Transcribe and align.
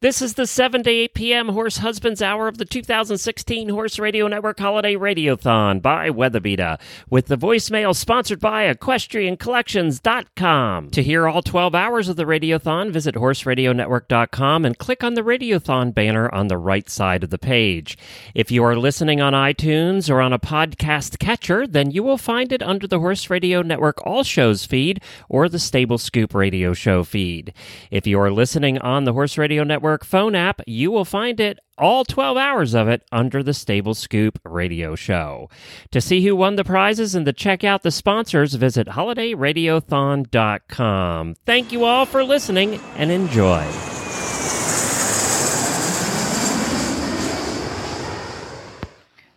This 0.00 0.22
is 0.22 0.34
the 0.34 0.46
7 0.46 0.84
to 0.84 0.90
8 0.90 1.12
p.m. 1.12 1.48
Horse 1.48 1.78
Husbands 1.78 2.22
Hour 2.22 2.46
of 2.46 2.58
the 2.58 2.64
2016 2.64 3.70
Horse 3.70 3.98
Radio 3.98 4.28
Network 4.28 4.60
Holiday 4.60 4.94
Radiothon 4.94 5.82
by 5.82 6.08
Weatherbeeta, 6.08 6.74
uh, 6.74 6.76
with 7.10 7.26
the 7.26 7.36
voicemail 7.36 7.96
sponsored 7.96 8.38
by 8.38 8.72
EquestrianCollections.com. 8.72 10.90
To 10.90 11.02
hear 11.02 11.26
all 11.26 11.42
12 11.42 11.74
hours 11.74 12.08
of 12.08 12.14
the 12.14 12.26
Radiothon, 12.26 12.92
visit 12.92 13.16
HorseRadioNetwork.com 13.16 14.64
and 14.64 14.78
click 14.78 15.02
on 15.02 15.14
the 15.14 15.22
Radiothon 15.22 15.92
banner 15.92 16.32
on 16.32 16.46
the 16.46 16.58
right 16.58 16.88
side 16.88 17.24
of 17.24 17.30
the 17.30 17.36
page. 17.36 17.98
If 18.36 18.52
you 18.52 18.62
are 18.62 18.76
listening 18.76 19.20
on 19.20 19.32
iTunes 19.32 20.08
or 20.08 20.20
on 20.20 20.32
a 20.32 20.38
podcast 20.38 21.18
catcher, 21.18 21.66
then 21.66 21.90
you 21.90 22.04
will 22.04 22.18
find 22.18 22.52
it 22.52 22.62
under 22.62 22.86
the 22.86 23.00
Horse 23.00 23.28
Radio 23.30 23.62
Network 23.62 24.06
All 24.06 24.22
Shows 24.22 24.64
feed 24.64 25.02
or 25.28 25.48
the 25.48 25.58
Stable 25.58 25.98
Scoop 25.98 26.34
Radio 26.34 26.72
Show 26.72 27.02
feed. 27.02 27.52
If 27.90 28.06
you 28.06 28.20
are 28.20 28.30
listening 28.30 28.78
on 28.78 29.02
the 29.02 29.12
Horse 29.12 29.36
Radio 29.36 29.64
Network 29.64 29.87
phone 29.96 30.34
app, 30.34 30.60
you 30.66 30.90
will 30.90 31.06
find 31.06 31.40
it 31.40 31.58
all 31.78 32.04
12 32.04 32.36
hours 32.36 32.74
of 32.74 32.88
it 32.88 33.02
under 33.10 33.42
the 33.42 33.54
Stable 33.54 33.94
Scoop 33.94 34.38
radio 34.44 34.94
show. 34.94 35.48
To 35.92 36.02
see 36.02 36.26
who 36.26 36.36
won 36.36 36.56
the 36.56 36.64
prizes 36.64 37.14
and 37.14 37.24
to 37.24 37.32
check 37.32 37.64
out 37.64 37.82
the 37.82 37.90
sponsors, 37.90 38.52
visit 38.54 38.88
holidayradiothon.com. 38.88 41.36
Thank 41.46 41.72
you 41.72 41.84
all 41.84 42.04
for 42.04 42.22
listening 42.24 42.78
and 42.96 43.10
enjoy. 43.10 43.64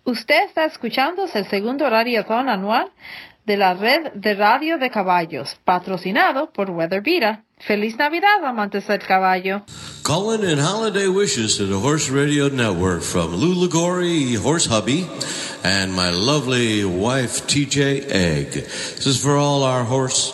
Usted 0.04 0.44
está 0.44 0.66
escuchando 0.66 1.26
el 1.34 1.46
segundo 1.46 1.90
radiothon 1.90 2.50
anual 2.50 2.92
de 3.46 3.56
la 3.56 3.76
red 3.76 4.12
de 4.14 4.34
radio 4.34 4.78
de 4.78 4.90
caballos, 4.90 5.58
patrocinado 5.64 6.52
por 6.52 6.72
Weather 6.72 7.02
Weatherbeeta. 7.02 7.46
Feliz 7.66 7.96
Navidad, 7.96 8.44
amantes 8.44 8.88
del 8.88 9.00
caballo. 9.00 9.64
Calling 10.04 10.44
in 10.44 10.58
holiday 10.58 11.08
wishes 11.08 11.58
to 11.58 11.66
the 11.66 11.80
Horse 11.80 12.10
Radio 12.10 12.48
Network 12.50 13.04
from 13.04 13.36
Lou 13.36 13.54
Ligori, 13.54 14.36
Horse 14.36 14.66
Hubby, 14.66 15.08
and 15.64 15.94
my 15.94 16.10
lovely 16.10 16.84
wife, 16.84 17.46
TJ 17.48 18.10
Egg. 18.10 18.52
This 18.54 19.06
is 19.06 19.24
for 19.24 19.38
all 19.38 19.64
our 19.64 19.84
Horse 19.84 20.34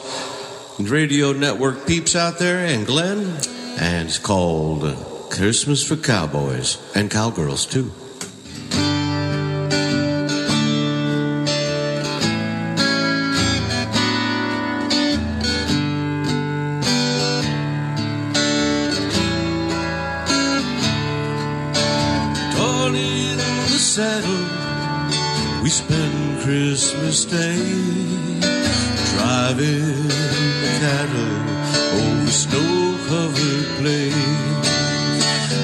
Radio 0.80 1.34
Network 1.34 1.86
peeps 1.86 2.16
out 2.16 2.40
there, 2.40 2.66
and 2.66 2.86
Glenn, 2.88 3.38
and 3.78 4.08
it's 4.08 4.20
called 4.20 4.84
Christmas 5.30 5.86
for 5.86 5.98
Cowboys 5.98 6.78
and 6.96 7.12
Cowgirls, 7.12 7.66
too. 7.66 7.92
Christmas 26.70 27.24
Day 27.24 27.64
driving 29.12 30.10
cattle 30.82 31.40
over 31.96 32.30
snow-covered 32.30 33.68
plains. 33.80 34.68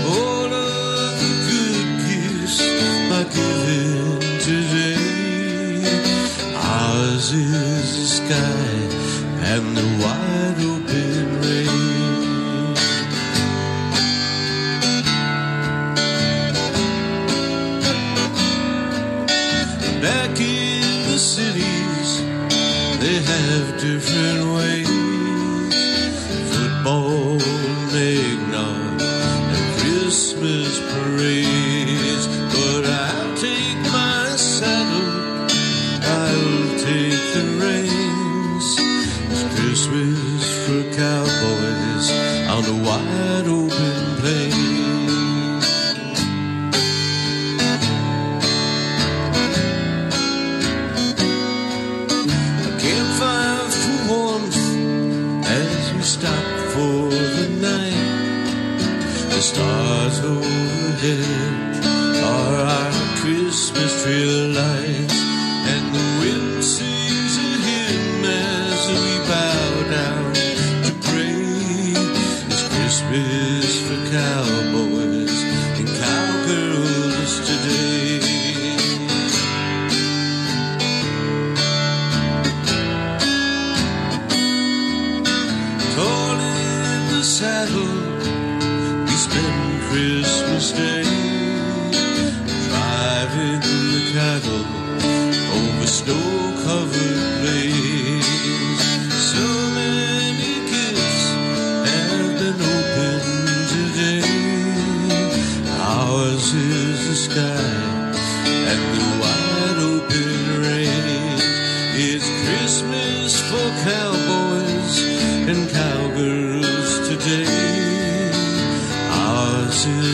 All 0.08 0.48
of 0.48 1.12
the 1.20 1.34
good 1.50 1.90
gifts 2.08 2.60
are 3.18 3.28
given 3.36 4.20
today. 4.48 5.04
Ours 6.56 7.28
is 7.34 7.88
the 8.00 8.08
sky 8.20 8.64
and 9.52 9.66
the 9.76 9.88
wide 10.02 10.60
open 10.72 11.13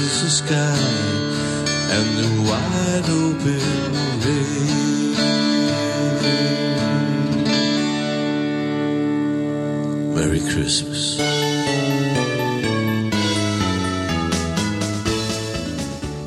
is 0.10 0.24
the 0.24 0.30
sky 0.30 0.78
and 1.96 2.08
the 2.18 2.30
wide 2.50 3.10
open. 3.10 3.90
Merry 10.16 10.40
Christmas. 10.52 11.20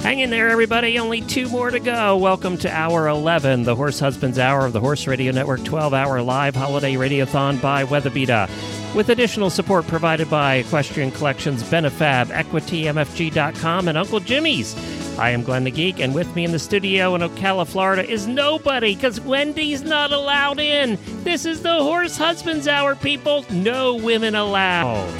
Hang 0.03 0.21
in 0.21 0.31
there, 0.31 0.48
everybody. 0.48 0.98
Only 0.98 1.21
two 1.21 1.48
more 1.48 1.71
to 1.71 1.81
go. 1.81 2.16
Welcome 2.16 2.59
to 2.59 2.71
Hour 2.71 3.09
11, 3.09 3.65
the 3.65 3.75
Horse 3.75 3.98
Husbands 3.98 4.38
Hour 4.38 4.66
of 4.66 4.72
the 4.72 4.81
Horse 4.81 5.06
Radio 5.06 5.32
Network 5.32 5.65
12 5.65 5.94
hour 5.94 6.22
live 6.22 6.54
holiday 6.54 6.94
radiothon 6.94 7.60
by 7.60 7.84
Weatherbeeta. 7.84 8.48
Uh, 8.48 8.72
With 8.94 9.08
additional 9.08 9.48
support 9.48 9.86
provided 9.86 10.28
by 10.28 10.56
Equestrian 10.56 11.12
Collections, 11.12 11.62
Benefab, 11.62 12.28
EquityMFG.com, 12.28 13.89
and 13.89 13.97
Uncle 13.97 14.21
Jimmy's. 14.21 14.77
I 15.18 15.30
am 15.30 15.42
Glenn 15.42 15.65
the 15.65 15.71
Geek, 15.71 15.98
and 15.98 16.15
with 16.15 16.34
me 16.36 16.44
in 16.44 16.53
the 16.53 16.59
studio 16.59 17.15
in 17.15 17.22
Ocala, 17.22 17.66
Florida 17.66 18.06
is 18.06 18.27
nobody 18.27 18.94
because 18.94 19.18
Wendy's 19.21 19.83
not 19.83 20.12
allowed 20.12 20.60
in. 20.60 20.98
This 21.24 21.47
is 21.47 21.62
the 21.62 21.83
Horse 21.83 22.18
Husbands 22.18 22.68
Hour, 22.68 22.94
people. 22.94 23.47
No 23.50 23.94
women 23.94 24.34
allowed. 24.34 25.10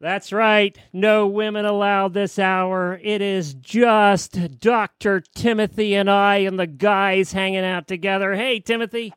That's 0.00 0.32
right. 0.32 0.78
No 0.94 1.26
women 1.26 1.66
allowed 1.66 2.14
this 2.14 2.38
hour. 2.38 2.98
It 3.02 3.20
is 3.20 3.52
just 3.52 4.58
Dr. 4.58 5.20
Timothy 5.34 5.94
and 5.94 6.10
I 6.10 6.38
and 6.38 6.58
the 6.58 6.66
guys 6.66 7.32
hanging 7.32 7.64
out 7.64 7.86
together. 7.86 8.34
Hey, 8.34 8.60
Timothy. 8.60 9.12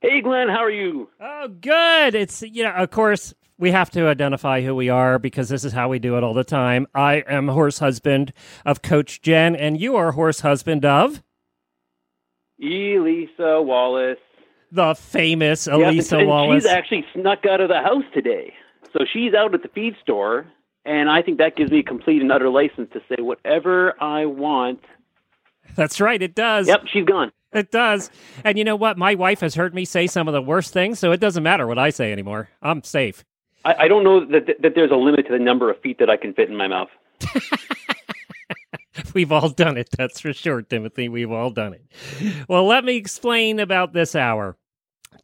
Hey, 0.00 0.20
Glenn, 0.20 0.48
how 0.48 0.58
are 0.62 0.70
you? 0.70 1.08
Oh, 1.20 1.48
good. 1.48 2.14
It's, 2.14 2.42
you 2.42 2.62
know, 2.62 2.70
of 2.70 2.90
course, 2.90 3.34
we 3.58 3.72
have 3.72 3.90
to 3.90 4.06
identify 4.06 4.62
who 4.62 4.74
we 4.74 4.88
are 4.88 5.18
because 5.18 5.48
this 5.48 5.64
is 5.64 5.72
how 5.72 5.88
we 5.88 5.98
do 5.98 6.16
it 6.16 6.22
all 6.22 6.34
the 6.34 6.44
time. 6.44 6.86
I 6.94 7.24
am 7.26 7.48
horse 7.48 7.80
husband 7.80 8.32
of 8.64 8.80
Coach 8.82 9.20
Jen, 9.22 9.56
and 9.56 9.80
you 9.80 9.96
are 9.96 10.12
horse 10.12 10.40
husband 10.40 10.84
of 10.84 11.22
Elisa 12.62 13.60
Wallace. 13.60 14.18
the 14.70 14.94
famous 14.94 15.66
Yeah, 15.66 15.90
Elisa 15.90 16.18
and 16.18 16.28
Wallace. 16.28 16.62
She's 16.62 16.70
actually 16.70 17.04
snuck 17.14 17.44
out 17.46 17.60
of 17.60 17.68
the 17.68 17.80
house 17.82 18.04
today. 18.14 18.54
So 18.92 19.04
she's 19.12 19.34
out 19.34 19.52
at 19.54 19.62
the 19.62 19.68
feed 19.68 19.96
store, 20.00 20.46
and 20.84 21.10
I 21.10 21.22
think 21.22 21.38
that 21.38 21.56
gives 21.56 21.72
me 21.72 21.82
complete 21.82 22.22
and 22.22 22.30
utter 22.30 22.48
license 22.48 22.88
to 22.92 23.00
say 23.08 23.20
whatever 23.20 24.00
I 24.00 24.26
want. 24.26 24.80
That's 25.74 26.00
right, 26.00 26.22
it 26.22 26.36
does. 26.36 26.68
Yep, 26.68 26.84
she's 26.92 27.04
gone. 27.04 27.32
It 27.52 27.70
does. 27.70 28.10
And 28.44 28.58
you 28.58 28.64
know 28.64 28.76
what? 28.76 28.98
My 28.98 29.14
wife 29.14 29.40
has 29.40 29.54
heard 29.54 29.74
me 29.74 29.84
say 29.84 30.06
some 30.06 30.28
of 30.28 30.34
the 30.34 30.42
worst 30.42 30.72
things, 30.72 30.98
so 30.98 31.12
it 31.12 31.20
doesn't 31.20 31.42
matter 31.42 31.66
what 31.66 31.78
I 31.78 31.90
say 31.90 32.12
anymore. 32.12 32.50
I'm 32.60 32.82
safe. 32.82 33.24
I, 33.64 33.74
I 33.80 33.88
don't 33.88 34.04
know 34.04 34.24
that, 34.26 34.60
that 34.60 34.74
there's 34.74 34.90
a 34.90 34.96
limit 34.96 35.26
to 35.26 35.32
the 35.32 35.38
number 35.38 35.70
of 35.70 35.80
feet 35.80 35.98
that 35.98 36.10
I 36.10 36.16
can 36.16 36.34
fit 36.34 36.48
in 36.48 36.56
my 36.56 36.68
mouth. 36.68 36.88
We've 39.14 39.32
all 39.32 39.48
done 39.48 39.76
it, 39.76 39.88
that's 39.96 40.20
for 40.20 40.32
sure, 40.32 40.62
Timothy. 40.62 41.08
We've 41.08 41.30
all 41.30 41.50
done 41.50 41.74
it. 41.74 41.82
Well, 42.48 42.66
let 42.66 42.84
me 42.84 42.96
explain 42.96 43.60
about 43.60 43.92
this 43.92 44.14
hour. 44.14 44.56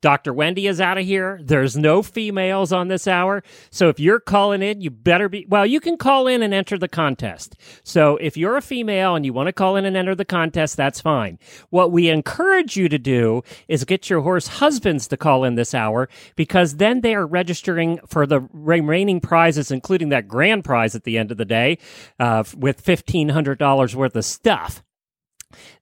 Dr. 0.05 0.35
Wendy 0.35 0.67
is 0.67 0.83
out 0.83 0.99
of 0.99 1.07
here. 1.07 1.41
There's 1.43 1.79
no 1.79 2.03
females 2.03 2.75
on 2.75 2.89
this 2.89 3.09
hour. 3.09 3.43
So 3.71 3.89
if 3.89 3.99
you're 3.99 4.21
calling 4.21 4.61
in, 4.61 4.83
you 4.83 4.91
better 4.91 5.31
be, 5.31 5.47
well, 5.49 5.65
you 5.65 5.81
can 5.81 5.97
call 5.97 6.27
in 6.27 6.43
and 6.43 6.53
enter 6.53 6.77
the 6.77 6.89
contest. 6.89 7.57
So 7.85 8.19
if 8.19 8.37
you're 8.37 8.59
a 8.59 8.61
female 8.61 9.15
and 9.15 9.25
you 9.25 9.33
want 9.33 9.47
to 9.47 9.53
call 9.55 9.77
in 9.77 9.87
and 9.87 9.97
enter 9.97 10.15
the 10.15 10.27
contest, 10.27 10.77
that's 10.77 11.01
fine. 11.01 11.39
What 11.71 11.91
we 11.91 12.11
encourage 12.11 12.77
you 12.77 12.91
to 12.91 12.99
do 12.99 13.45
is 13.67 13.87
get 13.87 14.11
your 14.11 14.21
horse 14.21 14.47
husbands 14.47 15.09
to 15.09 15.17
call 15.17 15.43
in 15.43 15.55
this 15.55 15.73
hour 15.73 16.11
because 16.37 16.77
then 16.77 17.01
they 17.01 17.15
are 17.15 17.27
registering 17.27 17.99
for 18.07 18.27
the 18.27 18.47
remaining 18.53 19.23
prizes, 19.23 19.71
including 19.71 20.11
that 20.11 20.29
grand 20.29 20.65
prize 20.67 20.95
at 20.95 21.05
the 21.05 21.17
end 21.17 21.31
of 21.31 21.39
the 21.39 21.47
day 21.47 21.79
uh, 22.21 22.45
with 22.55 22.85
$1,500 22.85 23.95
worth 23.95 24.17
of 24.17 24.25
stuff 24.27 24.83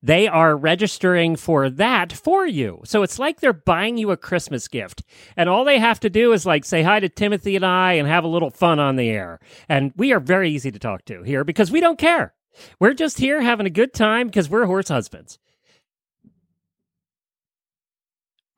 they 0.02 0.28
are 0.28 0.56
registering 0.56 1.36
for 1.36 1.70
that 1.70 2.12
for 2.12 2.46
you. 2.46 2.80
So 2.84 3.02
it's 3.02 3.18
like 3.18 3.40
they're 3.40 3.52
buying 3.52 3.96
you 3.96 4.10
a 4.10 4.16
Christmas 4.16 4.68
gift. 4.68 5.02
And 5.36 5.48
all 5.48 5.64
they 5.64 5.78
have 5.78 6.00
to 6.00 6.10
do 6.10 6.32
is 6.32 6.46
like 6.46 6.64
say 6.64 6.82
hi 6.82 7.00
to 7.00 7.08
Timothy 7.08 7.56
and 7.56 7.64
I 7.64 7.94
and 7.94 8.08
have 8.08 8.24
a 8.24 8.28
little 8.28 8.50
fun 8.50 8.78
on 8.78 8.96
the 8.96 9.08
air. 9.08 9.40
And 9.68 9.92
we 9.96 10.12
are 10.12 10.20
very 10.20 10.50
easy 10.50 10.70
to 10.70 10.78
talk 10.78 11.04
to 11.06 11.22
here 11.22 11.44
because 11.44 11.70
we 11.70 11.80
don't 11.80 11.98
care. 11.98 12.34
We're 12.78 12.94
just 12.94 13.18
here 13.18 13.40
having 13.40 13.66
a 13.66 13.70
good 13.70 13.94
time 13.94 14.26
because 14.26 14.48
we're 14.48 14.66
horse 14.66 14.88
husbands. 14.88 15.38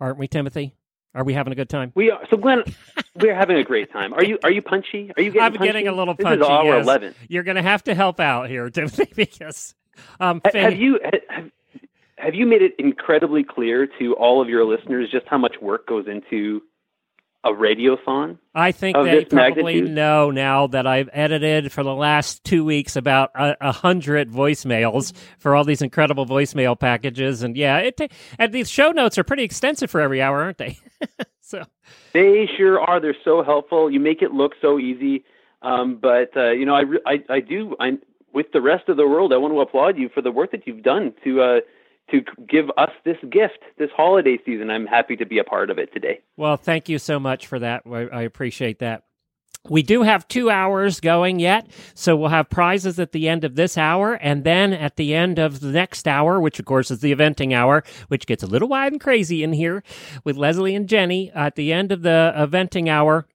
Aren't 0.01 0.19
we, 0.19 0.29
Timothy? 0.29 0.75
Are 1.15 1.23
we 1.23 1.33
having 1.33 1.53
a 1.53 1.57
good 1.57 1.69
time? 1.69 1.93
We 1.95 2.11
are. 2.11 2.27
So, 2.29 2.37
Glenn, 2.37 2.65
we're 3.15 3.37
having 3.37 3.57
a 3.57 3.63
great 3.63 3.93
time. 3.93 4.13
Are 4.15 4.25
you? 4.25 4.37
Are 4.43 4.51
you 4.51 4.63
punchy? 4.63 5.13
Are 5.17 5.23
you 5.23 5.31
getting? 5.31 5.43
I'm 5.43 5.53
punchy? 5.53 5.67
getting 5.67 5.89
a 5.89 5.93
little 5.93 6.17
punchy. 6.17 6.39
This 6.39 6.47
is 6.47 6.51
hour 6.51 6.77
yes. 6.77 6.85
eleven. 6.85 7.15
You're 7.29 7.45
going 7.45 7.57
to 7.57 7.63
have 7.63 7.85
to 7.85 7.95
help 7.95 8.19
out 8.19 8.49
here, 8.49 8.69
Timothy, 8.69 9.11
because 9.15 9.77
um, 10.21 10.41
Have 10.53 10.77
you 10.77 11.01
have, 11.29 11.51
have 12.17 12.35
you 12.35 12.47
made 12.47 12.63
it 12.63 12.75
incredibly 12.79 13.45
clear 13.45 13.87
to 13.99 14.15
all 14.15 14.41
of 14.41 14.49
your 14.49 14.65
listeners 14.65 15.11
just 15.11 15.27
how 15.27 15.39
much 15.39 15.57
work 15.61 15.87
goes 15.87 16.07
into 16.07 16.63
a 17.43 17.51
radiothon? 17.51 18.39
I 18.55 18.73
think 18.73 18.97
they 18.97 19.25
probably 19.27 19.63
magnitude? 19.75 19.91
know 19.91 20.31
now 20.31 20.67
that 20.69 20.87
I've 20.87 21.11
edited 21.13 21.71
for 21.73 21.83
the 21.83 21.95
last 21.95 22.43
two 22.45 22.65
weeks 22.65 22.97
about 22.97 23.31
a, 23.35 23.57
a 23.69 23.73
hundred 23.73 24.31
voicemails 24.31 25.13
for 25.39 25.55
all 25.55 25.65
these 25.65 25.83
incredible 25.83 26.25
voicemail 26.25 26.79
packages, 26.79 27.43
and 27.43 27.57
yeah, 27.57 27.79
it 27.79 27.97
ta- 27.97 28.09
and 28.39 28.53
these 28.53 28.71
show 28.71 28.93
notes 28.93 29.19
are 29.19 29.25
pretty 29.25 29.43
extensive 29.43 29.91
for 29.91 30.01
every 30.01 30.23
hour, 30.23 30.43
aren't 30.43 30.59
they? 30.59 30.79
so 31.41 31.65
They 32.15 32.49
sure 32.57 32.81
are. 32.81 33.01
They're 33.01 33.17
so 33.25 33.43
helpful. 33.43 33.91
You 33.91 34.01
make 34.01 34.23
it 34.23 34.33
look 34.33 34.53
so 34.63 34.79
easy. 34.79 35.25
Um, 35.61 35.97
but 35.97 36.35
uh, 36.37 36.53
you 36.53 36.65
know, 36.65 36.75
I, 36.77 36.85
I 37.07 37.25
I 37.29 37.41
do. 37.41 37.77
I 37.81 37.99
with 38.35 38.47
the 38.53 38.61
rest 38.61 38.89
of 38.89 38.97
the 38.97 39.07
world, 39.07 39.33
I 39.33 39.37
want 39.37 39.55
to 39.55 39.61
applaud 39.61 39.97
you 39.97 40.11
for 40.13 40.21
the 40.21 40.33
work 40.33 40.51
that 40.51 40.67
you've 40.67 40.83
done 40.83 41.15
to 41.25 41.41
uh, 41.41 41.61
to 42.11 42.21
give 42.47 42.67
us 42.77 42.91
this 43.05 43.17
gift 43.31 43.61
this 43.79 43.91
holiday 43.97 44.39
season. 44.45 44.71
I'm 44.71 44.87
happy 44.87 45.17
to 45.17 45.25
be 45.25 45.39
a 45.39 45.45
part 45.45 45.71
of 45.71 45.79
it 45.79 45.93
today. 45.93 46.21
Well, 46.37 46.57
thank 46.57 46.89
you 46.89 46.99
so 46.99 47.19
much 47.19 47.47
for 47.47 47.59
that. 47.61 47.85
I 47.87 48.23
appreciate 48.23 48.81
that. 48.81 49.05
We 49.71 49.83
do 49.83 50.03
have 50.03 50.29
two 50.29 50.51
hours 50.51 51.01
going 51.01 51.41
yet, 51.41 51.71
so 51.95 52.15
we'll 52.15 52.29
have 52.29 52.51
prizes 52.51 52.99
at 52.99 53.13
the 53.13 53.31
end 53.31 53.45
of 53.45 53.55
this 53.55 53.79
hour, 53.79 54.13
and 54.13 54.45
then 54.45 54.75
at 54.75 54.97
the 54.97 55.15
end 55.15 55.39
of 55.39 55.61
the 55.61 55.71
next 55.71 56.07
hour, 56.07 56.39
which 56.39 56.59
of 56.59 56.67
course 56.67 56.91
is 56.91 57.01
the 57.01 57.15
eventing 57.15 57.55
hour, 57.55 57.83
which 58.09 58.27
gets 58.27 58.43
a 58.43 58.47
little 58.47 58.69
wild 58.69 58.93
and 58.93 59.01
crazy 59.01 59.43
in 59.43 59.55
here 59.55 59.83
with 60.23 60.37
Leslie 60.37 60.75
and 60.75 60.87
Jenny. 60.87 61.31
At 61.35 61.55
the 61.55 61.73
end 61.73 61.93
of 61.93 62.03
the 62.03 62.35
eventing 62.37 62.91
hour, 62.91 63.27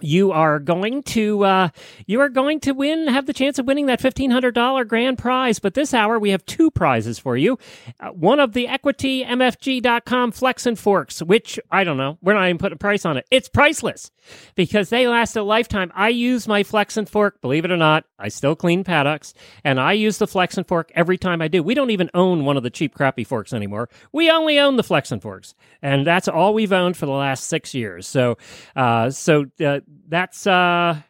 you 0.00 0.32
are 0.32 0.58
going 0.58 1.02
to 1.02 1.44
uh, 1.44 1.68
you 2.06 2.20
are 2.20 2.28
going 2.28 2.60
to 2.60 2.72
win 2.72 3.06
have 3.08 3.26
the 3.26 3.32
chance 3.32 3.58
of 3.58 3.66
winning 3.66 3.86
that 3.86 4.00
$1500 4.00 4.88
grand 4.88 5.18
prize. 5.18 5.58
But 5.58 5.74
this 5.74 5.94
hour 5.94 6.18
we 6.18 6.30
have 6.30 6.44
two 6.46 6.70
prizes 6.70 7.18
for 7.18 7.36
you. 7.36 7.58
Uh, 8.00 8.08
one 8.08 8.40
of 8.40 8.52
the 8.52 8.66
equity 8.66 9.24
mfg.com 9.24 10.32
flex 10.32 10.66
and 10.66 10.78
forks 10.78 11.22
which 11.22 11.58
i 11.70 11.84
don't 11.84 11.96
know 11.96 12.18
we're 12.22 12.34
not 12.34 12.44
even 12.44 12.58
putting 12.58 12.76
a 12.76 12.78
price 12.78 13.04
on 13.04 13.16
it. 13.16 13.26
It's 13.30 13.48
priceless 13.48 14.10
because 14.54 14.88
they 14.88 15.06
last 15.06 15.36
a 15.36 15.42
lifetime. 15.42 15.92
I 15.94 16.08
use 16.08 16.48
my 16.48 16.62
flex 16.62 16.96
and 16.96 17.08
fork 17.08 17.40
believe 17.40 17.64
it 17.64 17.70
or 17.70 17.76
not 17.76 18.04
i 18.18 18.28
still 18.28 18.56
clean 18.56 18.84
paddocks 18.84 19.32
and 19.62 19.78
i 19.78 19.92
use 19.92 20.18
the 20.18 20.26
flex 20.26 20.56
and 20.56 20.66
fork 20.66 20.90
every 20.94 21.18
time 21.18 21.40
i 21.40 21.48
do. 21.48 21.62
We 21.62 21.74
don't 21.74 21.90
even 21.90 22.10
own 22.14 22.44
one 22.44 22.56
of 22.56 22.62
the 22.62 22.70
cheap 22.70 22.94
crappy 22.94 23.24
forks 23.24 23.52
anymore. 23.52 23.88
We 24.12 24.30
only 24.30 24.58
own 24.58 24.76
the 24.76 24.82
flex 24.82 25.12
and 25.12 25.22
forks 25.22 25.54
and 25.82 26.06
that's 26.06 26.28
all 26.28 26.52
we've 26.52 26.72
owned 26.72 26.96
for 26.96 27.06
the 27.06 27.12
last 27.12 27.44
six 27.44 27.74
years. 27.74 28.06
So 28.06 28.38
uh, 28.74 29.10
so 29.10 29.46
uh, 29.64 29.80
that's 30.08 30.46
uh 30.46 31.00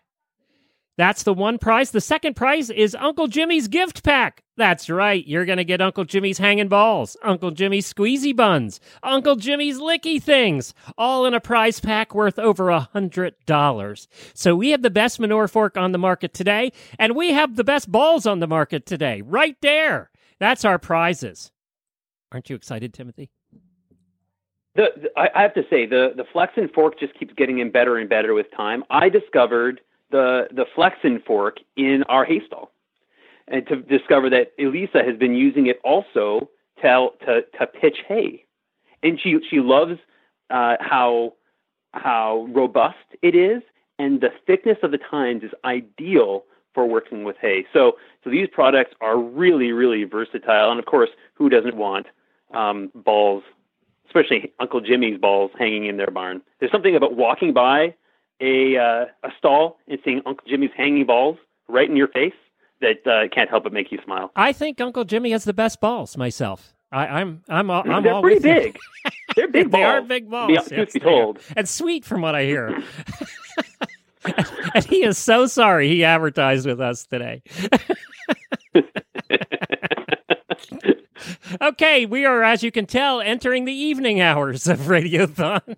that's 0.97 1.25
the 1.25 1.35
one 1.35 1.59
prize. 1.59 1.91
The 1.91 2.01
second 2.01 2.35
prize 2.35 2.71
is 2.71 2.95
Uncle 2.95 3.27
Jimmy's 3.27 3.67
gift 3.67 4.05
pack. 4.05 4.45
That's 4.57 4.89
right. 4.89 5.27
You're 5.27 5.45
going 5.45 5.59
to 5.59 5.65
get 5.65 5.81
Uncle 5.81 6.05
Jimmy's 6.05 6.39
hanging 6.39 6.69
balls, 6.69 7.17
Uncle 7.25 7.51
Jimmy's 7.51 7.93
squeezy 7.93 8.35
buns, 8.35 8.79
Uncle 9.03 9.35
Jimmy's 9.35 9.79
licky 9.79 10.23
things, 10.23 10.73
all 10.97 11.27
in 11.27 11.35
a 11.35 11.41
prize 11.41 11.81
pack 11.81 12.15
worth 12.15 12.39
over 12.39 12.71
a 12.71 12.89
hundred 12.93 13.35
dollars. 13.45 14.07
So 14.35 14.55
we 14.55 14.71
have 14.71 14.83
the 14.83 14.91
best 14.91 15.19
manure 15.19 15.49
fork 15.49 15.77
on 15.77 15.91
the 15.91 15.99
market 15.99 16.33
today, 16.33 16.71
and 16.97 17.17
we 17.17 17.33
have 17.33 17.57
the 17.57 17.65
best 17.65 17.91
balls 17.91 18.25
on 18.25 18.39
the 18.39 18.47
market 18.47 18.87
today. 18.87 19.21
Right 19.23 19.57
there. 19.63 20.11
That's 20.39 20.65
our 20.65 20.79
prizes. 20.79 21.51
Aren't 22.31 22.51
you 22.51 22.57
excited, 22.57 22.95
Timothy? 22.95 23.31
The, 24.77 24.89
the, 24.97 25.09
I 25.17 25.43
have 25.43 25.55
to 25.55 25.63
say 25.71 25.87
the 25.87 26.13
the 26.17 26.25
Flex 26.33 26.55
and 26.57 26.71
Fork 26.73 26.99
just 26.99 27.15
keeps 27.19 27.33
getting 27.35 27.59
in 27.59 27.71
better 27.71 27.97
and 27.97 28.09
better 28.09 28.35
with 28.35 28.47
time. 28.57 28.85
I 28.91 29.09
discovered 29.09 29.81
the 30.11 30.49
the 30.51 30.67
Flex 30.75 30.97
and 31.05 31.23
Fork 31.25 31.59
in 31.77 32.03
our 32.09 32.25
hay 32.25 32.41
stall, 32.47 32.73
and 33.47 33.67
to 33.69 33.77
discover 33.77 34.29
that 34.31 34.53
Elisa 34.59 35.03
has 35.05 35.17
been 35.17 35.35
using 35.35 35.67
it 35.67 35.81
also 35.85 36.51
to 36.83 37.09
to, 37.25 37.43
to 37.59 37.67
pitch 37.67 37.99
hay, 38.09 38.45
and 39.03 39.21
she 39.21 39.39
she 39.49 39.61
loves 39.61 39.99
uh, 40.51 40.77
how 40.81 41.35
how 41.93 42.49
robust 42.51 42.97
it 43.23 43.37
is, 43.37 43.63
and 44.01 44.21
the 44.21 44.31
thickness 44.45 44.79
of 44.83 44.91
the 44.91 44.99
tines 44.99 45.45
is 45.45 45.53
ideal 45.65 46.45
for 46.75 46.85
working 46.85 47.23
with 47.23 47.37
hay. 47.41 47.65
So 47.73 47.93
so 48.25 48.31
these 48.31 48.49
products 48.53 48.95
are 49.01 49.17
really 49.17 49.71
really 49.71 50.03
versatile, 50.03 50.73
and 50.73 50.81
of 50.81 50.87
course, 50.87 51.11
who 51.35 51.49
doesn't 51.49 51.77
want 51.77 52.07
um, 52.53 52.91
balls 52.95 53.45
especially 54.15 54.53
Uncle 54.61 54.81
Jimmy's 54.81 55.19
balls 55.19 55.51
hanging 55.59 55.87
in 55.87 55.97
their 55.97 56.11
barn. 56.11 56.43
There's 56.61 56.73
something 56.73 56.95
about 56.95 57.17
walking 57.17 57.53
by 57.53 57.95
a 58.41 58.77
uh, 58.77 59.27
a 59.27 59.31
stall 59.39 59.79
and 59.89 59.99
seeing 60.05 60.23
Uncle 60.27 60.47
Jimmy's 60.49 60.71
hanging 60.77 61.07
balls 61.07 61.39
right 61.69 61.89
in 61.89 61.97
your 61.97 62.09
face 62.09 62.35
that 62.81 63.07
uh, 63.07 63.29
can't 63.35 63.51
help 63.51 63.65
but 63.65 63.73
make 63.73 63.91
you 63.91 63.99
smile. 64.05 64.31
I 64.37 64.53
think 64.53 64.81
Uncle 64.81 65.05
Jimmy 65.05 65.31
has 65.31 65.45
the 65.45 65.53
best 65.53 65.81
balls 65.81 66.17
myself. 66.17 66.75
I, 66.93 67.07
I'm 67.07 67.43
I'm 67.49 67.71
all, 67.71 67.83
I'm 67.91 68.03
They're 68.03 68.15
all 68.15 68.23
pretty 68.23 68.41
big. 68.41 68.79
They're 69.35 69.49
big 69.49 69.71
balls. 69.71 69.81
They 69.81 69.85
are 69.85 70.03
big 70.03 70.31
balls. 70.31 70.49
Be, 70.49 70.55
yes, 70.55 70.69
truth 70.69 70.93
be 70.93 71.01
told. 71.01 71.39
and 71.57 71.69
sweet 71.69 72.05
from 72.05 72.21
what 72.21 72.35
I 72.35 72.45
hear. 72.45 72.83
and 74.75 74.85
he 74.85 75.05
is 75.05 75.19
so 75.19 75.47
sorry 75.47 75.89
he 75.89 76.05
advertised 76.05 76.67
with 76.67 76.81
us 76.81 77.07
today. 77.07 77.43
okay, 81.61 82.07
we 82.07 82.25
are, 82.25 82.43
as 82.43 82.63
you 82.63 82.71
can 82.71 82.87
tell, 82.87 83.21
entering 83.21 83.65
the 83.65 83.73
evening 83.73 84.21
hours 84.21 84.67
of 84.67 84.81
Radiothon, 84.81 85.77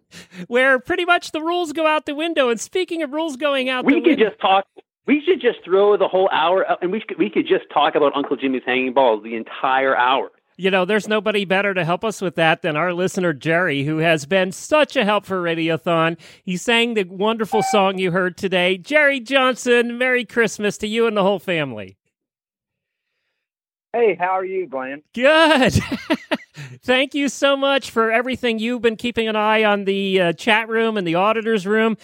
where 0.49 0.79
pretty 0.79 1.05
much 1.05 1.33
the 1.33 1.41
rules 1.41 1.73
go 1.73 1.87
out 1.87 2.07
the 2.07 2.15
window. 2.15 2.49
And 2.49 2.61
speaking 2.61 3.03
of 3.03 3.13
rules 3.13 3.37
going 3.37 3.69
out 3.69 3.85
we 3.85 3.95
could 3.95 4.07
window, 4.07 4.29
just 4.31 4.41
talk. 4.41 4.67
We 5.07 5.23
should 5.25 5.41
just 5.41 5.59
throw 5.65 5.97
the 5.97 6.09
whole 6.09 6.29
hour, 6.33 6.69
out, 6.69 6.83
and 6.83 6.91
we 6.91 7.01
could, 7.01 7.19
we 7.19 7.31
could 7.31 7.47
just 7.47 7.65
talk 7.73 7.95
about 7.95 8.17
Uncle 8.17 8.37
Jimmy's 8.37 8.63
hanging 8.67 8.93
balls 8.93 9.23
the 9.23 9.37
entire 9.37 9.97
hour. 9.97 10.31
you 10.57 10.71
know, 10.71 10.85
there's 10.85 11.07
nobody 11.07 11.45
better 11.45 11.75
to 11.75 11.85
help 11.85 12.03
us 12.03 12.21
with 12.21 12.35
that 12.37 12.63
than 12.63 12.77
our 12.77 12.93
listener, 12.93 13.33
Jerry, 13.33 13.85
who 13.85 13.99
has 13.99 14.25
been 14.27 14.53
such 14.53 14.97
a 14.97 15.05
help 15.05 15.27
for 15.27 15.41
Radiothon. 15.43 16.19
He 16.43 16.57
sang 16.57 16.95
the 16.95 17.05
wonderful 17.05 17.63
song 17.63 17.99
you 17.99 18.11
heard 18.11 18.37
today. 18.37 18.79
Jerry 18.79 19.21
Johnson, 19.21 19.99
Merry 19.99 20.25
Christmas 20.25 20.79
to 20.79 20.87
you 20.89 21.07
and 21.07 21.17
the 21.17 21.23
whole 21.23 21.39
family. 21.39 21.99
Hey, 23.97 24.15
how 24.15 24.33
are 24.33 24.45
you, 24.45 24.67
Glenn? 24.67 25.03
Good. 25.15 25.73
Thank 26.83 27.15
you 27.15 27.31
so 27.31 27.57
much 27.57 27.91
for 27.91 28.11
everything. 28.13 28.59
You've 28.59 28.83
been 28.83 28.97
keeping 28.97 29.27
an 29.27 29.37
eye 29.37 29.65
on 29.65 29.87
the 29.87 30.21
uh, 30.21 30.33
chat 30.35 30.69
room 30.69 30.99
and 30.99 31.07
the 31.07 31.15
auditor's 31.15 31.67
room. 31.67 31.97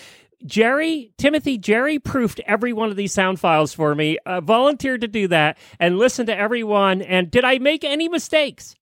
Jerry, 0.47 1.13
Timothy, 1.19 1.59
Jerry 1.59 1.99
proofed 1.99 2.41
every 2.47 2.73
one 2.73 2.89
of 2.89 2.97
these 2.97 3.13
sound 3.13 3.41
files 3.41 3.75
for 3.75 3.95
me, 3.95 4.17
uh, 4.25 4.41
volunteered 4.41 5.03
to 5.03 5.07
do 5.07 5.29
that, 5.29 5.59
and 5.79 5.99
listened 5.99 6.29
to 6.29 6.37
everyone. 6.37 7.03
And 7.03 7.31
did 7.31 7.45
I 7.45 7.59
make 7.59 7.85
any 7.85 8.09
mistakes? 8.09 8.75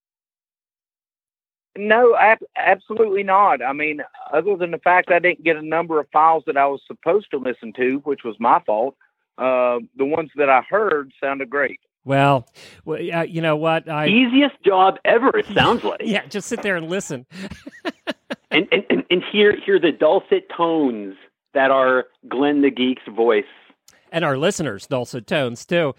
No, 1.76 2.14
ab- 2.16 2.46
absolutely 2.56 3.24
not. 3.24 3.60
I 3.60 3.72
mean, 3.72 4.02
other 4.32 4.56
than 4.56 4.70
the 4.70 4.78
fact 4.78 5.10
I 5.10 5.18
didn't 5.18 5.42
get 5.42 5.56
a 5.56 5.62
number 5.62 5.98
of 5.98 6.06
files 6.12 6.44
that 6.46 6.56
I 6.56 6.66
was 6.68 6.80
supposed 6.86 7.26
to 7.32 7.38
listen 7.38 7.72
to, 7.72 7.96
which 8.04 8.20
was 8.24 8.36
my 8.38 8.60
fault, 8.64 8.94
uh, 9.36 9.80
the 9.96 10.04
ones 10.04 10.30
that 10.36 10.48
I 10.48 10.62
heard 10.70 11.10
sounded 11.20 11.50
great. 11.50 11.80
Well, 12.10 12.48
well 12.84 12.98
uh, 13.14 13.22
you 13.22 13.40
know 13.40 13.54
what? 13.54 13.88
I 13.88 14.08
Easiest 14.08 14.60
job 14.64 14.96
ever. 15.04 15.38
It 15.38 15.46
sounds 15.54 15.84
like. 15.84 16.00
yeah, 16.04 16.26
just 16.26 16.48
sit 16.48 16.60
there 16.60 16.74
and 16.74 16.90
listen. 16.90 17.24
and, 18.50 18.66
and, 18.72 18.84
and, 18.90 19.04
and 19.08 19.22
hear 19.30 19.54
hear 19.64 19.78
the 19.78 19.92
dulcet 19.92 20.48
tones 20.56 21.14
that 21.54 21.70
are 21.70 22.06
Glenn 22.28 22.62
the 22.62 22.70
Geek's 22.72 23.06
voice. 23.14 23.44
and 24.10 24.24
our 24.24 24.36
listeners' 24.36 24.88
dulcet 24.88 25.28
tones 25.28 25.64
too. 25.64 25.94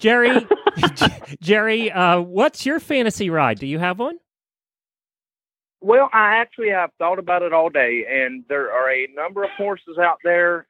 Jerry, 0.00 0.44
Jerry, 1.40 1.92
uh, 1.92 2.20
what's 2.22 2.66
your 2.66 2.80
fantasy 2.80 3.30
ride? 3.30 3.60
Do 3.60 3.68
you 3.68 3.78
have 3.78 4.00
one? 4.00 4.18
Well, 5.80 6.10
I 6.12 6.38
actually 6.38 6.70
have 6.70 6.90
thought 6.98 7.20
about 7.20 7.42
it 7.42 7.52
all 7.52 7.70
day, 7.70 8.04
and 8.10 8.44
there 8.48 8.72
are 8.72 8.90
a 8.90 9.06
number 9.14 9.44
of 9.44 9.50
horses 9.56 9.96
out 9.96 10.18
there, 10.24 10.66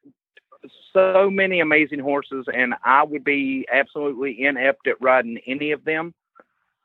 so 0.92 1.30
many 1.30 1.60
amazing 1.60 2.00
horses, 2.00 2.46
and 2.52 2.74
I 2.84 3.02
would 3.04 3.24
be 3.24 3.66
absolutely 3.72 4.44
inept 4.44 4.86
at 4.86 5.00
riding 5.00 5.38
any 5.46 5.72
of 5.72 5.84
them. 5.84 6.14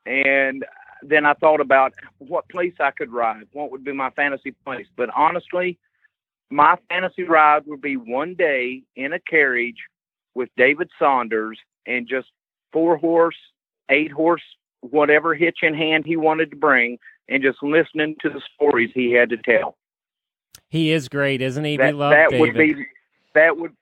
And 0.06 0.64
then 1.02 1.26
I 1.26 1.34
thought 1.34 1.60
about 1.60 1.92
what 2.18 2.48
place 2.48 2.74
I 2.80 2.90
could 2.90 3.12
ride, 3.12 3.46
what 3.52 3.70
would 3.70 3.84
be 3.84 3.92
my 3.92 4.10
fantasy 4.10 4.52
place. 4.64 4.86
But 4.96 5.10
honestly, 5.14 5.78
my 6.50 6.76
fantasy 6.88 7.24
ride 7.24 7.66
would 7.66 7.80
be 7.82 7.96
one 7.96 8.34
day 8.34 8.82
in 8.94 9.12
a 9.12 9.20
carriage 9.20 9.82
with 10.34 10.48
David 10.56 10.88
Saunders 10.98 11.58
and 11.86 12.08
just 12.08 12.28
four 12.72 12.96
horse, 12.96 13.36
eight 13.90 14.12
horse, 14.12 14.42
whatever 14.80 15.34
hitch 15.34 15.58
in 15.62 15.74
hand 15.74 16.04
he 16.06 16.16
wanted 16.16 16.50
to 16.50 16.56
bring, 16.56 16.98
and 17.28 17.42
just 17.42 17.62
listening 17.62 18.16
to 18.22 18.28
the 18.30 18.40
stories 18.54 18.90
he 18.94 19.12
had 19.12 19.30
to 19.30 19.36
tell. 19.36 19.76
He 20.68 20.92
is 20.92 21.08
great, 21.08 21.42
isn't 21.42 21.64
he? 21.64 21.72
we 21.72 21.76
That, 21.78 21.94
love 21.94 22.12
that 22.12 22.30
David. 22.30 22.40
would 22.40 22.54
be 22.56 22.86
that 23.36 23.56
would 23.56 23.72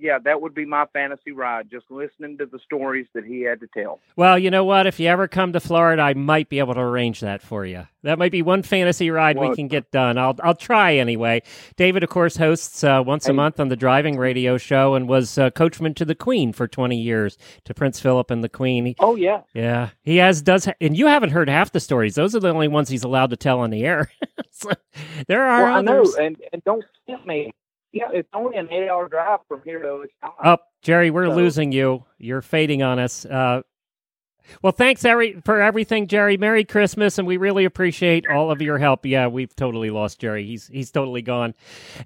yeah, 0.00 0.20
that 0.26 0.40
would 0.40 0.54
be 0.54 0.64
my 0.64 0.86
fantasy 0.92 1.32
ride, 1.32 1.68
just 1.72 1.86
listening 1.90 2.38
to 2.38 2.46
the 2.46 2.60
stories 2.60 3.08
that 3.14 3.24
he 3.24 3.40
had 3.42 3.58
to 3.58 3.66
tell. 3.76 3.98
Well, 4.14 4.38
you 4.38 4.48
know 4.48 4.64
what? 4.64 4.86
If 4.86 5.00
you 5.00 5.08
ever 5.08 5.26
come 5.26 5.52
to 5.54 5.58
Florida, 5.58 6.00
I 6.00 6.14
might 6.14 6.48
be 6.48 6.60
able 6.60 6.74
to 6.74 6.80
arrange 6.80 7.18
that 7.18 7.42
for 7.42 7.66
you. 7.66 7.84
That 8.04 8.16
might 8.16 8.30
be 8.30 8.40
one 8.42 8.62
fantasy 8.62 9.10
ride 9.10 9.36
we 9.36 9.52
can 9.56 9.66
get 9.66 9.90
done. 9.90 10.16
I'll 10.16 10.36
I'll 10.44 10.54
try 10.54 10.94
anyway. 10.94 11.42
David, 11.74 12.04
of 12.04 12.10
course, 12.10 12.36
hosts 12.36 12.84
uh, 12.84 13.02
once 13.04 13.26
a 13.28 13.32
month 13.32 13.58
on 13.58 13.70
the 13.70 13.74
driving 13.76 14.16
radio 14.16 14.56
show 14.56 14.94
and 14.94 15.08
was 15.08 15.36
uh, 15.36 15.50
coachman 15.50 15.94
to 15.94 16.04
the 16.04 16.14
Queen 16.14 16.52
for 16.52 16.68
twenty 16.68 17.00
years, 17.00 17.36
to 17.64 17.74
Prince 17.74 17.98
Philip 17.98 18.30
and 18.30 18.44
the 18.44 18.48
Queen. 18.48 18.86
He- 18.86 18.96
Oh 19.00 19.16
yeah. 19.16 19.40
yeah, 19.52 19.88
he 20.04 20.18
has 20.18 20.42
does, 20.42 20.66
ha- 20.66 20.74
and 20.80 20.96
you 20.96 21.08
haven't 21.08 21.30
heard 21.30 21.48
half 21.48 21.72
the 21.72 21.80
stories. 21.80 22.14
Those 22.14 22.36
are 22.36 22.40
the 22.40 22.50
only 22.54 22.68
ones 22.68 22.88
he's 22.88 23.02
allowed 23.02 23.30
to 23.30 23.36
tell 23.36 23.58
on 23.58 23.70
the 23.70 23.84
air. 23.84 24.08
So, 24.52 24.70
there 25.28 25.44
are 25.44 25.64
Well, 25.64 25.76
I 25.76 25.80
know, 25.82 26.00
others. 26.02 26.14
and, 26.16 26.36
and 26.52 26.62
don't 26.64 26.84
tempt 27.08 27.26
me. 27.26 27.52
Yeah, 27.92 28.08
it's 28.12 28.28
only 28.34 28.56
an 28.58 28.68
eight 28.70 28.88
hour 28.88 29.08
drive 29.08 29.40
from 29.48 29.62
here 29.64 29.80
to 29.80 29.98
Wisconsin. 30.00 30.38
Oh, 30.44 30.58
Jerry, 30.82 31.10
we're 31.10 31.26
So- 31.26 31.34
losing 31.36 31.72
you. 31.72 32.04
You're 32.18 32.42
fading 32.42 32.82
on 32.82 32.98
us. 32.98 33.24
Uh, 33.24 33.62
well, 34.62 34.72
thanks 34.72 35.04
every, 35.04 35.40
for 35.44 35.60
everything, 35.60 36.06
Jerry. 36.06 36.38
Merry 36.38 36.64
Christmas, 36.64 37.18
and 37.18 37.26
we 37.28 37.36
really 37.36 37.66
appreciate 37.66 38.26
all 38.28 38.50
of 38.50 38.62
your 38.62 38.78
help. 38.78 39.04
Yeah, 39.04 39.26
we've 39.26 39.54
totally 39.54 39.90
lost 39.90 40.20
Jerry. 40.20 40.46
He's 40.46 40.68
he's 40.68 40.90
totally 40.90 41.20
gone. 41.20 41.54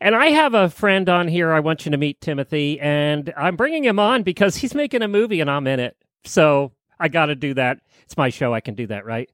And 0.00 0.14
I 0.16 0.26
have 0.26 0.52
a 0.54 0.68
friend 0.68 1.08
on 1.08 1.28
here. 1.28 1.52
I 1.52 1.60
want 1.60 1.84
you 1.84 1.92
to 1.92 1.96
meet 1.98 2.20
Timothy, 2.20 2.80
and 2.80 3.32
I'm 3.36 3.54
bringing 3.54 3.84
him 3.84 3.98
on 4.00 4.24
because 4.24 4.56
he's 4.56 4.74
making 4.74 5.02
a 5.02 5.08
movie, 5.08 5.40
and 5.40 5.48
I'm 5.50 5.66
in 5.68 5.78
it. 5.78 5.96
So 6.24 6.72
I 6.98 7.06
got 7.08 7.26
to 7.26 7.36
do 7.36 7.54
that. 7.54 7.78
It's 8.02 8.16
my 8.16 8.28
show. 8.30 8.52
I 8.52 8.60
can 8.60 8.74
do 8.74 8.88
that, 8.88 9.04
right? 9.04 9.30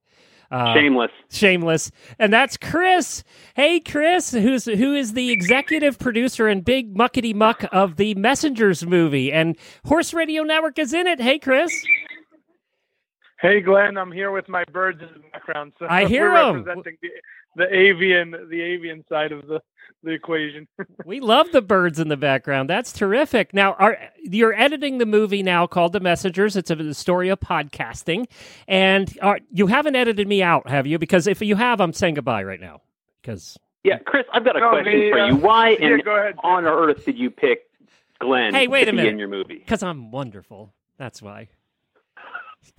Uh, 0.50 0.72
Shameless. 0.72 1.10
shameless 1.30 1.90
and 2.18 2.32
that's 2.32 2.56
chris 2.56 3.22
hey 3.54 3.78
chris 3.80 4.30
who's 4.30 4.64
who 4.64 4.94
is 4.94 5.12
the 5.12 5.30
executive 5.30 5.98
producer 5.98 6.48
and 6.48 6.64
big 6.64 6.94
muckety 6.94 7.34
muck 7.34 7.66
of 7.70 7.96
the 7.96 8.14
messengers 8.14 8.86
movie 8.86 9.30
and 9.30 9.58
horse 9.84 10.14
radio 10.14 10.42
network 10.42 10.78
is 10.78 10.94
in 10.94 11.06
it 11.06 11.20
hey 11.20 11.38
chris 11.38 11.70
Hey, 13.40 13.60
Glenn, 13.60 13.96
I'm 13.96 14.10
here 14.10 14.32
with 14.32 14.48
my 14.48 14.64
birds 14.72 15.00
in 15.00 15.08
the 15.14 15.20
background. 15.32 15.72
So 15.78 15.86
I 15.88 16.06
hear 16.06 16.32
we're 16.32 16.36
'em. 16.48 16.56
representing 16.64 16.96
the, 17.02 17.08
the 17.54 17.72
avian, 17.72 18.32
the 18.50 18.60
avian 18.60 19.04
side 19.08 19.30
of 19.30 19.46
the, 19.46 19.60
the 20.02 20.10
equation. 20.12 20.66
we 21.04 21.20
love 21.20 21.50
the 21.52 21.62
birds 21.62 21.98
in 21.98 22.08
the 22.08 22.16
background 22.16 22.68
that's 22.70 22.92
terrific 22.92 23.52
now 23.52 23.72
are 23.74 23.98
you're 24.22 24.54
editing 24.54 24.98
the 24.98 25.06
movie 25.06 25.42
now 25.42 25.66
called 25.66 25.92
the 25.92 26.00
messengers 26.00 26.56
it's 26.56 26.70
a 26.70 26.94
story 26.94 27.28
of 27.28 27.40
podcasting 27.40 28.26
and 28.68 29.16
are, 29.22 29.40
you 29.50 29.66
haven't 29.66 29.96
edited 29.96 30.28
me 30.28 30.42
out 30.42 30.68
have 30.68 30.86
you 30.86 30.98
because 30.98 31.26
if 31.26 31.40
you 31.42 31.56
have 31.56 31.80
i'm 31.80 31.92
saying 31.92 32.14
goodbye 32.14 32.42
right 32.44 32.60
now 32.60 32.80
because 33.22 33.58
Yeah, 33.84 33.98
Chris, 33.98 34.24
I've 34.32 34.44
got 34.44 34.56
a 34.56 34.60
No, 34.60 34.70
question 34.70 35.00
the, 35.00 35.10
for 35.10 35.18
uh, 35.20 35.26
you. 35.28 35.36
Why 35.36 35.70
yeah, 35.80 35.94
in 35.94 36.00
go 36.04 36.16
ahead. 36.16 36.34
on 36.44 36.64
earth 36.66 37.04
did 37.04 37.18
you 37.18 37.30
pick 37.30 37.60
Glenn 38.20 38.54
Hey, 38.54 38.68
wait 38.68 38.84
to 38.84 38.90
a 38.90 38.92
be 38.92 38.96
minute. 38.98 39.12
in 39.12 39.18
your 39.18 39.28
movie? 39.28 39.58
because 39.58 39.82
i'm 39.82 40.10
wonderful 40.10 40.72
that's 40.96 41.20
why 41.22 41.48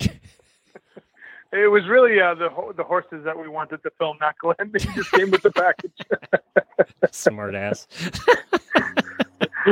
It 1.52 1.70
was 1.70 1.88
really 1.88 2.20
uh, 2.20 2.34
the 2.34 2.50
the 2.76 2.84
horses 2.84 3.24
that 3.24 3.36
we 3.36 3.48
wanted 3.48 3.82
to 3.82 3.90
film, 3.98 4.18
not 4.20 4.36
Glenn. 4.38 4.54
They 4.72 4.78
just 4.78 5.10
came 5.10 5.30
with 5.30 5.42
the 5.42 5.50
package. 5.50 5.92
smart 7.10 7.54
ass 7.54 7.86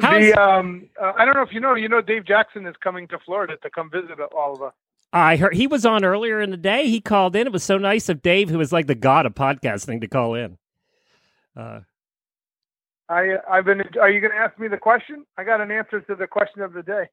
the 0.00 0.34
um, 0.38 0.88
uh, 1.00 1.12
I 1.16 1.24
don't 1.24 1.34
know 1.34 1.42
if 1.42 1.52
you 1.52 1.60
know, 1.60 1.74
you 1.74 1.88
know, 1.88 2.00
Dave 2.00 2.24
Jackson 2.24 2.66
is 2.66 2.74
coming 2.82 3.08
to 3.08 3.18
Florida 3.18 3.56
to 3.62 3.70
come 3.70 3.90
visit 3.90 4.18
all 4.36 4.54
of 4.54 4.62
us. 4.62 4.72
I 5.12 5.36
heard 5.36 5.54
he 5.54 5.66
was 5.66 5.84
on 5.84 6.04
earlier 6.04 6.40
in 6.40 6.50
the 6.50 6.56
day. 6.56 6.88
He 6.88 7.00
called 7.00 7.36
in. 7.36 7.46
It 7.46 7.52
was 7.52 7.62
so 7.62 7.76
nice 7.76 8.08
of 8.08 8.22
Dave, 8.22 8.48
who 8.48 8.60
is 8.60 8.72
like 8.72 8.86
the 8.86 8.94
god 8.94 9.26
of 9.26 9.34
podcasting, 9.34 10.00
to 10.00 10.08
call 10.08 10.34
in. 10.34 10.58
Uh, 11.56 11.80
I 13.08 13.36
I've 13.50 13.64
been. 13.64 13.82
Are 14.00 14.10
you 14.10 14.20
going 14.20 14.32
to 14.32 14.38
ask 14.38 14.58
me 14.58 14.68
the 14.68 14.78
question? 14.78 15.26
I 15.36 15.44
got 15.44 15.60
an 15.60 15.70
answer 15.70 16.00
to 16.00 16.14
the 16.14 16.26
question 16.26 16.62
of 16.62 16.72
the 16.72 16.82
day. 16.82 17.08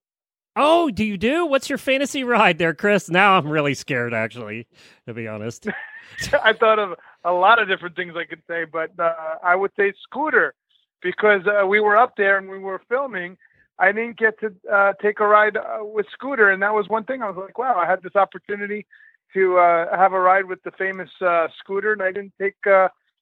Oh, 0.55 0.89
do 0.89 1.03
you 1.03 1.17
do? 1.17 1.45
What's 1.45 1.69
your 1.69 1.77
fantasy 1.77 2.23
ride 2.23 2.57
there, 2.57 2.73
Chris? 2.73 3.09
Now 3.09 3.37
I'm 3.37 3.47
really 3.47 3.73
scared, 3.73 4.13
actually, 4.13 4.67
to 5.07 5.13
be 5.13 5.27
honest. 5.27 5.67
I 6.43 6.53
thought 6.53 6.79
of 6.79 6.95
a 7.23 7.31
lot 7.31 7.61
of 7.61 7.67
different 7.67 7.95
things 7.95 8.13
I 8.15 8.25
could 8.25 8.41
say, 8.47 8.65
but 8.65 8.91
uh, 8.99 9.13
I 9.43 9.55
would 9.55 9.71
say 9.77 9.93
scooter 10.03 10.53
because 11.01 11.41
uh, 11.47 11.65
we 11.65 11.79
were 11.79 11.97
up 11.97 12.13
there 12.17 12.37
and 12.37 12.49
we 12.49 12.59
were 12.59 12.81
filming. 12.89 13.37
I 13.77 13.91
didn't 13.91 14.17
get 14.17 14.39
to 14.41 14.53
uh, 14.71 14.93
take 15.01 15.19
a 15.19 15.27
ride 15.27 15.55
uh, 15.55 15.79
with 15.81 16.05
scooter, 16.11 16.49
and 16.49 16.61
that 16.61 16.73
was 16.73 16.89
one 16.89 17.05
thing 17.05 17.21
I 17.21 17.29
was 17.29 17.37
like, 17.37 17.57
wow, 17.57 17.77
I 17.77 17.89
had 17.89 18.01
this 18.03 18.15
opportunity 18.15 18.85
to 19.33 19.57
uh, 19.57 19.97
have 19.97 20.11
a 20.11 20.19
ride 20.19 20.45
with 20.45 20.61
the 20.63 20.71
famous 20.71 21.09
uh, 21.21 21.47
scooter, 21.59 21.93
and 21.93 22.01
I 22.01 22.11
didn't 22.11 22.33
take 22.39 22.55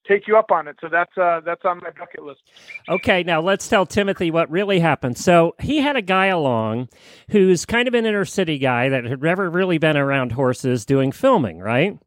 take 0.08 0.28
you 0.28 0.38
up 0.38 0.52
on 0.52 0.68
it. 0.68 0.78
So 0.82 0.88
that's 0.90 1.16
uh, 1.18 1.42
that's 1.44 1.66
on 1.66 1.80
my 1.80 1.90
bucket 1.92 2.24
list. 2.24 2.42
Okay, 2.90 3.24
now 3.24 3.42
let's 3.42 3.68
tell 3.68 3.86
Timothy 3.86 4.32
what 4.32 4.50
really 4.50 4.80
happened. 4.80 5.18
So 5.18 5.56
he 5.60 5.78
had 5.78 5.96
a 5.96 6.02
guy 6.02 6.28
along 6.28 6.90
who's 7.30 7.66
kind 7.66 7.88
of 7.88 7.94
an 7.94 8.06
inner 8.06 8.26
city 8.26 8.58
guy 8.58 8.90
that 8.90 9.06
had 9.06 9.22
never 9.22 9.50
really 9.50 9.78
been 9.78 9.98
around 9.98 10.32
horses 10.32 10.86
doing 10.86 11.12
filming, 11.12 11.60
right? 11.60 12.00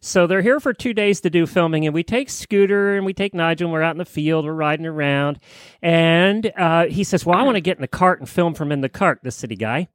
So 0.00 0.26
they're 0.26 0.42
here 0.42 0.60
for 0.60 0.72
two 0.72 0.94
days 0.94 1.20
to 1.22 1.30
do 1.30 1.46
filming, 1.46 1.84
and 1.84 1.94
we 1.94 2.02
take 2.02 2.30
Scooter 2.30 2.96
and 2.96 3.04
we 3.04 3.12
take 3.12 3.34
Nigel, 3.34 3.66
and 3.66 3.72
we're 3.72 3.82
out 3.82 3.92
in 3.92 3.98
the 3.98 4.04
field, 4.04 4.44
we're 4.44 4.52
riding 4.52 4.86
around, 4.86 5.38
and 5.82 6.52
uh, 6.56 6.86
he 6.86 7.04
says, 7.04 7.26
"Well, 7.26 7.38
I 7.38 7.42
want 7.42 7.56
to 7.56 7.60
get 7.60 7.76
in 7.76 7.82
the 7.82 7.88
cart 7.88 8.20
and 8.20 8.28
film 8.28 8.54
from 8.54 8.72
in 8.72 8.80
the 8.80 8.88
cart." 8.88 9.20
The 9.22 9.30
city 9.30 9.56
guy. 9.56 9.88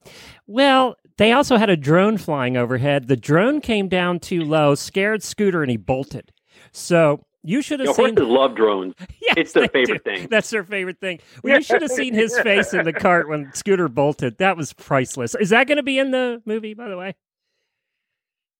Well, 0.47 0.95
they 1.17 1.31
also 1.31 1.57
had 1.57 1.69
a 1.69 1.77
drone 1.77 2.17
flying 2.17 2.57
overhead. 2.57 3.07
The 3.07 3.15
drone 3.15 3.61
came 3.61 3.87
down 3.87 4.19
too 4.19 4.41
low, 4.41 4.75
scared 4.75 5.23
Scooter, 5.23 5.61
and 5.61 5.71
he 5.71 5.77
bolted. 5.77 6.31
So. 6.71 7.25
You 7.43 7.61
should 7.61 7.81
have 7.81 7.87
You 7.87 7.91
know, 7.91 8.07
seen 8.07 8.15
horses 8.17 8.27
love 8.31 8.55
drones. 8.55 8.93
Yes, 9.21 9.33
It's 9.37 9.51
their 9.53 9.67
favorite 9.67 10.03
do. 10.05 10.11
thing. 10.15 10.27
That's 10.29 10.49
their 10.49 10.63
favorite 10.63 10.99
thing. 10.99 11.19
Well, 11.43 11.55
you 11.57 11.61
should 11.63 11.81
have 11.81 11.91
seen 11.91 12.13
his 12.13 12.37
face 12.39 12.73
in 12.73 12.85
the 12.85 12.93
cart 12.93 13.27
when 13.27 13.51
Scooter 13.53 13.87
bolted. 13.89 14.37
That 14.37 14.55
was 14.57 14.71
priceless. 14.73 15.35
Is 15.35 15.49
that 15.49 15.67
going 15.67 15.75
to 15.77 15.83
be 15.83 15.99
in 15.99 16.11
the 16.11 16.41
movie, 16.45 16.73
by 16.73 16.87
the 16.87 16.97
way? 16.97 17.15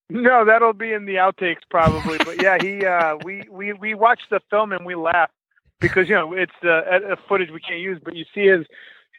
No, 0.10 0.46
that'll 0.46 0.74
be 0.74 0.92
in 0.92 1.06
the 1.06 1.16
outtakes 1.16 1.62
probably. 1.70 2.18
but 2.20 2.42
yeah, 2.42 2.58
he 2.62 2.86
uh, 2.86 3.16
we 3.24 3.44
we 3.50 3.74
we 3.74 3.94
watched 3.96 4.30
the 4.30 4.42
film 4.50 4.72
and 4.74 4.86
we 4.86 4.96
laughed 4.96 5.34
because 5.80 6.08
you 6.10 6.16
know 6.16 6.34
it's 6.34 6.52
uh, 6.64 6.70
uh, 6.70 7.16
footage 7.28 7.50
we 7.52 7.60
can't 7.62 7.80
use, 7.80 8.00
but 8.04 8.16
you 8.16 8.26
see 8.36 8.46
his 8.48 8.66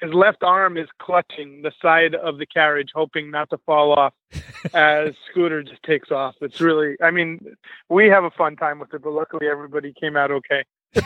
his 0.01 0.13
left 0.13 0.43
arm 0.43 0.77
is 0.77 0.89
clutching 0.99 1.63
the 1.63 1.73
side 1.81 2.15
of 2.15 2.39
the 2.39 2.47
carriage, 2.47 2.91
hoping 2.95 3.31
not 3.31 3.51
to 3.51 3.59
fall 3.59 3.93
off 3.93 4.13
as 4.75 5.15
Scooter 5.31 5.63
just 5.63 5.83
takes 5.83 6.11
off. 6.11 6.35
It's 6.41 6.61
really, 6.61 6.97
I 7.03 7.11
mean, 7.11 7.57
we 7.89 8.09
have 8.09 8.25
a 8.25 8.31
fun 8.31 8.57
time 8.57 8.79
with 8.79 8.93
it, 8.93 9.03
but 9.03 9.13
luckily 9.13 9.49
everybody 9.49 9.93
came 9.93 10.17
out 10.17 10.31
okay. 10.31 10.65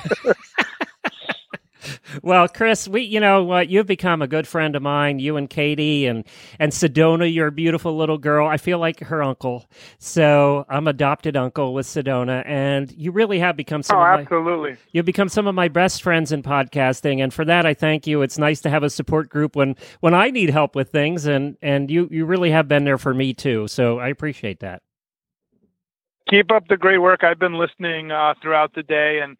Well, 2.22 2.48
Chris, 2.48 2.88
we 2.88 3.02
you 3.02 3.20
know 3.20 3.44
what 3.44 3.68
you've 3.68 3.86
become 3.86 4.22
a 4.22 4.26
good 4.26 4.46
friend 4.46 4.76
of 4.76 4.82
mine. 4.82 5.18
You 5.18 5.36
and 5.36 5.48
Katie 5.48 6.06
and 6.06 6.24
and 6.58 6.72
Sedona, 6.72 7.32
you're 7.32 7.48
a 7.48 7.52
beautiful 7.52 7.96
little 7.96 8.18
girl. 8.18 8.46
I 8.46 8.56
feel 8.56 8.78
like 8.78 9.00
her 9.00 9.22
uncle, 9.22 9.66
so 9.98 10.64
I'm 10.68 10.86
adopted 10.88 11.36
uncle 11.36 11.74
with 11.74 11.86
Sedona, 11.86 12.42
and 12.46 12.90
you 12.92 13.12
really 13.12 13.38
have 13.38 13.56
become 13.56 13.82
some 13.82 13.98
oh, 13.98 14.02
of 14.02 14.06
my 14.06 14.20
absolutely. 14.22 14.76
You've 14.92 15.06
become 15.06 15.28
some 15.28 15.46
of 15.46 15.54
my 15.54 15.68
best 15.68 16.02
friends 16.02 16.32
in 16.32 16.42
podcasting, 16.42 17.22
and 17.22 17.32
for 17.32 17.44
that 17.44 17.66
I 17.66 17.74
thank 17.74 18.06
you. 18.06 18.22
It's 18.22 18.38
nice 18.38 18.60
to 18.62 18.70
have 18.70 18.82
a 18.82 18.90
support 18.90 19.28
group 19.28 19.56
when 19.56 19.76
when 20.00 20.14
I 20.14 20.30
need 20.30 20.50
help 20.50 20.74
with 20.74 20.90
things, 20.90 21.26
and 21.26 21.56
and 21.62 21.90
you 21.90 22.08
you 22.10 22.24
really 22.26 22.50
have 22.50 22.68
been 22.68 22.84
there 22.84 22.98
for 22.98 23.14
me 23.14 23.34
too. 23.34 23.68
So 23.68 23.98
I 23.98 24.08
appreciate 24.08 24.60
that. 24.60 24.82
keep 26.28 26.50
up 26.50 26.68
the 26.68 26.76
great 26.76 26.98
work. 26.98 27.24
I've 27.24 27.38
been 27.38 27.54
listening 27.54 28.10
uh, 28.10 28.34
throughout 28.42 28.74
the 28.74 28.82
day, 28.82 29.20
and 29.22 29.36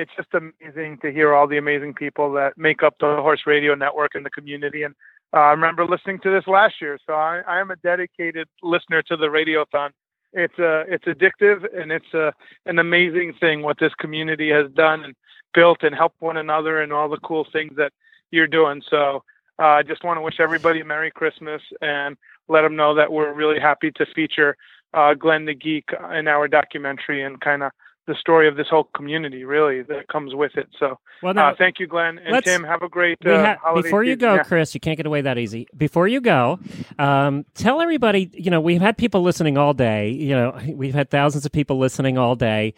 it's 0.00 0.12
just 0.16 0.28
amazing 0.32 0.98
to 1.02 1.12
hear 1.12 1.34
all 1.34 1.46
the 1.46 1.58
amazing 1.58 1.94
people 1.94 2.32
that 2.32 2.56
make 2.56 2.82
up 2.82 2.94
the 3.00 3.16
Horse 3.16 3.42
Radio 3.46 3.74
Network 3.74 4.14
and 4.14 4.24
the 4.24 4.30
community. 4.30 4.82
And 4.82 4.94
uh, 5.34 5.40
I 5.40 5.50
remember 5.50 5.84
listening 5.84 6.18
to 6.20 6.30
this 6.30 6.46
last 6.46 6.74
year, 6.80 6.98
so 7.06 7.12
I, 7.12 7.42
I 7.46 7.60
am 7.60 7.70
a 7.70 7.76
dedicated 7.76 8.48
listener 8.62 9.02
to 9.02 9.16
the 9.16 9.26
Radiothon. 9.26 9.90
It's 10.32 10.58
uh, 10.58 10.84
it's 10.88 11.04
addictive 11.04 11.66
and 11.76 11.90
it's 11.92 12.14
uh, 12.14 12.30
an 12.64 12.78
amazing 12.78 13.34
thing 13.40 13.62
what 13.62 13.78
this 13.78 13.92
community 13.94 14.48
has 14.50 14.70
done 14.72 15.04
and 15.04 15.14
built 15.54 15.82
and 15.82 15.94
helped 15.94 16.20
one 16.20 16.36
another 16.36 16.80
and 16.80 16.92
all 16.92 17.08
the 17.08 17.18
cool 17.18 17.46
things 17.52 17.72
that 17.76 17.92
you're 18.30 18.46
doing. 18.46 18.80
So 18.88 19.24
uh, 19.58 19.66
I 19.66 19.82
just 19.82 20.04
want 20.04 20.18
to 20.18 20.22
wish 20.22 20.38
everybody 20.38 20.80
a 20.80 20.84
Merry 20.84 21.10
Christmas 21.10 21.60
and 21.82 22.16
let 22.48 22.62
them 22.62 22.76
know 22.76 22.94
that 22.94 23.12
we're 23.12 23.32
really 23.32 23.58
happy 23.58 23.90
to 23.92 24.06
feature 24.14 24.56
uh, 24.94 25.14
Glenn 25.14 25.46
the 25.46 25.54
Geek 25.54 25.90
in 26.14 26.28
our 26.28 26.48
documentary 26.48 27.22
and 27.22 27.40
kind 27.40 27.64
of 27.64 27.72
the 28.10 28.16
story 28.20 28.48
of 28.48 28.56
this 28.56 28.66
whole 28.68 28.88
community 28.96 29.44
really 29.44 29.82
that 29.82 30.08
comes 30.08 30.34
with 30.34 30.56
it. 30.56 30.68
So 30.80 30.98
Well, 31.22 31.32
now, 31.32 31.50
uh, 31.50 31.54
thank 31.56 31.78
you, 31.78 31.86
Glenn 31.86 32.18
and 32.18 32.44
Tim. 32.44 32.64
Have 32.64 32.82
a 32.82 32.88
great 32.88 33.18
uh, 33.24 33.44
ha- 33.44 33.56
holiday 33.62 33.86
before 33.86 34.02
you 34.02 34.14
season. 34.14 34.18
go, 34.18 34.34
Yeah. 34.34 34.42
Chris, 34.42 34.74
you 34.74 34.80
can't 34.80 34.96
get 34.96 35.06
away 35.06 35.20
that 35.20 35.38
easy. 35.38 35.68
Before 35.76 36.08
you 36.08 36.20
go, 36.20 36.58
um, 36.98 37.44
tell 37.54 37.80
everybody. 37.80 38.28
You 38.34 38.50
know, 38.50 38.60
we've 38.60 38.80
had 38.80 38.98
people 38.98 39.22
listening 39.22 39.56
all 39.56 39.74
day. 39.74 40.10
You 40.10 40.34
know, 40.34 40.58
we've 40.74 40.94
had 40.94 41.08
thousands 41.08 41.46
of 41.46 41.52
people 41.52 41.78
listening 41.78 42.18
all 42.18 42.34
day. 42.34 42.74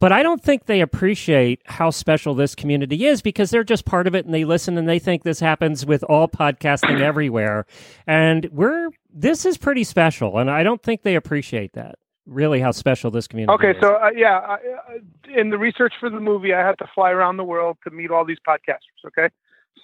But 0.00 0.10
I 0.10 0.24
don't 0.24 0.42
think 0.42 0.66
they 0.66 0.80
appreciate 0.80 1.62
how 1.66 1.90
special 1.90 2.34
this 2.34 2.56
community 2.56 3.06
is 3.06 3.22
because 3.22 3.50
they're 3.50 3.62
just 3.62 3.84
part 3.84 4.08
of 4.08 4.14
it 4.16 4.24
and 4.26 4.34
they 4.34 4.44
listen 4.44 4.76
and 4.76 4.88
they 4.88 4.98
think 4.98 5.22
this 5.22 5.38
happens 5.38 5.86
with 5.86 6.02
all 6.04 6.26
podcasting 6.26 7.00
everywhere. 7.10 7.64
And 8.06 8.48
we're 8.52 8.90
this 9.14 9.46
is 9.46 9.56
pretty 9.56 9.84
special, 9.84 10.38
and 10.38 10.50
I 10.50 10.64
don't 10.64 10.82
think 10.82 11.02
they 11.02 11.14
appreciate 11.14 11.74
that. 11.74 11.94
Really, 12.26 12.60
how 12.60 12.70
special 12.70 13.10
this 13.10 13.26
community 13.28 13.52
is. 13.54 13.58
Okay, 13.70 13.78
is. 13.78 13.82
so 13.82 13.96
uh, 13.96 14.10
yeah, 14.16 14.38
I, 14.38 14.54
uh, 14.54 15.38
in 15.40 15.50
the 15.50 15.58
research 15.58 15.92
for 16.00 16.08
the 16.08 16.20
movie, 16.20 16.54
I 16.54 16.66
had 16.66 16.78
to 16.78 16.88
fly 16.94 17.10
around 17.10 17.36
the 17.36 17.44
world 17.44 17.76
to 17.84 17.90
meet 17.90 18.10
all 18.10 18.24
these 18.24 18.38
podcasters. 18.46 19.06
Okay, 19.06 19.28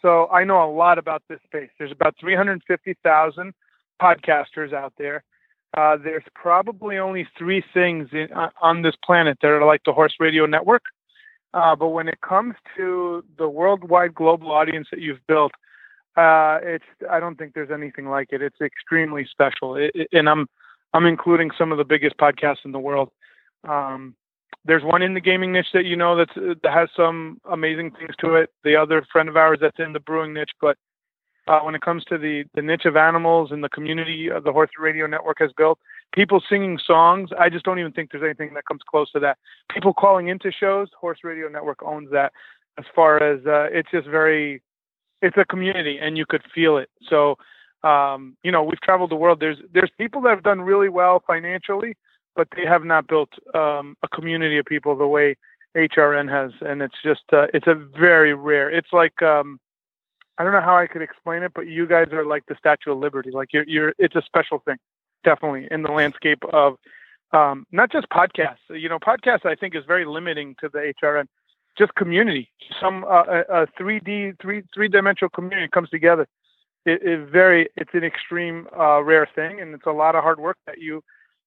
so 0.01 0.29
I 0.29 0.45
know 0.45 0.63
a 0.65 0.73
lot 0.73 0.99
about 0.99 1.23
this 1.29 1.41
space. 1.45 1.69
There's 1.79 1.93
about 1.93 2.15
350,000 2.19 3.53
podcasters 4.01 4.73
out 4.73 4.95
there. 4.97 5.23
Uh, 5.77 5.97
there's 6.03 6.25
probably 6.35 6.99
only 6.99 7.29
three 7.39 7.63
things 7.73 8.09
in, 8.13 8.29
uh, 8.33 8.49
on 8.61 8.83
this 8.83 8.95
planet 9.05 9.39
that 9.43 9.49
are 9.49 9.65
like 9.65 9.83
the 9.85 9.93
Horse 9.93 10.15
Radio 10.19 10.47
Network. 10.47 10.83
Uh, 11.53 11.77
but 11.77 11.89
when 11.89 12.09
it 12.09 12.21
comes 12.23 12.55
to 12.77 13.25
the 13.39 13.49
worldwide 13.49 14.15
global 14.15 14.51
audience 14.53 14.89
that 14.91 15.01
you've 15.01 15.25
built, 15.27 15.53
uh, 16.17 16.59
it's 16.63 16.85
I 17.09 17.21
don't 17.21 17.37
think 17.37 17.55
there's 17.55 17.71
anything 17.71 18.09
like 18.09 18.29
it. 18.33 18.43
It's 18.43 18.61
extremely 18.61 19.27
special, 19.31 19.77
it, 19.77 19.91
it- 19.95 20.09
and 20.13 20.29
I'm 20.29 20.49
I'm 20.93 21.07
including 21.07 21.51
some 21.57 21.73
of 21.73 21.79
the 21.79 21.85
biggest 21.85 22.17
podcasts 22.17 22.65
in 22.65 22.73
the 22.73 22.79
world. 22.79 23.11
Um, 23.69 24.15
there's 24.65 24.85
one 24.85 25.03
in 25.03 25.15
the 25.15 25.21
gaming 25.21 25.53
niche 25.53 25.69
that 25.73 25.85
you 25.85 25.97
know 25.97 26.17
that's, 26.17 26.35
that 26.35 26.73
has 26.73 26.89
some 26.95 27.41
amazing 27.51 27.93
things 27.93 28.15
to 28.21 28.35
it. 28.35 28.51
The 28.65 28.77
other 28.77 29.05
friend 29.11 29.29
of 29.29 29.37
ours 29.37 29.59
that's 29.61 29.79
in 29.79 29.93
the 29.93 30.01
brewing 30.01 30.35
niche, 30.35 30.51
but 30.61 30.77
uh, 31.49 31.61
when 31.61 31.75
it 31.75 31.81
comes 31.81 32.05
to 32.05 32.19
the 32.19 32.45
the 32.55 32.63
niche 32.63 32.85
of 32.85 32.97
animals 32.97 33.51
and 33.53 33.65
the 33.65 33.69
community 33.71 34.31
uh, 34.31 34.41
the 34.41 34.53
Horse 34.53 34.71
Radio 34.79 35.07
Network 35.07 35.39
has 35.39 35.51
built, 35.57 35.79
people 36.15 36.43
singing 36.49 36.79
songs, 36.85 37.31
I 37.39 37.49
just 37.49 37.65
don't 37.65 37.79
even 37.79 37.93
think 37.93 38.11
there's 38.11 38.25
anything 38.25 38.55
that 38.55 38.67
comes 38.67 38.83
close 38.89 39.11
to 39.13 39.21
that. 39.21 39.39
People 39.73 39.95
calling 39.95 40.29
into 40.29 40.53
shows, 40.53 40.89
Horse 40.99 41.21
Radio 41.25 41.49
Network 41.49 41.83
owns 41.83 42.11
that. 42.11 42.33
As 42.79 42.85
far 42.95 43.23
as 43.23 43.45
uh, 43.47 43.67
it's 43.73 43.91
just 43.91 44.07
very, 44.07 44.63
it's 45.23 45.37
a 45.37 45.45
community, 45.45 45.99
and 46.01 46.17
you 46.17 46.25
could 46.25 46.43
feel 46.55 46.77
it. 46.77 46.89
So 47.09 47.37
um, 47.83 48.37
you 48.43 48.53
know, 48.53 48.63
we've 48.63 48.81
traveled 48.81 49.11
the 49.11 49.17
world. 49.17 49.41
There's 49.41 49.59
there's 49.73 49.91
people 49.99 50.21
that 50.23 50.31
have 50.31 50.43
done 50.43 50.61
really 50.61 50.89
well 50.89 51.23
financially, 51.27 51.97
but 52.37 52.49
they 52.57 52.67
have 52.67 52.85
not 52.85 53.07
built 53.07 53.31
um, 53.55 53.97
a 54.03 54.09
community 54.09 54.59
of 54.59 54.67
people 54.67 54.97
the 54.97 55.07
way 55.07 55.37
HRN 55.77 56.29
has, 56.31 56.53
and 56.61 56.83
it's 56.83 56.97
just 57.03 57.23
uh, 57.33 57.47
it's 57.55 57.67
a 57.67 57.75
very 57.75 58.35
rare. 58.35 58.71
It's 58.71 58.93
like 58.93 59.23
um, 59.23 59.59
I 60.39 60.45
don't 60.45 60.53
know 60.53 60.61
how 60.61 60.77
I 60.77 60.87
could 60.87 61.03
explain 61.03 61.43
it, 61.43 61.53
but 61.55 61.69
you 61.69 61.87
guys 61.87 62.09
are 62.13 62.25
like 62.25 62.45
the 62.47 62.57
Statue 62.59 62.93
of 62.93 62.99
Liberty. 62.99 63.31
Like 63.31 63.53
you're 63.53 63.65
you're 63.67 63.95
it's 63.99 64.17
a 64.17 64.23
special 64.23 64.59
thing, 64.61 64.77
definitely 65.25 65.69
in 65.71 65.83
the 65.83 65.93
landscape 65.93 66.43
of 66.53 66.77
um, 67.33 67.67
not 67.73 67.91
just 67.91 68.09
podcasts. 68.11 68.59
You 68.69 68.89
know, 68.89 68.99
podcasts 68.99 69.47
I 69.47 69.55
think 69.55 69.75
is 69.75 69.85
very 69.87 70.05
limiting 70.05 70.55
to 70.61 70.69
the 70.69 70.93
HRN. 71.03 71.27
Just 71.79 71.95
community, 71.95 72.51
some 72.81 73.05
uh, 73.05 73.25
a 73.49 73.67
three 73.79 74.01
D 74.01 74.33
three 74.43 74.65
three 74.75 74.89
dimensional 74.89 75.31
community 75.31 75.69
comes 75.69 75.89
together 75.89 76.27
it, 76.85 77.03
it 77.03 77.29
very 77.29 77.69
it's 77.77 77.91
an 77.95 78.05
extreme 78.05 78.67
uh, 78.79 79.03
rare 79.03 79.29
thing 79.35 79.61
and 79.61 79.75
it's 79.75 79.87
a 79.87 79.93
lot 79.93 80.15
of 80.15 80.23
hard 80.23 80.41
work 80.41 80.59
that 80.67 80.79
you 80.79 81.03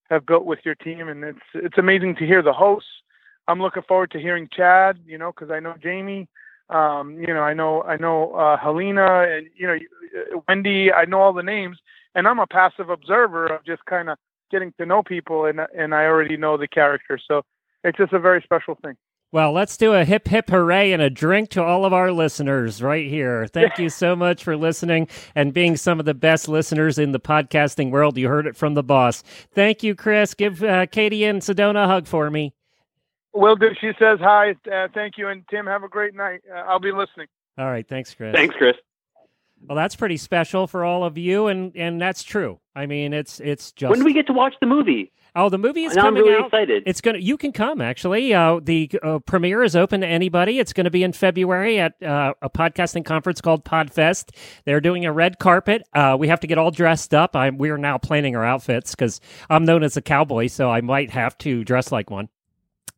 have 0.09 0.25
built 0.25 0.45
with 0.45 0.59
your 0.63 0.75
team 0.75 1.07
and 1.07 1.23
it's 1.23 1.39
it's 1.55 1.77
amazing 1.77 2.15
to 2.15 2.25
hear 2.25 2.41
the 2.41 2.53
hosts. 2.53 2.89
I'm 3.47 3.61
looking 3.61 3.83
forward 3.83 4.11
to 4.11 4.19
hearing 4.19 4.47
chad 4.55 4.99
you 5.05 5.17
know 5.17 5.31
because 5.31 5.51
i 5.51 5.59
know 5.59 5.75
jamie 5.81 6.27
um, 6.69 7.17
you 7.19 7.27
know 7.27 7.41
i 7.41 7.53
know 7.53 7.81
i 7.83 7.97
know 7.97 8.31
uh, 8.33 8.57
helena 8.57 9.23
and 9.29 9.47
you 9.55 9.67
know 9.67 9.75
uh, 9.75 10.39
wendy 10.47 10.91
i 10.91 11.05
know 11.05 11.19
all 11.19 11.33
the 11.33 11.43
names 11.43 11.77
and 12.15 12.27
i'm 12.27 12.39
a 12.39 12.47
passive 12.47 12.89
observer 12.89 13.47
of 13.47 13.65
just 13.65 13.83
kind 13.85 14.09
of 14.09 14.17
getting 14.51 14.71
to 14.79 14.85
know 14.85 15.03
people 15.03 15.45
and 15.45 15.59
and 15.75 15.93
i 15.93 16.05
already 16.05 16.37
know 16.37 16.57
the 16.57 16.67
characters 16.67 17.23
so 17.27 17.43
it's 17.83 17.97
just 17.97 18.13
a 18.13 18.19
very 18.19 18.41
special 18.41 18.75
thing 18.83 18.95
Well, 19.33 19.51
let's 19.51 19.77
do 19.77 19.95
a 19.95 20.05
hip 20.05 20.27
hip 20.27 20.51
hooray 20.51 20.91
and 20.91 21.01
a 21.01 21.09
drink 21.09 21.49
to 21.49 21.63
all 21.63 21.85
of 21.85 21.91
our 21.91 22.11
listeners 22.11 22.83
right 22.83 23.09
here. 23.09 23.47
Thank 23.47 23.79
you 23.79 23.89
so 23.89 24.15
much 24.15 24.43
for 24.43 24.55
listening 24.55 25.07
and 25.33 25.51
being 25.51 25.75
some 25.75 25.99
of 25.99 26.05
the 26.05 26.13
best 26.13 26.47
listeners 26.47 26.99
in 26.99 27.13
the 27.13 27.19
podcasting 27.19 27.89
world. 27.89 28.15
You 28.15 28.27
heard 28.27 28.45
it 28.45 28.55
from 28.55 28.75
the 28.75 28.83
boss. 28.83 29.23
Thank 29.55 29.81
you, 29.81 29.95
Chris. 29.95 30.35
Give 30.35 30.63
uh, 30.63 30.85
Katie 30.85 31.25
and 31.25 31.41
Sedona 31.41 31.85
a 31.85 31.87
hug 31.87 32.05
for 32.05 32.29
me. 32.29 32.53
will 33.33 33.55
do 33.55 33.69
she 33.81 33.89
says 33.97 34.19
hi 34.21 34.51
uh, 34.71 34.87
thank 34.93 35.17
you 35.17 35.27
and 35.29 35.43
tim 35.49 35.65
have 35.65 35.81
a 35.83 35.89
great 35.89 36.13
night 36.13 36.41
uh, 36.53 36.59
i'll 36.67 36.79
be 36.79 36.91
listening 36.91 37.25
All 37.57 37.65
right, 37.65 37.87
thanks, 37.89 38.13
Chris. 38.13 38.35
Thanks, 38.35 38.53
Chris. 38.55 38.75
Well, 39.67 39.75
that's 39.75 39.95
pretty 39.95 40.17
special 40.17 40.67
for 40.67 40.85
all 40.85 41.03
of 41.03 41.17
you, 41.17 41.47
and 41.47 41.75
and 41.75 41.99
that's 41.99 42.21
true. 42.21 42.59
I 42.75 42.85
mean, 42.85 43.13
it's 43.13 43.39
it's 43.39 43.71
just. 43.71 43.89
When 43.89 43.99
do 43.99 44.05
we 44.05 44.13
get 44.13 44.27
to 44.27 44.33
watch 44.33 44.55
the 44.59 44.67
movie? 44.67 45.11
Oh, 45.35 45.49
the 45.49 45.57
movie 45.57 45.85
is 45.85 45.95
now 45.95 46.03
I'm 46.03 46.07
coming 46.13 46.23
really 46.23 46.35
out. 46.35 46.45
excited. 46.45 46.83
It's 46.85 47.01
gonna. 47.01 47.17
You 47.19 47.37
can 47.37 47.51
come 47.51 47.81
actually. 47.81 48.33
Uh, 48.33 48.59
the 48.61 48.89
uh, 49.01 49.19
premiere 49.19 49.63
is 49.63 49.75
open 49.75 50.01
to 50.01 50.07
anybody. 50.07 50.59
It's 50.59 50.73
going 50.73 50.85
to 50.85 50.91
be 50.91 51.03
in 51.03 51.11
February 51.11 51.79
at 51.79 52.01
uh, 52.03 52.33
a 52.41 52.49
podcasting 52.49 53.05
conference 53.05 53.41
called 53.41 53.63
Podfest. 53.65 54.35
They're 54.65 54.81
doing 54.81 55.05
a 55.05 55.11
red 55.11 55.39
carpet. 55.39 55.83
Uh, 55.93 56.15
we 56.19 56.27
have 56.27 56.39
to 56.41 56.47
get 56.47 56.57
all 56.57 56.71
dressed 56.71 57.13
up. 57.13 57.35
I'm. 57.35 57.57
We 57.57 57.69
are 57.69 57.77
now 57.77 57.97
planning 57.97 58.35
our 58.35 58.45
outfits 58.45 58.91
because 58.91 59.21
I'm 59.49 59.65
known 59.65 59.83
as 59.83 59.97
a 59.97 60.01
cowboy, 60.01 60.47
so 60.47 60.69
I 60.69 60.81
might 60.81 61.09
have 61.11 61.37
to 61.39 61.63
dress 61.63 61.91
like 61.91 62.09
one. 62.09 62.29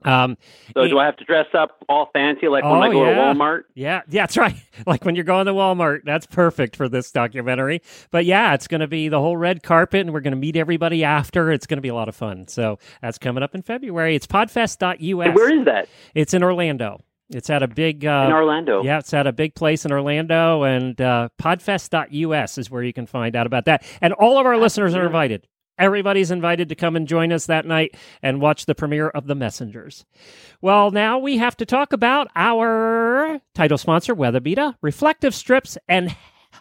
Um, 0.06 0.38
so 0.74 0.88
do 0.88 1.00
I 1.00 1.06
have 1.06 1.18
to 1.18 1.26
dress 1.26 1.48
up 1.54 1.84
all 1.90 2.10
fancy 2.14 2.48
like 2.48 2.64
when 2.64 2.74
Oh, 2.74 2.82
I 2.82 2.92
go 2.92 3.04
yeah. 3.06 3.16
to 3.16 3.20
Walmart? 3.40 3.64
Yeah, 3.74 4.02
yeah, 4.08 4.22
that's 4.24 4.38
right. 4.38 4.56
Like 4.86 5.06
when 5.06 5.16
you're 5.16 5.24
going 5.24 5.46
to 5.46 5.54
Walmart, 5.54 6.02
that's 6.06 6.26
perfect 6.26 6.76
for 6.76 6.88
this 6.90 7.10
documentary. 7.12 7.82
But 8.12 8.26
yeah, 8.26 8.54
it's 8.54 8.68
going 8.68 8.82
to 8.82 8.88
be 8.88 9.08
the 9.08 9.20
whole 9.20 9.38
red 9.38 9.64
carpet, 9.64 10.02
and 10.02 10.14
we're 10.14 10.20
going 10.20 10.34
to 10.34 10.40
meet 10.40 10.56
everybody 10.58 11.04
after. 11.04 11.50
It's 11.52 11.66
going 11.66 11.78
to 11.78 11.82
be 11.82 11.88
a 11.90 11.96
lot 11.96 12.10
of 12.10 12.16
fun. 12.16 12.48
So 12.50 12.78
that's 13.02 13.18
coming 13.18 13.42
up 13.42 13.56
in 13.56 13.62
February. 13.62 14.16
It's 14.16 14.28
podfest.us. 14.28 14.98
And 15.00 15.34
where 15.36 15.58
is 15.60 15.66
that? 15.66 15.88
It's 16.14 16.34
in 16.34 16.44
Orlando. 16.44 17.02
It's 17.30 17.50
at 17.50 17.64
a 17.64 17.68
big. 17.68 18.06
Uh, 18.06 18.26
In 18.28 18.34
Orlando. 18.34 18.84
Yeah, 18.84 19.00
it's 19.00 19.14
at 19.14 19.26
a 19.26 19.32
big 19.32 19.56
place 19.56 19.86
in 19.86 19.92
Orlando, 19.92 20.64
and 20.64 21.00
uh, 21.02 21.30
podfest.us 21.42 22.58
is 22.58 22.70
where 22.70 22.84
you 22.84 22.94
can 22.94 23.06
find 23.08 23.36
out 23.36 23.48
about 23.48 23.66
that. 23.66 23.84
And 24.02 24.14
all 24.14 24.38
of 24.38 24.46
our 24.46 24.58
listeners 24.58 24.94
are 24.96 25.06
invited. 25.06 25.48
Everybody's 25.78 26.32
invited 26.32 26.70
to 26.70 26.76
come 26.76 26.96
and 26.96 27.08
join 27.08 27.32
us 27.32 27.46
that 27.48 27.66
night 27.66 27.96
and 28.22 28.42
watch 28.42 28.66
the 28.66 28.76
premiere 28.76 29.10
of 29.10 29.28
The 29.28 29.36
Messengers. 29.36 30.06
Well, 30.62 30.92
now 30.92 31.20
we 31.20 31.38
have 31.38 31.58
to 31.58 31.66
talk 31.66 31.94
about 31.94 32.30
our 32.36 33.42
title 33.54 33.78
sponsor, 33.78 34.16
Weatherbeeta. 34.16 34.70
Uh, 34.70 34.74
reflective 34.82 35.36
strips 35.36 35.78
and 35.88 36.16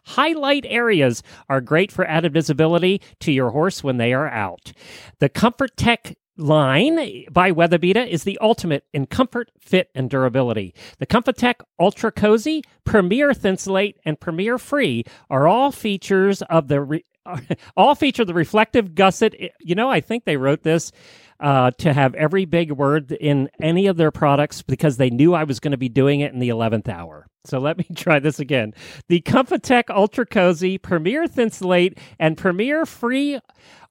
highlight 0.04 0.66
areas 0.68 1.22
are 1.48 1.60
great 1.60 1.92
for 1.92 2.06
added 2.06 2.32
visibility 2.32 3.00
to 3.20 3.32
your 3.32 3.50
horse 3.50 3.84
when 3.84 3.98
they 3.98 4.12
are 4.12 4.28
out. 4.28 4.72
The 5.20 5.28
Comfort 5.28 5.76
Tech 5.76 6.16
line 6.36 7.24
by 7.30 7.52
Weatherbeeta 7.52 8.02
uh, 8.02 8.08
is 8.08 8.24
the 8.24 8.38
ultimate 8.40 8.84
in 8.92 9.06
comfort, 9.06 9.50
fit, 9.60 9.90
and 9.94 10.10
durability. 10.10 10.74
The 10.98 11.06
ComfortTech 11.06 11.60
Ultra 11.78 12.10
Cozy, 12.12 12.62
Premier 12.84 13.32
Thinsulate, 13.32 13.96
and 14.04 14.18
Premier 14.18 14.58
Free 14.58 15.04
are 15.30 15.46
all 15.46 15.70
features 15.70 16.42
of 16.42 16.68
the 16.68 16.80
re- 16.80 17.04
all 17.76 17.94
feature 17.94 18.24
the 18.24 18.34
reflective 18.34 18.94
gusset. 18.94 19.34
You 19.60 19.74
know, 19.74 19.90
I 19.90 20.00
think 20.00 20.24
they 20.24 20.36
wrote 20.36 20.62
this 20.62 20.92
uh, 21.40 21.70
to 21.78 21.92
have 21.92 22.14
every 22.14 22.44
big 22.44 22.72
word 22.72 23.12
in 23.12 23.50
any 23.60 23.86
of 23.86 23.96
their 23.96 24.10
products 24.10 24.62
because 24.62 24.96
they 24.96 25.10
knew 25.10 25.34
I 25.34 25.44
was 25.44 25.60
going 25.60 25.72
to 25.72 25.78
be 25.78 25.88
doing 25.88 26.20
it 26.20 26.32
in 26.32 26.38
the 26.38 26.48
11th 26.48 26.88
hour. 26.88 27.26
So 27.44 27.58
let 27.58 27.76
me 27.76 27.86
try 27.96 28.18
this 28.18 28.38
again. 28.38 28.74
The 29.08 29.20
ComfortTech 29.20 29.84
Ultra 29.90 30.26
Cozy, 30.26 30.78
Premier 30.78 31.26
Thinsulate, 31.26 31.98
and 32.18 32.36
Premier 32.36 32.86
Free 32.86 33.40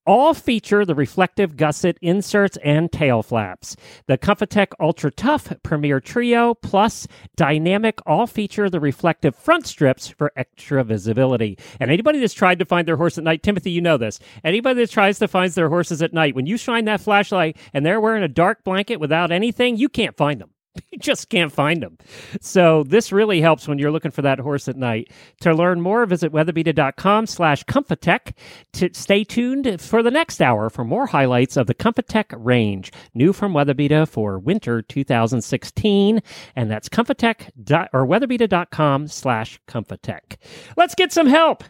All 0.05 0.33
feature 0.33 0.85
the 0.85 0.95
reflective 0.95 1.55
gusset 1.55 1.97
inserts 2.01 2.57
and 2.57 2.91
tail 2.91 3.23
flaps. 3.23 3.77
The 4.07 4.17
Comfitech 4.17 4.73
Ultra 4.77 5.11
Tough 5.11 5.53
Premier 5.63 6.01
Trio 6.01 6.55
Plus 6.55 7.07
Dynamic 7.37 7.99
all 8.05 8.27
feature 8.27 8.69
the 8.69 8.81
reflective 8.81 9.33
front 9.33 9.65
strips 9.65 10.09
for 10.09 10.33
extra 10.35 10.83
visibility. 10.83 11.57
And 11.79 11.89
anybody 11.89 12.19
that's 12.19 12.33
tried 12.33 12.59
to 12.59 12.65
find 12.65 12.85
their 12.85 12.97
horse 12.97 13.17
at 13.17 13.23
night, 13.23 13.43
Timothy, 13.43 13.71
you 13.71 13.79
know 13.79 13.97
this. 13.97 14.19
Anybody 14.43 14.81
that 14.81 14.91
tries 14.91 15.19
to 15.19 15.27
find 15.29 15.51
their 15.53 15.69
horses 15.69 16.01
at 16.01 16.13
night, 16.13 16.35
when 16.35 16.47
you 16.47 16.57
shine 16.57 16.83
that 16.85 16.99
flashlight 16.99 17.55
and 17.73 17.85
they're 17.85 18.01
wearing 18.01 18.23
a 18.23 18.27
dark 18.27 18.65
blanket 18.65 18.99
without 18.99 19.31
anything, 19.31 19.77
you 19.77 19.87
can't 19.87 20.17
find 20.17 20.41
them. 20.41 20.52
You 20.91 20.97
just 20.99 21.29
can't 21.29 21.51
find 21.51 21.81
them. 21.81 21.97
So 22.41 22.83
this 22.83 23.11
really 23.11 23.41
helps 23.41 23.67
when 23.67 23.79
you're 23.79 23.91
looking 23.91 24.11
for 24.11 24.21
that 24.23 24.39
horse 24.39 24.67
at 24.67 24.75
night. 24.75 25.11
To 25.41 25.53
learn 25.53 25.81
more, 25.81 26.05
visit 26.05 26.31
weatherbeeta.com 26.31 27.27
slash 27.27 27.63
Comfitech. 27.65 28.33
To 28.73 28.89
stay 28.93 29.23
tuned 29.23 29.79
for 29.81 30.01
the 30.01 30.11
next 30.11 30.41
hour 30.41 30.69
for 30.69 30.83
more 30.83 31.05
highlights 31.07 31.57
of 31.57 31.67
the 31.67 31.75
Comfitech 31.75 32.25
range. 32.37 32.91
New 33.13 33.33
from 33.33 33.53
Weatherbeeta 33.53 34.07
for 34.07 34.39
winter 34.39 34.81
2016. 34.81 36.21
And 36.55 36.71
that's 36.71 36.89
Comfitech 36.89 37.49
dot, 37.63 37.89
or 37.93 38.05
weatherbeeta.com 38.05 39.07
slash 39.07 39.59
Comfitech. 39.67 40.37
Let's 40.77 40.95
get 40.95 41.11
some 41.11 41.27
help. 41.27 41.63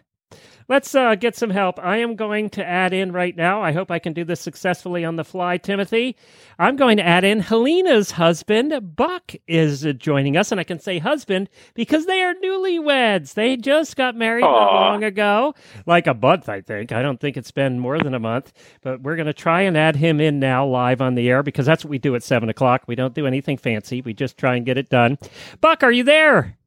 Let's 0.69 0.93
uh, 0.95 1.15
get 1.15 1.35
some 1.35 1.49
help. 1.49 1.79
I 1.79 1.97
am 1.97 2.15
going 2.15 2.49
to 2.51 2.65
add 2.65 2.93
in 2.93 3.11
right 3.11 3.35
now. 3.35 3.61
I 3.61 3.71
hope 3.71 3.91
I 3.91 3.99
can 3.99 4.13
do 4.13 4.23
this 4.23 4.39
successfully 4.39 5.03
on 5.03 5.15
the 5.15 5.23
fly, 5.23 5.57
Timothy. 5.57 6.15
I'm 6.57 6.75
going 6.75 6.97
to 6.97 7.05
add 7.05 7.23
in 7.23 7.39
Helena's 7.39 8.11
husband, 8.11 8.95
Buck, 8.95 9.33
is 9.47 9.85
joining 9.97 10.37
us. 10.37 10.51
And 10.51 10.59
I 10.59 10.63
can 10.63 10.79
say 10.79 10.99
husband 10.99 11.49
because 11.73 12.05
they 12.05 12.21
are 12.21 12.33
newlyweds. 12.35 13.33
They 13.33 13.57
just 13.57 13.95
got 13.95 14.15
married 14.15 14.41
not 14.41 14.73
long 14.73 15.03
ago, 15.03 15.55
like 15.85 16.07
a 16.07 16.13
month, 16.13 16.49
I 16.49 16.61
think. 16.61 16.91
I 16.91 17.01
don't 17.01 17.19
think 17.19 17.37
it's 17.37 17.51
been 17.51 17.79
more 17.79 17.99
than 17.99 18.13
a 18.13 18.19
month. 18.19 18.53
But 18.81 19.01
we're 19.01 19.15
going 19.15 19.27
to 19.27 19.33
try 19.33 19.61
and 19.61 19.77
add 19.77 19.95
him 19.95 20.19
in 20.19 20.39
now 20.39 20.65
live 20.65 21.01
on 21.01 21.15
the 21.15 21.29
air 21.29 21.43
because 21.43 21.65
that's 21.65 21.83
what 21.83 21.91
we 21.91 21.97
do 21.97 22.15
at 22.15 22.23
7 22.23 22.49
o'clock. 22.49 22.83
We 22.87 22.95
don't 22.95 23.13
do 23.13 23.27
anything 23.27 23.57
fancy, 23.57 24.01
we 24.01 24.13
just 24.13 24.37
try 24.37 24.55
and 24.55 24.65
get 24.65 24.77
it 24.77 24.89
done. 24.89 25.17
Buck, 25.61 25.83
are 25.83 25.91
you 25.91 26.03
there? 26.03 26.57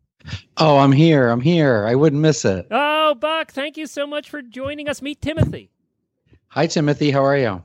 Oh, 0.56 0.78
I'm 0.78 0.92
here. 0.92 1.28
I'm 1.28 1.40
here. 1.40 1.84
I 1.86 1.94
wouldn't 1.94 2.20
miss 2.22 2.44
it. 2.44 2.66
Oh, 2.70 3.14
Buck, 3.14 3.52
thank 3.52 3.76
you 3.76 3.86
so 3.86 4.06
much 4.06 4.30
for 4.30 4.42
joining 4.42 4.88
us. 4.88 5.02
Meet 5.02 5.20
Timothy. 5.20 5.70
Hi, 6.48 6.66
Timothy. 6.66 7.10
How 7.10 7.24
are 7.24 7.36
you? 7.36 7.62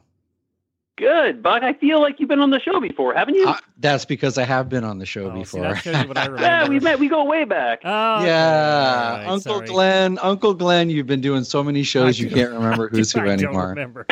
Good, 0.98 1.42
Buck. 1.42 1.64
I 1.64 1.74
feel 1.74 2.02
like 2.02 2.20
you've 2.20 2.30
been 2.30 2.42
on 2.42 2.52
the 2.52 2.60
show 2.60 2.80
before, 2.80 3.14
haven't 3.14 3.36
you? 3.36 3.48
Uh, 3.48 3.58
that's 3.82 4.06
because 4.06 4.38
I 4.38 4.44
have 4.44 4.70
been 4.70 4.84
on 4.84 5.00
the 5.00 5.06
show 5.06 5.26
Oh, 5.30 5.34
see, 5.34 5.40
before. 5.40 5.62
that 5.64 5.78
shows 5.84 6.02
you 6.02 6.08
what 6.08 6.18
I 6.18 6.26
remember. 6.26 6.42
yeah, 6.48 6.68
we 6.70 6.80
met. 6.80 7.00
We 7.00 7.08
go 7.10 7.24
way 7.26 7.44
back. 7.44 7.82
Oh, 7.84 8.24
yeah, 8.24 9.10
All 9.12 9.18
right, 9.18 9.26
Uncle 9.28 9.40
sorry. 9.56 9.68
Glenn. 9.68 10.20
Uncle 10.22 10.54
Glenn, 10.54 10.90
you've 10.90 11.08
been 11.08 11.22
doing 11.22 11.44
so 11.44 11.64
many 11.64 11.84
shows 11.84 12.20
you 12.20 12.30
can't 12.30 12.52
remember 12.52 12.88
who's 12.92 13.12
who 13.12 13.22
I 13.22 13.26
don't 13.26 13.34
anymore. 13.44 13.70
remember. 13.70 14.06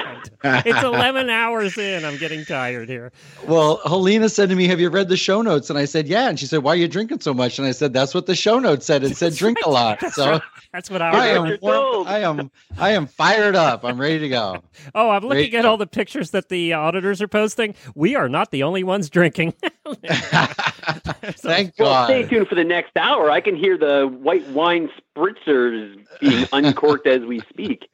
It's 0.44 0.84
11 0.84 1.30
hours 1.30 1.78
in. 1.78 2.04
I'm 2.06 2.18
getting 2.18 2.44
tired 2.46 2.90
here. 2.90 3.12
Well, 3.48 3.80
Helena 3.86 4.30
said 4.30 4.50
to 4.50 4.56
me, 4.56 4.68
"Have 4.68 4.80
you 4.80 4.90
read 4.90 5.10
the 5.10 5.18
show 5.18 5.42
notes?" 5.42 5.70
And 5.70 5.78
I 5.78 5.86
said, 5.86 6.08
"Yeah." 6.08 6.30
And 6.30 6.40
she 6.40 6.46
said, 6.46 6.64
"Why 6.64 6.74
are 6.74 6.76
you 6.78 6.88
drinking 6.88 7.20
so 7.22 7.34
much?" 7.34 7.60
And 7.60 7.68
I 7.68 7.72
said, 7.72 7.94
"That's 7.94 8.14
what 8.14 8.26
the 8.26 8.36
show 8.36 8.60
notes 8.60 8.86
said. 8.86 9.04
It 9.04 9.18
said 9.18 9.36
drink 9.36 9.58
a 9.66 9.70
lot." 9.72 10.02
So 10.12 10.40
That's 10.74 10.90
what 10.90 11.02
I 11.02 11.10
I 11.10 11.28
am, 11.30 11.44
warm, 11.44 11.58
told. 11.60 12.08
I 12.08 12.20
am, 12.20 12.52
I 12.78 12.92
am 12.92 13.08
fired 13.08 13.56
up. 13.56 13.84
I'm 13.84 14.00
ready 14.00 14.20
to 14.20 14.30
go. 14.30 14.62
Oh, 14.96 15.10
I'm 15.10 15.24
looking 15.24 15.30
Great 15.50 15.54
at 15.56 15.62
job. 15.64 15.72
all 15.72 15.78
the 15.78 15.88
pictures 15.88 16.32
that 16.32 16.50
the 16.50 16.74
auditors 16.74 17.22
are 17.22 17.28
posting. 17.28 17.76
We 17.96 18.16
are 18.16 18.30
not 18.30 18.52
the 18.52 18.64
only 18.64 18.84
ones 18.84 19.10
drinking. 19.10 19.54
Thank 21.34 21.74
Well, 21.80 21.90
God. 21.94 22.06
stay 22.06 22.24
tuned 22.24 22.48
for 22.48 22.56
the 22.56 22.64
next 22.64 22.96
hour. 22.98 23.30
I 23.30 23.42
can 23.42 23.56
hear 23.56 23.78
the 23.78 24.08
white 24.22 24.48
wine 24.50 24.90
spritzers 25.18 25.98
being 26.20 26.48
uncorked 26.54 27.08
as 27.08 27.22
we 27.24 27.42
speak. 27.50 27.88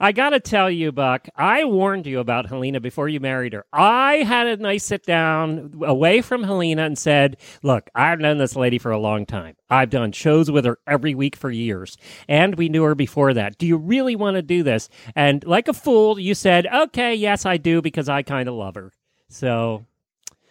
I 0.00 0.12
got 0.12 0.30
to 0.30 0.40
tell 0.40 0.70
you, 0.70 0.90
Buck, 0.92 1.28
I 1.36 1.64
warned 1.64 2.06
you 2.06 2.18
about 2.20 2.48
Helena 2.48 2.80
before 2.80 3.08
you 3.08 3.20
married 3.20 3.52
her. 3.52 3.64
I 3.72 4.16
had 4.16 4.46
a 4.46 4.56
nice 4.56 4.84
sit 4.84 5.04
down 5.04 5.80
away 5.84 6.20
from 6.20 6.42
Helena 6.42 6.82
and 6.84 6.98
said, 6.98 7.36
Look, 7.62 7.88
I've 7.94 8.18
known 8.20 8.38
this 8.38 8.56
lady 8.56 8.78
for 8.78 8.90
a 8.90 8.98
long 8.98 9.24
time. 9.24 9.56
I've 9.70 9.90
done 9.90 10.12
shows 10.12 10.50
with 10.50 10.64
her 10.64 10.78
every 10.86 11.14
week 11.14 11.36
for 11.36 11.50
years, 11.50 11.96
and 12.28 12.56
we 12.56 12.68
knew 12.68 12.82
her 12.84 12.94
before 12.94 13.32
that. 13.34 13.58
Do 13.58 13.66
you 13.66 13.76
really 13.76 14.16
want 14.16 14.34
to 14.36 14.42
do 14.42 14.62
this? 14.62 14.88
And 15.14 15.44
like 15.46 15.68
a 15.68 15.72
fool, 15.72 16.18
you 16.18 16.34
said, 16.34 16.66
Okay, 16.66 17.14
yes, 17.14 17.46
I 17.46 17.56
do, 17.56 17.80
because 17.80 18.08
I 18.08 18.22
kind 18.22 18.48
of 18.48 18.54
love 18.54 18.74
her. 18.74 18.92
So. 19.28 19.86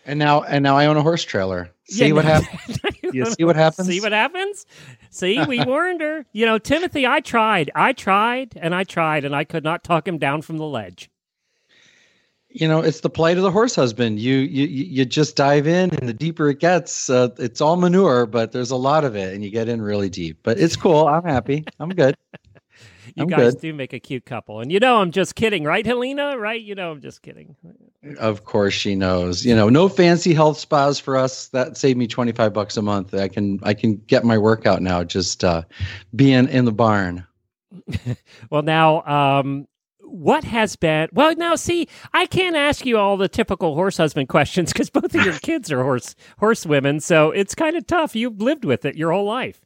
And 0.08 0.18
now, 0.18 0.42
and 0.42 0.64
now 0.64 0.78
I 0.78 0.88
own 0.88 0.98
a 0.98 1.02
horse 1.04 1.24
trailer. 1.24 1.70
See 1.90 2.08
yeah, 2.08 2.14
what 2.14 2.26
happens. 2.26 2.80
You 3.14 3.26
see 3.26 3.46
what 3.46 3.56
happens? 3.56 3.88
See 3.88 4.02
what 4.02 4.12
happens? 4.12 4.66
See, 5.12 5.42
we 5.46 5.64
warned 5.66 6.02
her. 6.02 6.26
You 6.34 6.46
know, 6.46 6.58
Timothy, 6.58 7.08
I 7.08 7.22
tried. 7.22 7.72
I 7.74 7.94
tried 7.94 8.54
and 8.58 8.76
I 8.76 8.84
tried, 8.84 9.24
and 9.24 9.34
I 9.36 9.46
could 9.46 9.64
not 9.64 9.84
talk 9.84 10.06
him 10.08 10.18
down 10.18 10.42
from 10.42 10.58
the 10.58 10.66
ledge. 10.66 11.10
you 12.50 12.68
know 12.68 12.80
it's 12.82 13.02
the 13.02 13.10
plight 13.10 13.38
of 13.38 13.44
the 13.44 13.52
horse 13.52 13.76
husband 13.76 14.20
you 14.20 14.38
you 14.38 14.66
you 14.66 14.86
you 14.86 15.06
just 15.06 15.36
dive 15.36 15.68
in 15.68 15.94
and 15.96 16.08
the 16.08 16.14
deeper 16.14 16.50
it 16.50 16.60
gets 16.60 17.10
uh, 17.10 17.30
it's 17.38 17.62
all 17.62 17.76
manure 17.76 18.26
but 18.26 18.52
there's 18.52 18.72
a 18.72 18.76
lot 18.76 19.04
of 19.04 19.16
it 19.16 19.34
and 19.34 19.44
you 19.44 19.50
get 19.50 19.68
in 19.70 19.82
really 19.82 20.10
deep 20.10 20.40
but 20.44 20.58
it's 20.60 20.76
cool 20.76 21.08
i'm 21.08 21.24
happy 21.24 21.66
i'm 21.80 21.90
good 21.90 22.16
You 23.16 23.24
I'm 23.24 23.28
guys 23.28 23.54
good. 23.56 23.62
do 23.62 23.74
make 23.74 23.94
a 23.94 24.00
cute 24.00 24.26
couple. 24.26 24.60
And 24.62 24.72
you 24.72 24.80
know 24.80 25.02
I'm 25.02 25.12
just 25.12 25.36
kidding, 25.36 25.64
right, 25.64 25.86
Helena? 25.86 26.38
Right? 26.38 26.62
You 26.62 26.76
know 26.76 26.92
I'm 26.92 27.02
just 27.02 27.22
kidding. 27.22 27.56
of 28.20 28.44
course 28.46 28.74
she 28.74 28.96
knows 28.96 29.46
you 29.46 29.54
know 29.56 29.68
no 29.70 29.90
fancy 29.90 30.34
health 30.34 30.58
spas 30.58 30.98
for 31.00 31.18
us 31.18 31.48
that 31.50 31.76
saved 31.76 31.98
me 32.00 32.08
25 32.08 32.54
bucks 32.54 32.78
a 32.78 32.82
month 32.82 33.14
i 33.14 33.28
can 33.28 33.60
i 33.64 33.74
can 33.74 33.98
get 34.08 34.24
my 34.24 34.38
workout 34.38 34.82
now 34.82 35.04
just 35.04 35.44
uh 35.44 35.62
being 36.16 36.48
in 36.48 36.64
the 36.66 36.72
barn 36.72 37.26
Well, 38.50 38.62
now, 38.62 39.04
um, 39.04 39.68
what 40.02 40.46
has 40.46 40.76
been? 40.78 41.10
Well, 41.12 41.36
now, 41.36 41.56
see, 41.56 41.88
I 42.14 42.26
can't 42.28 42.56
ask 42.56 42.86
you 42.86 42.98
all 42.98 43.18
the 43.18 43.28
typical 43.28 43.76
horse 43.76 43.98
husband 43.98 44.30
questions 44.38 44.72
because 44.72 44.90
both 44.90 45.14
of 45.14 45.26
your 45.26 45.38
kids 45.40 45.70
are 45.72 45.84
horse 45.84 46.16
horse 46.40 46.66
women, 46.66 47.02
so 47.02 47.32
it's 47.32 47.54
kind 47.56 47.76
of 47.76 47.86
tough. 47.88 48.16
You've 48.16 48.42
lived 48.42 48.64
with 48.64 48.86
it 48.86 48.96
your 48.96 49.12
whole 49.12 49.26
life. 49.26 49.66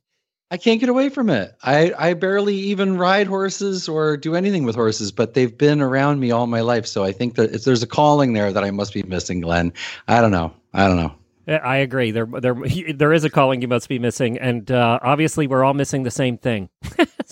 I 0.51 0.57
can't 0.57 0.81
get 0.81 0.89
away 0.89 1.07
from 1.07 1.29
it. 1.29 1.55
I, 1.63 1.93
I 1.97 2.13
barely 2.13 2.55
even 2.55 2.97
ride 2.97 3.25
horses 3.25 3.87
or 3.87 4.17
do 4.17 4.35
anything 4.35 4.65
with 4.65 4.75
horses, 4.75 5.09
but 5.09 5.33
they've 5.33 5.57
been 5.57 5.81
around 5.81 6.19
me 6.19 6.31
all 6.31 6.45
my 6.45 6.59
life. 6.59 6.85
So 6.85 7.05
I 7.05 7.13
think 7.13 7.35
that 7.35 7.55
if 7.55 7.63
there's 7.63 7.81
a 7.81 7.87
calling 7.87 8.33
there 8.33 8.51
that 8.51 8.61
I 8.63 8.69
must 8.69 8.93
be 8.93 9.01
missing, 9.03 9.39
Glenn. 9.39 9.71
I 10.09 10.19
don't 10.19 10.31
know. 10.31 10.53
I 10.73 10.87
don't 10.87 10.97
know. 10.97 11.15
I 11.47 11.77
agree. 11.77 12.11
There, 12.11 12.25
there, 12.25 12.53
there 12.93 13.13
is 13.13 13.23
a 13.23 13.29
calling 13.29 13.61
you 13.61 13.67
must 13.67 13.89
be 13.89 13.97
missing, 13.97 14.37
and 14.37 14.69
uh, 14.71 14.99
obviously, 15.01 15.47
we're 15.47 15.63
all 15.63 15.73
missing 15.73 16.03
the 16.03 16.11
same 16.11 16.37
thing. 16.37 16.69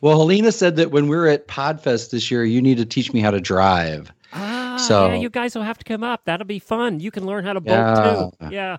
well, 0.00 0.18
Helena 0.18 0.52
said 0.52 0.76
that 0.76 0.90
when 0.90 1.08
we 1.08 1.16
were 1.16 1.28
at 1.28 1.48
Podfest 1.48 2.10
this 2.10 2.30
year, 2.30 2.44
you 2.44 2.62
need 2.62 2.76
to 2.78 2.84
teach 2.86 3.12
me 3.12 3.20
how 3.20 3.30
to 3.30 3.40
drive. 3.40 4.12
Ah, 4.32 4.76
So- 4.78 5.08
yeah, 5.08 5.14
you 5.16 5.28
guys 5.30 5.54
will 5.54 5.62
have 5.62 5.78
to 5.78 5.84
come 5.84 6.02
up. 6.04 6.22
That'll 6.24 6.46
be 6.46 6.58
fun. 6.58 7.00
You 7.00 7.10
can 7.10 7.26
learn 7.26 7.44
how 7.44 7.54
to 7.54 7.62
Yeah. 7.64 8.30
too. 8.40 8.54
Yeah. 8.54 8.76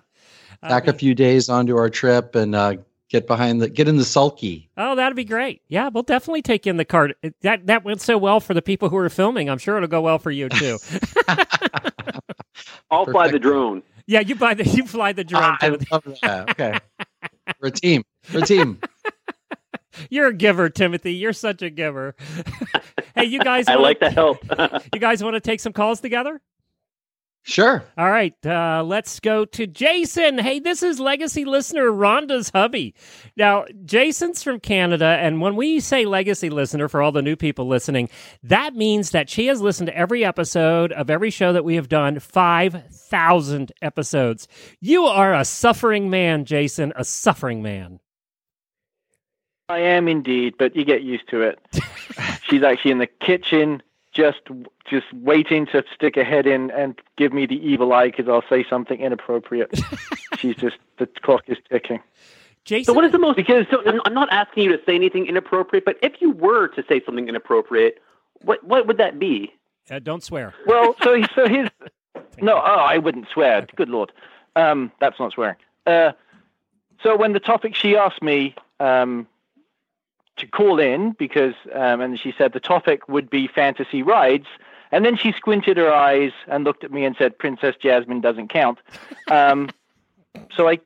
Back 0.62 0.86
a 0.88 0.92
few 0.92 1.14
days 1.14 1.48
onto 1.48 1.76
our 1.76 1.90
trip 1.90 2.34
and 2.34 2.54
uh, 2.54 2.76
get 3.08 3.26
behind 3.26 3.60
the 3.62 3.68
get 3.68 3.86
in 3.88 3.96
the 3.96 4.04
sulky. 4.04 4.68
Oh, 4.76 4.94
that'd 4.94 5.16
be 5.16 5.24
great. 5.24 5.62
Yeah, 5.68 5.88
we'll 5.88 6.02
definitely 6.02 6.42
take 6.42 6.66
in 6.66 6.76
the 6.76 6.84
cart. 6.84 7.16
That 7.42 7.66
that 7.66 7.84
went 7.84 8.00
so 8.00 8.16
well 8.18 8.40
for 8.40 8.54
the 8.54 8.62
people 8.62 8.88
who 8.88 8.96
are 8.96 9.08
filming. 9.08 9.48
I'm 9.50 9.58
sure 9.58 9.76
it'll 9.76 9.88
go 9.88 10.00
well 10.00 10.18
for 10.18 10.30
you 10.30 10.48
too. 10.48 10.78
I'll 12.90 13.06
fly 13.06 13.30
the 13.30 13.38
drone. 13.38 13.82
yeah, 14.06 14.20
you 14.20 14.34
buy 14.36 14.54
the 14.54 14.64
you 14.68 14.86
fly 14.86 15.12
the 15.12 15.24
drone. 15.24 15.42
Ah, 15.44 15.58
I 15.60 15.68
love 15.68 16.04
that. 16.22 16.50
Okay, 16.50 16.78
we're 17.60 17.68
a 17.68 17.70
team. 17.70 18.04
We're 18.32 18.42
a 18.42 18.46
team. 18.46 18.80
You're 20.10 20.26
a 20.28 20.34
giver, 20.34 20.68
Timothy. 20.70 21.14
You're 21.14 21.32
such 21.32 21.62
a 21.62 21.70
giver. 21.70 22.16
hey, 23.14 23.24
you 23.26 23.38
guys. 23.38 23.68
I 23.68 23.72
wanna- 23.76 23.82
like 23.82 24.00
the 24.00 24.10
help. 24.10 24.38
You 24.92 24.98
guys 25.00 25.22
want 25.22 25.34
to 25.34 25.40
take 25.40 25.60
some 25.60 25.72
calls 25.72 26.00
together? 26.00 26.40
Sure. 27.46 27.84
All 27.98 28.10
right, 28.10 28.34
uh, 28.46 28.82
let's 28.82 29.20
go 29.20 29.44
to 29.44 29.66
Jason. 29.66 30.38
Hey, 30.38 30.60
this 30.60 30.82
is 30.82 30.98
legacy 30.98 31.44
listener 31.44 31.90
Rhonda's 31.90 32.48
hubby. 32.48 32.94
Now, 33.36 33.66
Jason's 33.84 34.42
from 34.42 34.60
Canada, 34.60 35.18
and 35.20 35.42
when 35.42 35.54
we 35.54 35.78
say 35.80 36.06
legacy 36.06 36.48
listener 36.48 36.88
for 36.88 37.02
all 37.02 37.12
the 37.12 37.20
new 37.20 37.36
people 37.36 37.68
listening, 37.68 38.08
that 38.42 38.74
means 38.74 39.10
that 39.10 39.28
she 39.28 39.46
has 39.48 39.60
listened 39.60 39.88
to 39.88 39.96
every 39.96 40.24
episode 40.24 40.90
of 40.92 41.10
every 41.10 41.28
show 41.28 41.52
that 41.52 41.66
we 41.66 41.74
have 41.74 41.90
done 41.90 42.18
5,000 42.18 43.72
episodes. 43.82 44.48
You 44.80 45.04
are 45.04 45.34
a 45.34 45.44
suffering 45.44 46.08
man, 46.08 46.46
Jason, 46.46 46.94
a 46.96 47.04
suffering 47.04 47.62
man. 47.62 48.00
I 49.68 49.80
am 49.80 50.08
indeed, 50.08 50.54
but 50.58 50.74
you 50.74 50.86
get 50.86 51.02
used 51.02 51.28
to 51.28 51.42
it. 51.42 51.58
She's 52.44 52.62
actually 52.62 52.92
in 52.92 52.98
the 52.98 53.06
kitchen, 53.06 53.82
just 54.14 54.40
just 54.88 55.12
waiting 55.12 55.66
to 55.66 55.82
stick 55.94 56.16
a 56.16 56.24
head 56.24 56.46
in 56.46 56.70
and 56.70 57.00
give 57.16 57.32
me 57.32 57.46
the 57.46 57.56
evil 57.56 57.92
eye 57.92 58.06
because 58.06 58.28
I'll 58.28 58.44
say 58.48 58.64
something 58.68 59.00
inappropriate. 59.00 59.78
She's 60.38 60.56
just 60.56 60.76
the 60.98 61.06
clock 61.22 61.44
is 61.48 61.58
ticking. 61.70 62.00
Jason, 62.64 62.84
So 62.84 62.92
what 62.94 63.04
is 63.04 63.12
the 63.12 63.18
most? 63.18 63.36
Because 63.36 63.66
so 63.70 63.82
I'm 63.86 64.00
I'm 64.04 64.14
not 64.14 64.28
asking 64.32 64.64
you 64.64 64.76
to 64.76 64.82
say 64.86 64.94
anything 64.94 65.26
inappropriate, 65.26 65.84
but 65.84 65.96
if 66.02 66.14
you 66.20 66.30
were 66.30 66.68
to 66.68 66.84
say 66.88 67.02
something 67.04 67.28
inappropriate, 67.28 67.98
what 68.42 68.64
what 68.64 68.86
would 68.86 68.96
that 68.98 69.18
be? 69.18 69.52
uh, 69.90 69.98
don't 69.98 70.22
swear. 70.22 70.54
Well, 70.66 70.96
so 71.02 71.20
so 71.34 71.48
his 71.48 71.68
no, 72.40 72.54
oh, 72.54 72.58
I 72.58 72.98
wouldn't 72.98 73.28
swear. 73.32 73.66
Good 73.76 73.88
lord, 73.88 74.12
um, 74.56 74.92
that's 75.00 75.18
not 75.18 75.32
swearing. 75.32 75.56
Uh, 75.86 76.12
so 77.02 77.16
when 77.16 77.32
the 77.32 77.40
topic 77.40 77.74
she 77.74 77.96
asked 77.96 78.22
me, 78.22 78.54
um, 78.80 79.26
to 80.36 80.46
call 80.46 80.78
in 80.78 81.12
because, 81.12 81.54
um, 81.72 82.00
and 82.00 82.18
she 82.18 82.34
said 82.36 82.52
the 82.52 82.60
topic 82.60 83.08
would 83.08 83.30
be 83.30 83.46
fantasy 83.46 84.02
rides. 84.02 84.46
And 84.92 85.04
then 85.04 85.16
she 85.16 85.32
squinted 85.32 85.76
her 85.76 85.92
eyes 85.92 86.32
and 86.46 86.64
looked 86.64 86.84
at 86.84 86.92
me 86.92 87.04
and 87.04 87.16
said, 87.16 87.36
"Princess 87.38 87.74
Jasmine 87.76 88.20
doesn't 88.20 88.48
count." 88.48 88.78
Um, 89.30 89.70
so 90.54 90.68
I, 90.68 90.78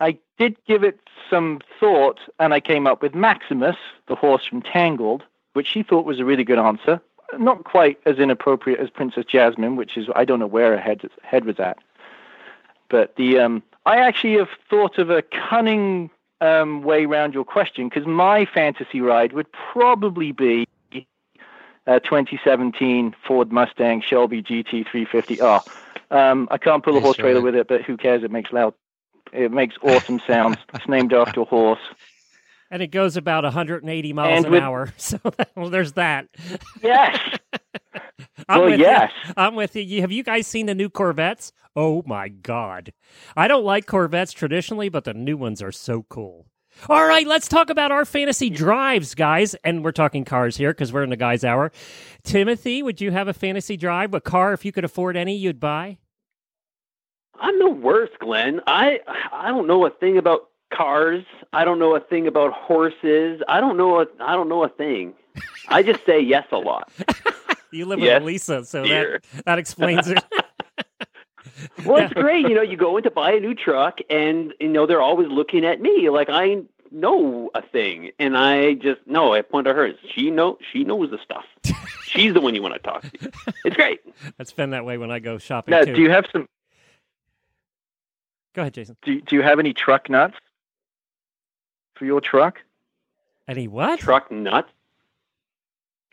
I 0.00 0.18
did 0.38 0.56
give 0.66 0.82
it 0.84 0.98
some 1.28 1.60
thought, 1.78 2.20
and 2.38 2.54
I 2.54 2.60
came 2.60 2.86
up 2.86 3.02
with 3.02 3.14
Maximus, 3.14 3.76
the 4.06 4.14
horse 4.14 4.46
from 4.46 4.62
Tangled, 4.62 5.22
which 5.52 5.66
she 5.66 5.82
thought 5.82 6.06
was 6.06 6.20
a 6.20 6.24
really 6.24 6.44
good 6.44 6.58
answer. 6.58 7.00
Not 7.38 7.64
quite 7.64 7.98
as 8.06 8.18
inappropriate 8.18 8.80
as 8.80 8.90
Princess 8.90 9.24
Jasmine, 9.24 9.76
which 9.76 9.96
is 9.96 10.08
I 10.14 10.24
don't 10.24 10.38
know 10.38 10.46
where 10.46 10.72
her 10.72 10.80
head 10.80 11.02
head 11.22 11.44
was 11.44 11.58
at. 11.58 11.78
But 12.88 13.16
the 13.16 13.38
um, 13.38 13.62
I 13.86 13.98
actually 13.98 14.38
have 14.38 14.50
thought 14.70 14.98
of 14.98 15.10
a 15.10 15.22
cunning 15.22 16.10
um, 16.40 16.82
way 16.82 17.04
around 17.04 17.34
your 17.34 17.44
question 17.44 17.88
because 17.88 18.06
my 18.06 18.44
fantasy 18.46 19.00
ride 19.00 19.32
would 19.32 19.46
probably 19.72 20.32
be 20.32 20.66
a 21.86 22.00
2017 22.00 23.14
Ford 23.26 23.52
Mustang 23.52 24.00
Shelby 24.02 24.42
GT350R. 24.42 25.66
Um, 26.10 26.48
I 26.50 26.58
can't 26.58 26.82
pull 26.84 26.96
a 26.96 27.00
horse 27.00 27.16
trailer 27.16 27.40
with 27.42 27.54
it, 27.54 27.68
but 27.68 27.82
who 27.82 27.96
cares? 27.96 28.22
It 28.22 28.30
makes 28.30 28.52
loud. 28.52 28.74
It 29.32 29.50
makes 29.52 29.74
awesome 29.82 30.20
sounds. 30.26 30.56
It's 30.74 30.88
named 30.88 31.12
after 31.12 31.40
a 31.42 31.44
horse. 31.44 31.80
And 32.70 32.82
it 32.82 32.88
goes 32.88 33.16
about 33.16 33.44
180 33.44 34.12
miles 34.12 34.36
And 34.36 34.46
an 34.46 34.52
with- 34.52 34.62
hour. 34.62 34.92
So 34.98 35.18
that, 35.36 35.50
well, 35.54 35.70
there's 35.70 35.92
that. 35.92 36.28
Yes. 36.82 37.18
I'm 38.48 38.60
well, 38.60 38.70
with 38.70 38.80
yes. 38.80 39.10
You. 39.26 39.34
I'm 39.36 39.54
with 39.54 39.76
you. 39.76 39.82
you. 39.82 40.00
Have 40.00 40.12
you 40.12 40.22
guys 40.22 40.46
seen 40.46 40.66
the 40.66 40.74
new 40.74 40.90
Corvettes? 40.90 41.52
Oh 41.76 42.02
my 42.06 42.28
God. 42.28 42.92
I 43.36 43.48
don't 43.48 43.64
like 43.64 43.86
Corvettes 43.86 44.32
traditionally, 44.32 44.88
but 44.88 45.04
the 45.04 45.14
new 45.14 45.36
ones 45.36 45.62
are 45.62 45.72
so 45.72 46.04
cool. 46.08 46.46
All 46.88 47.06
right, 47.06 47.26
let's 47.26 47.46
talk 47.46 47.70
about 47.70 47.92
our 47.92 48.04
fantasy 48.04 48.50
drives, 48.50 49.14
guys. 49.14 49.54
And 49.64 49.84
we're 49.84 49.92
talking 49.92 50.24
cars 50.24 50.56
here 50.56 50.72
because 50.72 50.92
we're 50.92 51.04
in 51.04 51.10
the 51.10 51.16
guys' 51.16 51.44
hour. 51.44 51.70
Timothy, 52.24 52.82
would 52.82 53.00
you 53.00 53.12
have 53.12 53.28
a 53.28 53.32
fantasy 53.32 53.76
drive? 53.76 54.12
A 54.12 54.20
car, 54.20 54.52
if 54.52 54.64
you 54.64 54.72
could 54.72 54.84
afford 54.84 55.16
any, 55.16 55.36
you'd 55.36 55.60
buy? 55.60 55.98
I'm 57.40 57.58
the 57.58 57.70
worst, 57.70 58.18
Glenn. 58.20 58.60
I 58.66 59.00
I 59.32 59.48
don't 59.48 59.66
know 59.66 59.86
a 59.86 59.90
thing 59.90 60.18
about 60.18 60.48
cars. 60.72 61.24
I 61.52 61.64
don't 61.64 61.78
know 61.78 61.94
a 61.94 62.00
thing 62.00 62.26
about 62.26 62.52
horses. 62.52 63.40
I 63.48 63.60
don't 63.60 63.76
know 63.76 64.00
a 64.00 64.06
I 64.20 64.34
don't 64.34 64.48
know 64.48 64.64
a 64.64 64.68
thing. 64.68 65.14
I 65.68 65.82
just 65.82 66.04
say 66.06 66.20
yes 66.20 66.46
a 66.52 66.58
lot. 66.58 66.92
You 67.74 67.86
live 67.86 67.98
with 67.98 68.06
Yes, 68.06 68.22
Lisa, 68.22 68.64
so 68.64 68.84
dear. 68.84 69.20
that, 69.34 69.44
that 69.44 69.58
explains 69.58 70.08
it. 70.08 70.22
Well, 71.84 71.98
it's 72.04 72.12
great. 72.14 72.48
You 72.48 72.54
know, 72.54 72.62
you 72.62 72.76
go 72.76 72.96
in 72.96 73.02
to 73.04 73.10
buy 73.10 73.32
a 73.32 73.40
new 73.40 73.54
truck, 73.54 73.98
and 74.10 74.52
you 74.60 74.68
know 74.68 74.86
they're 74.86 75.00
always 75.02 75.28
looking 75.28 75.64
at 75.64 75.80
me 75.80 76.08
like 76.10 76.28
I 76.30 76.62
know 76.90 77.50
a 77.54 77.62
thing, 77.62 78.10
and 78.18 78.36
I 78.36 78.74
just 78.74 79.00
no. 79.06 79.34
I 79.34 79.42
point 79.42 79.66
to 79.66 79.74
her. 79.74 79.90
She 80.14 80.30
know 80.30 80.58
she 80.72 80.84
knows 80.84 81.10
the 81.10 81.18
stuff. 81.22 81.44
She's 82.06 82.32
the 82.34 82.40
one 82.40 82.54
you 82.54 82.62
want 82.62 82.74
to 82.74 82.80
talk 82.80 83.02
to. 83.02 83.30
It's 83.64 83.76
great. 83.76 84.00
That's 84.38 84.52
been 84.52 84.70
that 84.70 84.84
way 84.84 84.98
when 84.98 85.10
I 85.10 85.18
go 85.20 85.38
shopping 85.38 85.72
Now, 85.72 85.84
too. 85.84 85.94
do 85.94 86.02
you 86.02 86.10
have 86.10 86.26
some? 86.32 86.48
Go 88.54 88.62
ahead, 88.62 88.74
Jason. 88.74 88.96
Do, 89.02 89.20
do 89.20 89.36
you 89.36 89.42
have 89.42 89.58
any 89.58 89.72
truck 89.74 90.08
nuts 90.10 90.36
for 91.94 92.04
your 92.04 92.20
truck? 92.20 92.58
Any 93.48 93.68
what? 93.68 94.00
Truck 94.00 94.30
nuts. 94.30 94.70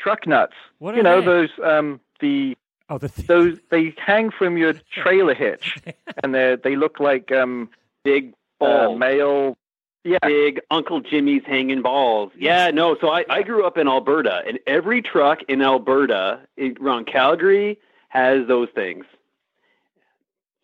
Truck 0.02 0.26
nuts. 0.28 0.54
What 0.80 0.96
you 0.96 1.02
are 1.02 1.04
know 1.04 1.20
they? 1.22 1.26
those 1.26 1.50
um 1.64 2.00
the 2.20 2.58
Oh, 2.90 2.98
the 2.98 3.10
th- 3.10 3.28
those 3.34 3.58
they 3.70 3.94
hang 3.98 4.32
from 4.32 4.58
your 4.58 4.74
trailer 4.92 5.34
hitch, 5.34 5.78
and 6.24 6.34
they 6.36 6.58
they 6.64 6.76
look 6.76 7.00
like 7.00 7.32
um 7.32 7.70
Big 8.04 8.34
uh, 8.60 8.66
balls. 8.88 9.00
male. 9.00 9.58
Yeah, 10.04 10.18
big 10.24 10.60
Uncle 10.72 11.00
Jimmy's 11.02 11.44
hanging 11.46 11.84
balls. 11.84 12.32
Yeah, 12.36 12.72
no. 12.72 12.98
So 13.00 13.10
I, 13.10 13.24
I 13.30 13.44
grew 13.44 13.64
up 13.68 13.78
in 13.78 13.88
Alberta, 13.88 14.42
and 14.48 14.58
every 14.66 15.04
truck 15.04 15.44
in 15.48 15.62
Alberta 15.62 16.40
in- 16.58 16.76
around 16.82 17.06
Calgary 17.06 17.78
has 18.10 18.48
those 18.48 18.70
things. 18.74 19.06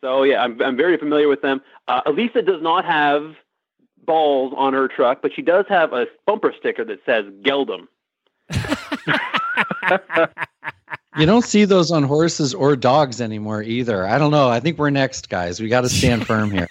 So 0.02 0.24
yeah, 0.24 0.44
I'm 0.44 0.60
I'm 0.62 0.76
very 0.76 0.98
familiar 0.98 1.28
with 1.28 1.44
them. 1.44 1.62
Uh, 1.88 2.02
Elisa 2.08 2.42
does 2.42 2.64
not 2.64 2.84
have 2.86 3.36
balls 4.06 4.54
on 4.58 4.74
her 4.74 4.88
truck, 4.88 5.22
but 5.22 5.32
she 5.36 5.44
does 5.44 5.66
have 5.70 5.94
a 5.94 6.08
bumper 6.26 6.52
sticker 6.58 6.84
that 6.86 7.00
says 7.06 7.26
"Geldum." 7.44 7.88
You 11.18 11.26
don't 11.26 11.44
see 11.44 11.66
those 11.66 11.90
on 11.90 12.04
horses 12.04 12.54
or 12.54 12.76
dogs 12.76 13.22
anymore 13.22 13.64
either. 13.64 14.06
I 14.06 14.20
don't 14.20 14.30
know. 14.30 14.50
I 14.50 14.60
think 14.60 14.78
we're 14.78 14.92
next, 14.92 15.30
guys. 15.30 15.60
We 15.60 15.68
got 15.68 15.82
to 15.82 15.90
stand 15.90 16.28
firm 16.28 16.52
here. 16.52 16.68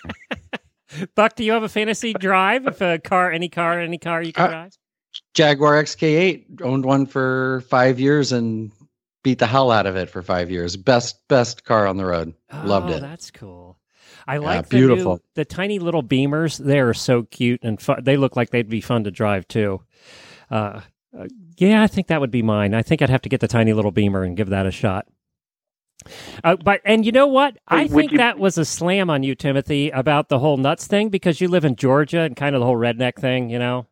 Buck, 1.17 1.35
do 1.35 1.45
you 1.45 1.51
have 1.51 1.65
a 1.65 1.69
fantasy 1.69 2.13
drive? 2.13 2.67
If 2.67 2.81
a 2.81 2.99
car, 3.01 3.33
any 3.33 3.49
car, 3.49 3.81
any 3.81 3.99
car 3.99 4.23
you 4.23 4.33
can 4.33 4.45
Uh, 4.45 4.49
drive? 4.49 4.79
Jaguar 5.35 5.83
XK8 5.83 6.63
owned 6.63 6.85
one 6.85 7.07
for 7.07 7.65
five 7.69 7.99
years 7.99 8.31
and 8.31 8.71
beat 9.25 9.41
the 9.41 9.47
hell 9.47 9.73
out 9.73 9.87
of 9.87 9.97
it 9.97 10.09
for 10.09 10.23
five 10.23 10.51
years. 10.51 10.77
Best 10.77 11.27
best 11.29 11.65
car 11.65 11.87
on 11.89 11.97
the 11.97 12.07
road. 12.07 12.33
Loved 12.65 12.91
oh, 12.91 12.97
it. 12.97 13.01
That's 13.01 13.33
cool. 13.33 13.79
I 14.29 14.37
like 14.37 14.69
the 14.69 14.77
beautiful. 14.77 15.15
new, 15.15 15.23
the 15.35 15.45
tiny 15.45 15.79
little 15.79 16.03
Beamers. 16.03 16.59
They 16.59 16.79
are 16.81 16.95
so 16.95 17.25
cute 17.25 17.61
and 17.63 17.81
fun. 17.81 18.05
They 18.05 18.17
look 18.17 18.37
like 18.37 18.51
they'd 18.51 18.69
be 18.69 18.81
fun 18.81 19.05
to 19.05 19.11
drive 19.11 19.49
too. 19.49 19.83
Uh, 20.51 20.83
uh, 21.19 21.27
yeah, 21.59 21.83
I 21.83 21.87
think 21.87 22.07
that 22.09 22.21
would 22.21 22.31
be 22.31 22.43
mine. 22.43 22.75
I 22.75 22.83
think 22.83 23.03
I'd 23.03 23.11
have 23.11 23.23
to 23.23 23.29
get 23.29 23.41
the 23.41 23.49
tiny 23.49 23.73
little 23.73 23.91
Beamer 23.91 24.23
and 24.23 24.37
give 24.37 24.49
that 24.51 24.67
a 24.67 24.71
shot. 24.71 25.07
Uh, 26.45 26.57
but 26.57 26.81
and 26.85 27.05
you 27.05 27.11
know 27.13 27.27
what? 27.27 27.57
I 27.67 27.83
would 27.83 27.91
think 27.93 28.13
you- 28.13 28.19
that 28.19 28.39
was 28.39 28.59
a 28.59 28.65
slam 28.65 29.11
on 29.11 29.23
you, 29.23 29.35
Timothy, 29.35 29.91
about 29.91 30.29
the 30.29 30.39
whole 30.39 30.57
nuts 30.57 30.87
thing 30.87 31.09
because 31.09 31.41
you 31.41 31.49
live 31.49 31.65
in 31.65 31.75
Georgia 31.77 32.21
and 32.21 32.37
kind 32.37 32.55
of 32.55 32.61
the 32.61 32.67
whole 32.67 32.77
redneck 32.77 33.17
thing. 33.17 33.51
You 33.51 33.59
know. 33.59 33.87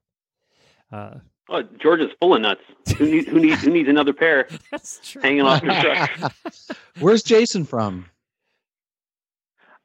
Uh, 0.92 1.14
Oh, 1.50 1.62
Georgia's 1.79 2.11
full 2.20 2.35
of 2.35 2.40
nuts. 2.40 2.62
Who 2.96 3.05
needs 3.05 3.27
who 3.29 3.38
needs 3.38 3.62
who 3.62 3.70
needs 3.70 3.88
another 3.88 4.14
pair 4.14 4.48
that's 4.70 4.98
true. 5.11 5.20
hanging 5.20 5.42
off 5.42 5.62
your 5.62 5.74
truck? 5.79 6.33
Where's 7.00 7.22
Jason 7.22 7.64
from? 7.66 8.07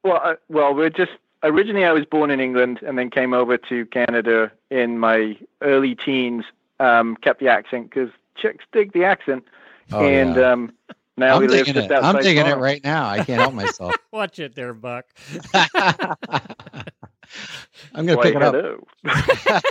Well, 0.06 0.22
uh, 0.24 0.36
well, 0.48 0.74
we're 0.74 0.90
just 0.90 1.12
originally 1.44 1.84
I 1.86 1.92
was 1.92 2.06
born 2.06 2.32
in 2.32 2.40
England 2.40 2.80
and 2.86 2.98
then 2.98 3.10
came 3.10 3.34
over 3.34 3.58
to 3.58 3.86
Canada 3.88 4.52
in 4.72 5.00
my 5.00 5.38
early 5.62 5.96
teens. 5.96 6.46
Um, 6.80 7.18
kept 7.22 7.40
the 7.40 7.50
accent 7.50 7.90
because 7.90 8.10
chicks 8.38 8.64
dig 8.72 8.94
the 8.94 9.04
accent, 9.04 9.44
Oh, 9.92 10.08
and 10.08 10.36
yeah. 10.36 10.52
um, 10.52 10.72
now 11.18 11.36
I'm 11.36 11.42
we 11.42 11.48
live 11.48 11.66
just 11.66 11.78
it. 11.78 11.92
outside. 11.92 12.16
I'm 12.16 12.22
digging 12.24 12.46
it 12.48 12.58
right 12.58 12.84
now. 12.84 13.08
I 13.08 13.24
can't 13.24 13.42
help 13.42 13.54
myself. 13.54 13.94
Watch 14.12 14.40
it 14.40 14.56
there, 14.56 14.74
Buck. 14.74 15.06
I'm 17.94 18.06
gonna 18.06 18.22
pick 18.22 18.36
it 18.36 18.44
up. 18.44 18.56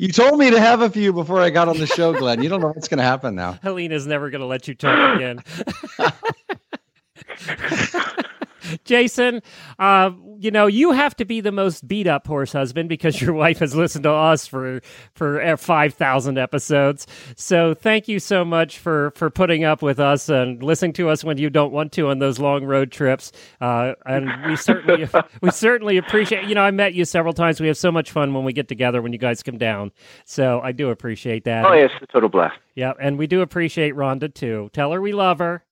You 0.00 0.12
told 0.12 0.38
me 0.38 0.48
to 0.50 0.60
have 0.60 0.80
a 0.80 0.88
few 0.88 1.12
before 1.12 1.40
I 1.40 1.50
got 1.50 1.68
on 1.68 1.76
the 1.78 1.86
show, 1.88 2.16
Glenn. 2.16 2.40
You 2.40 2.48
don't 2.48 2.60
know 2.60 2.68
what's 2.68 2.86
gonna 2.86 3.02
happen 3.02 3.34
now. 3.34 3.58
Helena's 3.64 4.06
never 4.06 4.30
going 4.30 4.42
to 4.42 4.46
let 4.46 4.68
you 4.68 4.74
talk 4.76 5.16
again. 5.16 5.42
Jason, 8.84 9.42
uh, 9.78 10.10
you 10.38 10.50
know 10.50 10.66
you 10.66 10.92
have 10.92 11.16
to 11.16 11.24
be 11.24 11.40
the 11.40 11.52
most 11.52 11.86
beat 11.86 12.06
up 12.06 12.26
horse 12.26 12.52
husband 12.52 12.88
because 12.88 13.20
your 13.20 13.32
wife 13.34 13.58
has 13.58 13.74
listened 13.74 14.04
to 14.04 14.12
us 14.12 14.46
for 14.46 14.80
for 15.14 15.56
five 15.56 15.94
thousand 15.94 16.38
episodes. 16.38 17.06
So 17.36 17.74
thank 17.74 18.08
you 18.08 18.18
so 18.18 18.44
much 18.44 18.78
for 18.78 19.12
for 19.14 19.30
putting 19.30 19.64
up 19.64 19.82
with 19.82 20.00
us 20.00 20.28
and 20.28 20.62
listening 20.62 20.92
to 20.94 21.08
us 21.08 21.24
when 21.24 21.38
you 21.38 21.50
don't 21.50 21.72
want 21.72 21.92
to 21.92 22.08
on 22.08 22.18
those 22.18 22.38
long 22.38 22.64
road 22.64 22.92
trips. 22.92 23.32
Uh, 23.60 23.94
and 24.06 24.30
we 24.46 24.56
certainly 24.56 25.08
we 25.42 25.50
certainly 25.50 25.96
appreciate. 25.96 26.44
You 26.44 26.54
know, 26.54 26.62
I 26.62 26.70
met 26.70 26.94
you 26.94 27.04
several 27.04 27.32
times. 27.32 27.60
We 27.60 27.66
have 27.68 27.76
so 27.76 27.92
much 27.92 28.10
fun 28.10 28.34
when 28.34 28.44
we 28.44 28.52
get 28.52 28.68
together 28.68 29.02
when 29.02 29.12
you 29.12 29.18
guys 29.18 29.42
come 29.42 29.58
down. 29.58 29.92
So 30.24 30.60
I 30.60 30.72
do 30.72 30.90
appreciate 30.90 31.44
that. 31.44 31.64
Oh 31.64 31.72
yes, 31.72 31.90
a 32.00 32.06
total 32.06 32.28
blast. 32.28 32.58
Yeah, 32.74 32.92
and 33.00 33.18
we 33.18 33.26
do 33.26 33.40
appreciate 33.40 33.94
Rhonda 33.94 34.32
too. 34.32 34.70
Tell 34.72 34.92
her 34.92 35.00
we 35.00 35.12
love 35.12 35.38
her. 35.40 35.64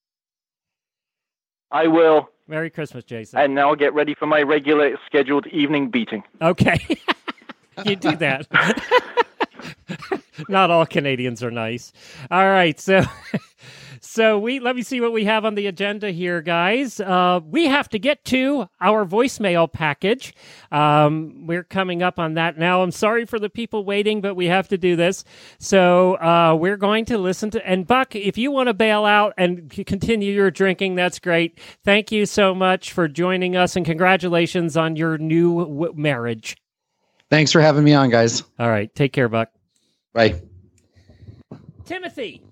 I 1.70 1.88
will, 1.88 2.28
Merry 2.48 2.70
Christmas, 2.70 3.04
Jason. 3.04 3.38
and 3.40 3.54
now 3.54 3.74
get 3.74 3.92
ready 3.94 4.14
for 4.14 4.26
my 4.26 4.42
regular 4.42 4.96
scheduled 5.06 5.46
evening 5.48 5.90
beating. 5.90 6.22
okay. 6.40 6.78
you 7.84 7.96
do 7.96 8.14
that. 8.16 8.46
Not 10.48 10.70
all 10.70 10.86
Canadians 10.86 11.42
are 11.42 11.50
nice. 11.50 11.92
All 12.30 12.44
right, 12.48 12.78
so 12.78 13.02
so 14.06 14.38
we 14.38 14.60
let 14.60 14.76
me 14.76 14.82
see 14.82 15.00
what 15.00 15.12
we 15.12 15.24
have 15.24 15.44
on 15.44 15.54
the 15.54 15.66
agenda 15.66 16.10
here, 16.10 16.40
guys. 16.40 17.00
Uh, 17.00 17.40
we 17.44 17.66
have 17.66 17.88
to 17.90 17.98
get 17.98 18.24
to 18.26 18.68
our 18.80 19.04
voicemail 19.04 19.70
package. 19.70 20.32
Um, 20.70 21.46
we're 21.46 21.64
coming 21.64 22.02
up 22.02 22.18
on 22.18 22.34
that 22.34 22.56
now. 22.56 22.82
I'm 22.82 22.92
sorry 22.92 23.26
for 23.26 23.38
the 23.38 23.50
people 23.50 23.84
waiting, 23.84 24.20
but 24.20 24.34
we 24.34 24.46
have 24.46 24.68
to 24.68 24.78
do 24.78 24.96
this. 24.96 25.24
So 25.58 26.14
uh, 26.14 26.56
we're 26.58 26.76
going 26.76 27.04
to 27.06 27.18
listen 27.18 27.50
to 27.50 27.66
and 27.66 27.86
Buck. 27.86 28.14
If 28.14 28.38
you 28.38 28.50
want 28.50 28.68
to 28.68 28.74
bail 28.74 29.04
out 29.04 29.34
and 29.36 29.70
continue 29.70 30.32
your 30.32 30.50
drinking, 30.50 30.94
that's 30.94 31.18
great. 31.18 31.58
Thank 31.84 32.12
you 32.12 32.26
so 32.26 32.54
much 32.54 32.92
for 32.92 33.08
joining 33.08 33.56
us, 33.56 33.76
and 33.76 33.84
congratulations 33.84 34.76
on 34.76 34.96
your 34.96 35.18
new 35.18 35.64
w- 35.64 35.94
marriage. 35.96 36.56
Thanks 37.28 37.50
for 37.50 37.60
having 37.60 37.82
me 37.82 37.92
on, 37.92 38.10
guys. 38.10 38.44
All 38.58 38.68
right, 38.68 38.94
take 38.94 39.12
care, 39.12 39.28
Buck. 39.28 39.50
Bye. 40.12 40.40
Timothy, 41.84 42.42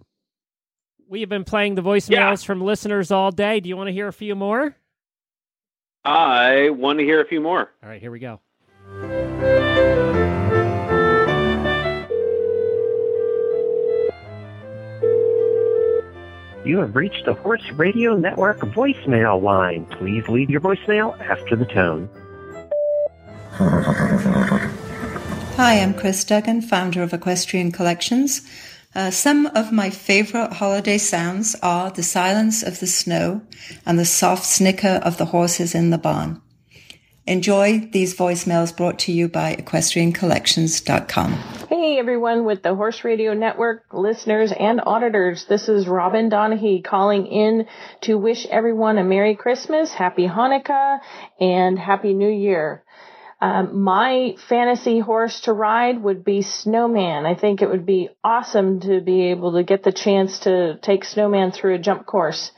we 1.14 1.20
have 1.20 1.28
been 1.28 1.44
playing 1.44 1.76
the 1.76 1.80
voicemails 1.80 2.10
yeah. 2.10 2.34
from 2.34 2.60
listeners 2.60 3.12
all 3.12 3.30
day. 3.30 3.60
Do 3.60 3.68
you 3.68 3.76
want 3.76 3.86
to 3.86 3.92
hear 3.92 4.08
a 4.08 4.12
few 4.12 4.34
more? 4.34 4.74
I 6.04 6.70
want 6.70 6.98
to 6.98 7.04
hear 7.04 7.20
a 7.20 7.24
few 7.24 7.40
more. 7.40 7.70
All 7.84 7.88
right, 7.88 8.00
here 8.00 8.10
we 8.10 8.18
go. 8.18 8.40
You 16.64 16.78
have 16.78 16.96
reached 16.96 17.26
the 17.26 17.34
Horse 17.34 17.62
Radio 17.74 18.16
Network 18.16 18.58
voicemail 18.58 19.40
line. 19.40 19.86
Please 19.86 20.26
leave 20.26 20.50
your 20.50 20.60
voicemail 20.60 21.16
after 21.20 21.54
the 21.54 21.66
tone. 21.66 22.08
Hi, 25.56 25.80
I'm 25.80 25.94
Chris 25.94 26.24
Duggan, 26.24 26.62
founder 26.62 27.04
of 27.04 27.12
Equestrian 27.12 27.70
Collections. 27.70 28.42
Uh, 28.94 29.10
some 29.10 29.46
of 29.46 29.72
my 29.72 29.90
favorite 29.90 30.52
holiday 30.52 30.98
sounds 30.98 31.56
are 31.62 31.90
the 31.90 32.02
silence 32.02 32.62
of 32.62 32.78
the 32.78 32.86
snow 32.86 33.42
and 33.84 33.98
the 33.98 34.04
soft 34.04 34.44
snicker 34.44 35.00
of 35.02 35.16
the 35.18 35.26
horses 35.26 35.74
in 35.74 35.90
the 35.90 35.98
barn. 35.98 36.40
Enjoy 37.26 37.78
these 37.90 38.14
voicemails 38.14 38.76
brought 38.76 38.98
to 39.00 39.10
you 39.12 39.28
by 39.28 39.56
equestriancollections.com. 39.56 41.32
Hey 41.70 41.98
everyone 41.98 42.44
with 42.44 42.62
the 42.62 42.74
Horse 42.74 43.02
Radio 43.02 43.32
Network 43.32 43.84
listeners 43.92 44.52
and 44.52 44.80
auditors. 44.84 45.46
This 45.48 45.68
is 45.68 45.88
Robin 45.88 46.28
Donahue 46.28 46.82
calling 46.82 47.26
in 47.26 47.66
to 48.02 48.18
wish 48.18 48.46
everyone 48.46 48.98
a 48.98 49.04
Merry 49.04 49.36
Christmas, 49.36 49.90
Happy 49.90 50.28
Hanukkah, 50.28 50.98
and 51.40 51.78
Happy 51.78 52.12
New 52.12 52.30
Year. 52.30 52.84
Um, 53.40 53.82
my 53.82 54.36
fantasy 54.48 55.00
horse 55.00 55.42
to 55.42 55.52
ride 55.52 56.02
would 56.02 56.24
be 56.24 56.42
Snowman. 56.42 57.26
I 57.26 57.34
think 57.34 57.60
it 57.60 57.68
would 57.68 57.84
be 57.84 58.08
awesome 58.22 58.80
to 58.80 59.00
be 59.00 59.30
able 59.30 59.52
to 59.54 59.64
get 59.64 59.82
the 59.82 59.92
chance 59.92 60.40
to 60.40 60.78
take 60.80 61.04
Snowman 61.04 61.52
through 61.52 61.74
a 61.74 61.78
jump 61.78 62.06
course. 62.06 62.52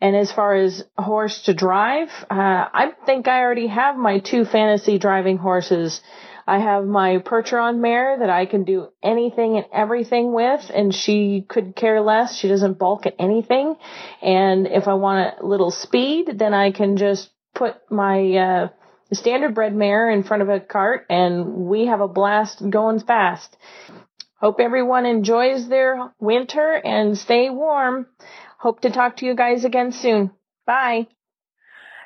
And 0.00 0.14
as 0.14 0.30
far 0.30 0.54
as 0.54 0.84
horse 0.96 1.42
to 1.42 1.54
drive, 1.54 2.08
uh, 2.30 2.68
I 2.72 2.92
think 3.04 3.26
I 3.26 3.40
already 3.40 3.66
have 3.66 3.96
my 3.96 4.20
two 4.20 4.44
fantasy 4.44 4.98
driving 4.98 5.38
horses. 5.38 6.00
I 6.46 6.60
have 6.60 6.86
my 6.86 7.18
Percheron 7.18 7.80
mare 7.80 8.20
that 8.20 8.30
I 8.30 8.46
can 8.46 8.64
do 8.64 8.88
anything 9.02 9.56
and 9.56 9.66
everything 9.72 10.32
with, 10.32 10.70
and 10.72 10.94
she 10.94 11.44
could 11.46 11.74
care 11.76 12.00
less. 12.00 12.36
She 12.36 12.48
doesn't 12.48 12.78
balk 12.78 13.06
at 13.06 13.16
anything. 13.18 13.76
And 14.22 14.66
if 14.66 14.88
I 14.88 14.94
want 14.94 15.34
a 15.40 15.46
little 15.46 15.70
speed, 15.70 16.38
then 16.38 16.54
I 16.54 16.70
can 16.70 16.96
just 16.96 17.28
put 17.54 17.74
my 17.90 18.36
uh, 18.36 18.68
standardbred 19.14 19.74
mare 19.74 20.10
in 20.10 20.22
front 20.22 20.42
of 20.42 20.48
a 20.48 20.60
cart, 20.60 21.06
and 21.08 21.46
we 21.68 21.86
have 21.86 22.00
a 22.00 22.08
blast 22.08 22.62
going 22.68 23.00
fast. 23.00 23.56
Hope 24.40 24.60
everyone 24.60 25.06
enjoys 25.06 25.68
their 25.68 26.12
winter 26.20 26.80
and 26.84 27.18
stay 27.18 27.50
warm. 27.50 28.06
Hope 28.58 28.80
to 28.82 28.90
talk 28.90 29.16
to 29.16 29.26
you 29.26 29.34
guys 29.34 29.64
again 29.64 29.92
soon. 29.92 30.30
Bye. 30.66 31.08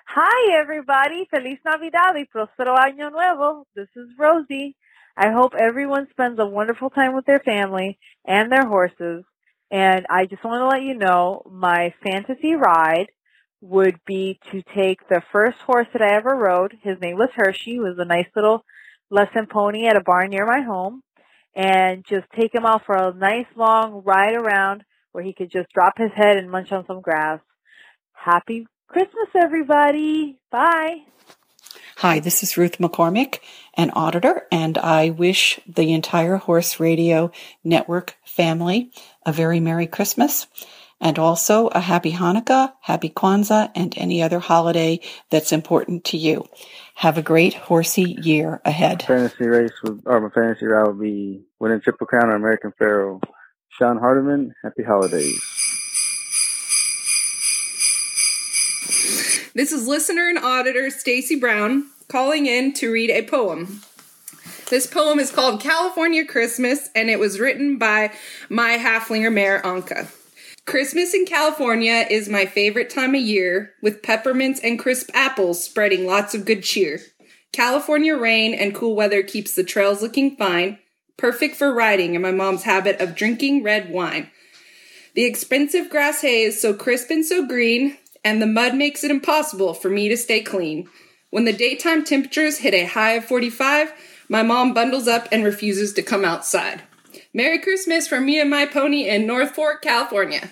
Hi, 0.06 0.60
everybody. 0.60 1.26
Feliz 1.30 1.58
Navidad 1.64 2.14
y 2.14 2.24
Prospero 2.30 2.74
Año 2.74 3.10
Nuevo. 3.10 3.66
This 3.74 3.88
is 3.96 4.08
Rosie. 4.18 4.76
I 5.16 5.30
hope 5.30 5.54
everyone 5.58 6.08
spends 6.10 6.38
a 6.38 6.46
wonderful 6.46 6.90
time 6.90 7.14
with 7.14 7.26
their 7.26 7.40
family 7.40 7.98
and 8.26 8.50
their 8.50 8.66
horses. 8.66 9.24
And 9.70 10.06
I 10.08 10.26
just 10.26 10.44
want 10.44 10.60
to 10.60 10.66
let 10.66 10.82
you 10.82 10.94
know 10.94 11.42
my 11.50 11.94
fantasy 12.02 12.54
ride 12.54 13.10
would 13.62 13.98
be 14.04 14.38
to 14.50 14.62
take 14.74 15.08
the 15.08 15.22
first 15.30 15.58
horse 15.58 15.86
that 15.92 16.02
I 16.02 16.16
ever 16.16 16.34
rode. 16.34 16.76
His 16.82 17.00
name 17.00 17.16
was 17.16 17.30
Hershey. 17.34 17.72
He 17.72 17.78
was 17.78 17.96
a 17.98 18.04
nice 18.04 18.26
little 18.34 18.64
lesson 19.08 19.46
pony 19.46 19.86
at 19.86 19.96
a 19.96 20.02
barn 20.02 20.30
near 20.30 20.44
my 20.44 20.60
home. 20.60 21.02
And 21.54 22.04
just 22.04 22.26
take 22.36 22.54
him 22.54 22.66
out 22.66 22.84
for 22.84 22.96
a 22.96 23.14
nice 23.14 23.46
long 23.56 24.02
ride 24.04 24.34
around 24.34 24.84
where 25.12 25.22
he 25.22 25.32
could 25.32 25.50
just 25.50 25.70
drop 25.72 25.96
his 25.96 26.10
head 26.14 26.38
and 26.38 26.50
munch 26.50 26.72
on 26.72 26.86
some 26.86 27.00
grass. 27.00 27.40
Happy 28.12 28.66
Christmas, 28.88 29.28
everybody. 29.34 30.38
Bye. 30.50 31.04
Hi, 31.96 32.18
this 32.18 32.42
is 32.42 32.56
Ruth 32.56 32.78
McCormick, 32.78 33.38
an 33.74 33.90
auditor, 33.90 34.46
and 34.50 34.76
I 34.76 35.10
wish 35.10 35.60
the 35.68 35.92
entire 35.92 36.36
Horse 36.36 36.80
Radio 36.80 37.30
Network 37.62 38.16
family 38.24 38.90
a 39.24 39.32
very 39.32 39.60
Merry 39.60 39.86
Christmas 39.86 40.48
and 41.02 41.18
also 41.18 41.66
a 41.66 41.80
Happy 41.80 42.12
Hanukkah, 42.12 42.72
Happy 42.80 43.10
Kwanzaa, 43.10 43.72
and 43.74 43.92
any 43.98 44.22
other 44.22 44.38
holiday 44.38 45.00
that's 45.30 45.52
important 45.52 46.04
to 46.04 46.16
you. 46.16 46.46
Have 46.94 47.18
a 47.18 47.22
great 47.22 47.54
horsey 47.54 48.16
year 48.22 48.62
ahead. 48.64 49.02
Fantasy 49.02 49.46
race 49.46 49.72
would, 49.82 50.02
or 50.06 50.20
my 50.20 50.28
fantasy 50.30 50.66
ride 50.66 50.86
would 50.86 51.00
be 51.00 51.42
winning 51.58 51.80
Triple 51.80 52.06
Crown 52.06 52.28
or 52.28 52.36
American 52.36 52.72
Pharoah. 52.78 53.20
Sean 53.70 53.98
Hardiman, 53.98 54.54
happy 54.62 54.84
holidays. 54.84 55.42
This 59.54 59.72
is 59.72 59.88
listener 59.88 60.28
and 60.28 60.38
auditor 60.38 60.88
Stacy 60.88 61.38
Brown 61.38 61.86
calling 62.08 62.46
in 62.46 62.72
to 62.74 62.92
read 62.92 63.10
a 63.10 63.22
poem. 63.22 63.80
This 64.70 64.86
poem 64.86 65.18
is 65.18 65.30
called 65.30 65.60
California 65.60 66.24
Christmas 66.24 66.88
and 66.94 67.10
it 67.10 67.18
was 67.18 67.40
written 67.40 67.76
by 67.76 68.12
my 68.48 68.78
Haflinger 68.78 69.32
mare 69.32 69.60
Anka. 69.62 70.08
Christmas 70.64 71.12
in 71.12 71.26
California 71.26 72.06
is 72.08 72.28
my 72.28 72.46
favorite 72.46 72.88
time 72.88 73.16
of 73.16 73.20
year, 73.20 73.74
with 73.82 74.00
peppermints 74.00 74.60
and 74.60 74.78
crisp 74.78 75.10
apples 75.12 75.62
spreading 75.62 76.06
lots 76.06 76.34
of 76.34 76.44
good 76.44 76.62
cheer. 76.62 77.00
California 77.52 78.16
rain 78.16 78.54
and 78.54 78.74
cool 78.74 78.94
weather 78.94 79.24
keeps 79.24 79.54
the 79.54 79.64
trails 79.64 80.00
looking 80.00 80.36
fine, 80.36 80.78
perfect 81.16 81.56
for 81.56 81.74
riding 81.74 82.14
and 82.14 82.22
my 82.22 82.30
mom's 82.30 82.62
habit 82.62 83.00
of 83.00 83.16
drinking 83.16 83.64
red 83.64 83.90
wine. 83.90 84.30
The 85.14 85.24
expensive 85.24 85.90
grass 85.90 86.22
hay 86.22 86.44
is 86.44 86.60
so 86.60 86.72
crisp 86.72 87.10
and 87.10 87.26
so 87.26 87.44
green, 87.44 87.98
and 88.24 88.40
the 88.40 88.46
mud 88.46 88.76
makes 88.76 89.02
it 89.02 89.10
impossible 89.10 89.74
for 89.74 89.90
me 89.90 90.08
to 90.08 90.16
stay 90.16 90.42
clean. 90.42 90.88
When 91.30 91.44
the 91.44 91.52
daytime 91.52 92.04
temperatures 92.04 92.58
hit 92.58 92.72
a 92.72 92.86
high 92.86 93.14
of 93.14 93.24
45, 93.24 93.92
my 94.28 94.44
mom 94.44 94.74
bundles 94.74 95.08
up 95.08 95.26
and 95.32 95.44
refuses 95.44 95.92
to 95.94 96.02
come 96.02 96.24
outside. 96.24 96.82
Merry 97.34 97.58
Christmas 97.58 98.06
from 98.06 98.26
me 98.26 98.38
and 98.38 98.50
my 98.50 98.66
pony 98.66 99.08
in 99.08 99.26
North 99.26 99.54
Fork, 99.54 99.80
California. 99.80 100.50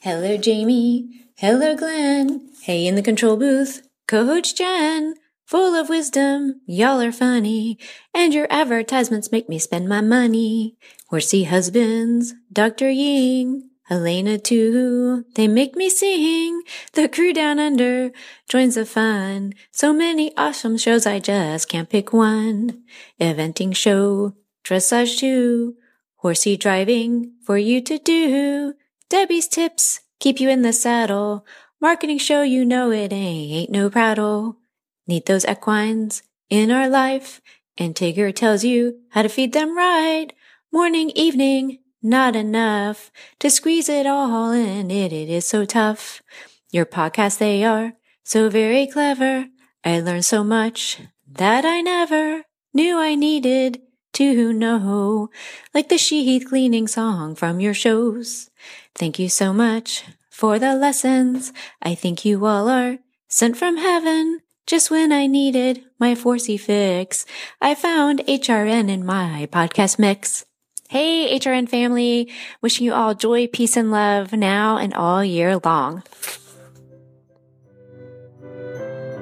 Hello, 0.00 0.36
Jamie. 0.36 1.08
Hello, 1.36 1.76
Glenn. 1.76 2.50
Hey, 2.62 2.84
in 2.84 2.96
the 2.96 3.02
control 3.02 3.36
booth, 3.36 3.86
Coach 4.08 4.56
Jen. 4.56 5.14
Full 5.46 5.72
of 5.74 5.88
wisdom, 5.88 6.62
y'all 6.66 7.00
are 7.00 7.12
funny, 7.12 7.78
and 8.12 8.34
your 8.34 8.48
advertisements 8.50 9.30
make 9.30 9.48
me 9.48 9.60
spend 9.60 9.88
my 9.88 10.00
money. 10.00 10.76
Horsey 11.10 11.44
husbands, 11.44 12.34
Dr. 12.52 12.90
Ying, 12.90 13.70
Helena 13.84 14.36
too, 14.36 15.24
they 15.36 15.46
make 15.46 15.76
me 15.76 15.88
sing. 15.88 16.62
The 16.94 17.08
crew 17.08 17.32
down 17.32 17.60
under 17.60 18.10
joins 18.48 18.74
the 18.74 18.84
fun. 18.84 19.54
So 19.70 19.92
many 19.92 20.36
awesome 20.36 20.76
shows, 20.76 21.06
I 21.06 21.20
just 21.20 21.68
can't 21.68 21.88
pick 21.88 22.12
one. 22.12 22.82
Eventing 23.20 23.76
show, 23.76 24.34
dressage 24.64 25.18
too, 25.18 25.74
horsey 26.20 26.54
driving 26.56 27.32
for 27.42 27.56
you 27.56 27.80
to 27.80 27.98
do. 27.98 28.74
Debbie's 29.08 29.48
tips 29.48 30.00
keep 30.18 30.38
you 30.38 30.50
in 30.50 30.62
the 30.62 30.72
saddle. 30.72 31.46
Marketing 31.80 32.18
show, 32.18 32.42
you 32.42 32.64
know 32.64 32.90
it 32.90 33.10
ain't, 33.10 33.70
no 33.70 33.88
prattle. 33.88 34.58
Need 35.06 35.24
those 35.24 35.46
equines 35.46 36.22
in 36.50 36.70
our 36.70 36.88
life, 36.88 37.40
and 37.78 37.94
Tigger 37.94 38.34
tells 38.34 38.64
you 38.64 39.00
how 39.10 39.22
to 39.22 39.30
feed 39.30 39.54
them 39.54 39.74
right. 39.74 40.28
Morning, 40.70 41.10
evening, 41.14 41.78
not 42.02 42.36
enough 42.36 43.10
to 43.38 43.48
squeeze 43.48 43.88
it 43.88 44.06
all 44.06 44.52
in. 44.52 44.90
It, 44.90 45.12
it 45.12 45.30
is 45.30 45.46
so 45.46 45.64
tough. 45.64 46.22
Your 46.70 46.84
podcast, 46.84 47.38
they 47.38 47.64
are 47.64 47.94
so 48.22 48.50
very 48.50 48.86
clever. 48.86 49.46
I 49.82 50.00
learned 50.00 50.26
so 50.26 50.44
much 50.44 51.00
that 51.26 51.64
I 51.64 51.80
never 51.80 52.44
knew 52.74 52.98
I 52.98 53.14
needed 53.14 53.80
to 54.14 54.52
know, 54.52 55.30
like 55.72 55.88
the 55.88 55.98
sheath 55.98 56.48
cleaning 56.48 56.88
song 56.88 57.34
from 57.34 57.60
your 57.60 57.74
shows. 57.74 58.50
Thank 58.94 59.18
you 59.18 59.28
so 59.28 59.52
much 59.52 60.04
for 60.30 60.58
the 60.58 60.74
lessons. 60.74 61.52
I 61.82 61.94
think 61.94 62.24
you 62.24 62.44
all 62.46 62.68
are 62.68 62.98
sent 63.28 63.56
from 63.56 63.76
heaven. 63.76 64.40
Just 64.66 64.90
when 64.90 65.12
I 65.12 65.26
needed 65.26 65.84
my 65.98 66.14
4C 66.14 66.58
fix, 66.60 67.26
I 67.60 67.74
found 67.74 68.20
HRN 68.26 68.88
in 68.88 69.04
my 69.04 69.48
podcast 69.50 69.98
mix. 69.98 70.44
Hey, 70.88 71.38
HRN 71.38 71.68
family, 71.68 72.30
wishing 72.60 72.86
you 72.86 72.92
all 72.92 73.14
joy, 73.14 73.46
peace, 73.46 73.76
and 73.76 73.90
love 73.90 74.32
now 74.32 74.76
and 74.76 74.92
all 74.94 75.24
year 75.24 75.58
long. 75.58 76.02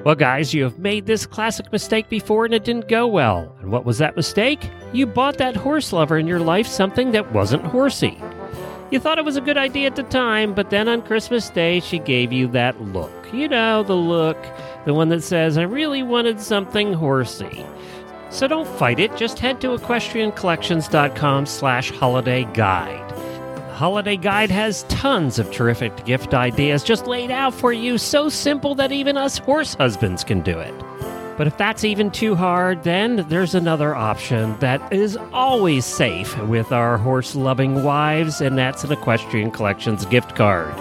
Well, 0.08 0.16
guys, 0.16 0.54
you 0.54 0.62
have 0.64 0.78
made 0.78 1.04
this 1.04 1.26
classic 1.26 1.70
mistake 1.70 2.08
before 2.08 2.46
and 2.46 2.54
it 2.54 2.64
didn't 2.64 2.88
go 2.88 3.06
well. 3.06 3.54
And 3.60 3.70
what 3.70 3.84
was 3.84 3.98
that 3.98 4.16
mistake? 4.16 4.70
You 4.94 5.04
bought 5.04 5.36
that 5.36 5.54
horse 5.54 5.92
lover 5.92 6.16
in 6.16 6.26
your 6.26 6.40
life 6.40 6.66
something 6.66 7.12
that 7.12 7.30
wasn't 7.32 7.66
horsey. 7.66 8.18
You 8.90 9.00
thought 9.00 9.18
it 9.18 9.26
was 9.26 9.36
a 9.36 9.42
good 9.42 9.58
idea 9.58 9.86
at 9.86 9.96
the 9.96 10.04
time, 10.04 10.54
but 10.54 10.70
then 10.70 10.88
on 10.88 11.02
Christmas 11.02 11.50
Day, 11.50 11.80
she 11.80 11.98
gave 11.98 12.32
you 12.32 12.48
that 12.52 12.80
look. 12.80 13.12
You 13.34 13.48
know, 13.48 13.82
the 13.82 13.96
look 13.96 14.38
the 14.86 14.94
one 14.94 15.10
that 15.10 15.22
says, 15.22 15.58
I 15.58 15.64
really 15.64 16.02
wanted 16.02 16.40
something 16.40 16.94
horsey. 16.94 17.66
So 18.30 18.48
don't 18.48 18.66
fight 18.66 19.00
it, 19.00 19.14
just 19.14 19.38
head 19.38 19.60
to 19.60 19.76
equestriancollections.com 19.76 21.44
slash 21.44 21.90
holiday 21.90 22.44
guide. 22.54 23.07
Holiday 23.78 24.16
guide 24.16 24.50
has 24.50 24.82
tons 24.88 25.38
of 25.38 25.52
terrific 25.52 26.04
gift 26.04 26.34
ideas 26.34 26.82
just 26.82 27.06
laid 27.06 27.30
out 27.30 27.54
for 27.54 27.72
you, 27.72 27.96
so 27.96 28.28
simple 28.28 28.74
that 28.74 28.90
even 28.90 29.16
us 29.16 29.38
horse 29.38 29.74
husbands 29.74 30.24
can 30.24 30.40
do 30.40 30.58
it. 30.58 30.74
But 31.36 31.46
if 31.46 31.56
that's 31.56 31.84
even 31.84 32.10
too 32.10 32.34
hard, 32.34 32.82
then 32.82 33.24
there's 33.28 33.54
another 33.54 33.94
option 33.94 34.58
that 34.58 34.92
is 34.92 35.16
always 35.32 35.84
safe 35.84 36.36
with 36.46 36.72
our 36.72 36.98
horse 36.98 37.36
loving 37.36 37.84
wives, 37.84 38.40
and 38.40 38.58
that's 38.58 38.82
an 38.82 38.90
Equestrian 38.90 39.52
Collections 39.52 40.04
gift 40.06 40.34
card. 40.34 40.74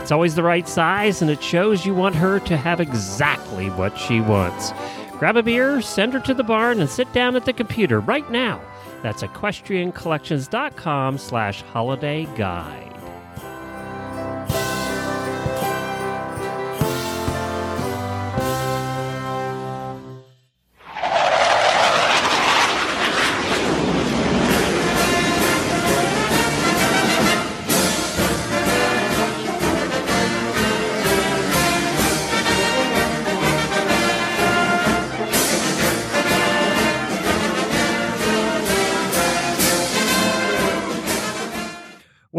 It's 0.00 0.10
always 0.10 0.34
the 0.34 0.42
right 0.42 0.66
size, 0.66 1.22
and 1.22 1.30
it 1.30 1.44
shows 1.44 1.86
you 1.86 1.94
want 1.94 2.16
her 2.16 2.40
to 2.40 2.56
have 2.56 2.80
exactly 2.80 3.70
what 3.70 3.96
she 3.96 4.20
wants. 4.20 4.72
Grab 5.20 5.36
a 5.36 5.44
beer, 5.44 5.80
send 5.80 6.14
her 6.14 6.20
to 6.20 6.34
the 6.34 6.42
barn, 6.42 6.80
and 6.80 6.90
sit 6.90 7.12
down 7.12 7.36
at 7.36 7.44
the 7.44 7.52
computer 7.52 8.00
right 8.00 8.28
now. 8.28 8.60
That's 9.02 9.22
equestriancollections.com 9.22 11.18
slash 11.18 11.62
holiday 11.62 12.26
guide. 12.36 12.99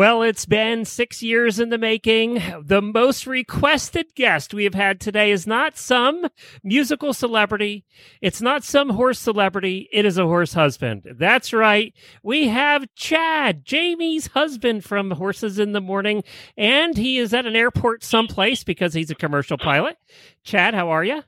Well, 0.02 0.24
it's 0.24 0.47
been 0.47 0.84
six 0.86 1.22
years 1.22 1.60
in 1.60 1.70
the 1.70 1.78
making. 1.78 2.41
The 2.60 2.82
most 2.82 3.28
requested 3.28 4.16
guest 4.16 4.52
we 4.52 4.64
have 4.64 4.74
had 4.74 4.99
today 4.99 5.30
is 5.30 5.45
not 5.45 5.78
some 5.78 6.28
musical 6.64 7.14
celebrity. 7.14 7.86
It's 8.20 8.41
not 8.41 8.64
some 8.64 8.89
horse 8.89 9.20
celebrity. 9.20 9.88
It 9.93 10.06
is 10.06 10.18
a 10.18 10.26
horse 10.26 10.54
husband. 10.54 11.06
That's 11.20 11.54
right. 11.54 11.93
We 12.24 12.47
have 12.47 12.88
Chad, 12.95 13.64
Jamie's 13.64 14.26
husband 14.26 14.84
from 14.84 15.12
Horses 15.12 15.60
in 15.60 15.74
the 15.74 15.82
Morning, 15.82 16.24
and 16.58 16.97
he 16.97 17.20
is 17.20 17.32
at 17.32 17.45
an 17.45 17.56
airport 17.56 18.04
someplace 18.04 18.64
because 18.64 18.95
he's 18.95 19.12
a 19.12 19.16
commercial 19.16 19.60
pilot. 19.60 19.97
Chad, 20.43 20.74
how 20.74 20.89
are 20.89 21.04
you? 21.04 21.22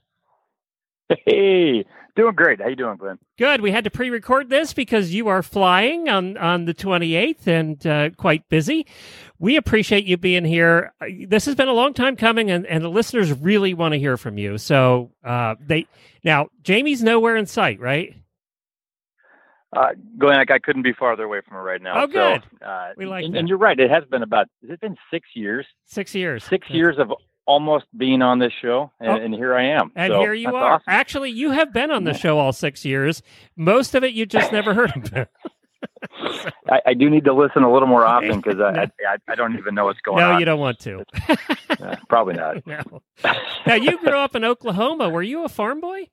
Hey, 1.28 1.86
doing 2.16 2.36
great. 2.36 2.62
How 2.62 2.68
you 2.68 2.76
doing, 2.76 2.98
Glenn? 2.98 3.18
Good. 3.38 3.62
We 3.62 3.72
had 3.72 3.84
to 3.86 3.90
pre-record 3.90 4.50
this 4.50 4.74
because 4.74 5.14
you 5.14 5.28
are 5.28 5.42
flying 5.44 6.10
on 6.10 6.38
on 6.38 6.66
the 6.66 6.74
28th 6.74 7.48
and 7.48 7.88
uh, 7.88 8.10
quite 8.12 8.48
busy. 8.50 8.86
We 9.40 9.58
appreciate 9.58 10.06
you 10.06 10.18
being 10.18 10.46
here. 10.46 10.94
This 11.28 11.46
has 11.46 11.56
been 11.56 11.68
a 11.68 11.74
long 11.74 11.94
time 11.94 12.16
coming, 12.16 12.50
and, 12.52 12.66
and 12.66 12.84
the 12.84 12.90
listeners 12.90 13.34
really 13.34 13.74
want 13.74 13.94
to 13.94 14.00
hear 14.00 14.18
from 14.18 14.38
you. 14.38 14.58
So 14.58 15.12
uh, 15.24 15.56
they 15.60 15.88
now 16.24 16.48
Jamie's 16.64 17.04
nowhere 17.04 17.36
in 17.36 17.46
sight, 17.46 17.80
right? 17.80 18.16
Uh, 19.76 19.90
Glenn, 20.20 20.38
like 20.38 20.52
I 20.52 20.60
couldn't 20.60 20.84
be 20.84 20.94
farther 20.94 21.24
away 21.24 21.42
from 21.42 21.58
her 21.58 21.64
right 21.64 21.82
now. 21.82 22.04
Oh, 22.04 22.08
good. 22.08 22.44
So, 22.62 22.66
uh, 22.66 22.90
We 22.96 23.08
like 23.08 23.26
and, 23.26 23.34
that. 23.34 23.40
and 23.40 23.50
you're 23.50 23.58
right. 23.58 23.80
It 23.80 23.90
has 23.90 24.04
been 24.06 24.22
about. 24.22 24.48
Has 24.62 24.70
it 24.72 24.82
been 24.82 24.98
six 25.10 25.28
years? 25.34 25.66
Six 25.86 26.14
years. 26.14 26.44
Six 26.44 26.70
years 26.70 26.98
of 27.00 27.12
almost 27.46 27.86
being 27.98 28.22
on 28.22 28.40
this 28.40 28.54
show, 28.62 28.92
and, 29.00 29.10
Oh. 29.10 29.16
and 29.16 29.34
here 29.34 29.54
I 29.56 29.64
am. 29.66 29.92
And 29.96 30.12
So, 30.12 30.20
here 30.22 30.34
you 30.34 30.56
are. 30.56 30.74
awesome. 30.76 30.84
Actually, 30.88 31.32
you 31.32 31.52
have 31.52 31.74
been 31.74 31.92
on 31.92 32.04
the 32.04 32.14
show 32.14 32.40
all 32.40 32.54
six 32.54 32.86
years. 32.86 33.22
Most 33.56 33.96
of 33.96 34.04
it 34.04 34.14
you 34.14 34.26
just 34.26 34.52
never 34.52 34.74
heard 34.74 34.92
of. 34.96 35.28
I, 36.70 36.82
I 36.88 36.94
do 36.94 37.10
need 37.10 37.26
to 37.26 37.34
listen 37.34 37.64
a 37.64 37.72
little 37.72 37.88
more 37.88 38.06
often 38.06 38.40
because 38.40 38.60
I, 38.62 38.90
I 39.08 39.18
I 39.28 39.36
don't 39.36 39.58
even 39.58 39.76
know 39.76 39.86
what's 39.86 40.00
going 40.02 40.20
no, 40.20 40.28
on. 40.28 40.34
No, 40.34 40.40
you 40.40 40.46
don't 40.46 40.60
want 40.60 40.80
to. 40.80 41.04
Uh, 41.70 41.96
probably 42.08 42.36
not. 42.36 42.66
no. 42.68 43.02
Now 43.66 43.76
you 43.76 43.98
grew 44.00 44.18
up 44.18 44.36
in 44.36 44.44
Oklahoma. 44.46 45.10
Were 45.10 45.24
you 45.24 45.44
a 45.44 45.50
farm 45.50 45.82
boy? 45.82 46.08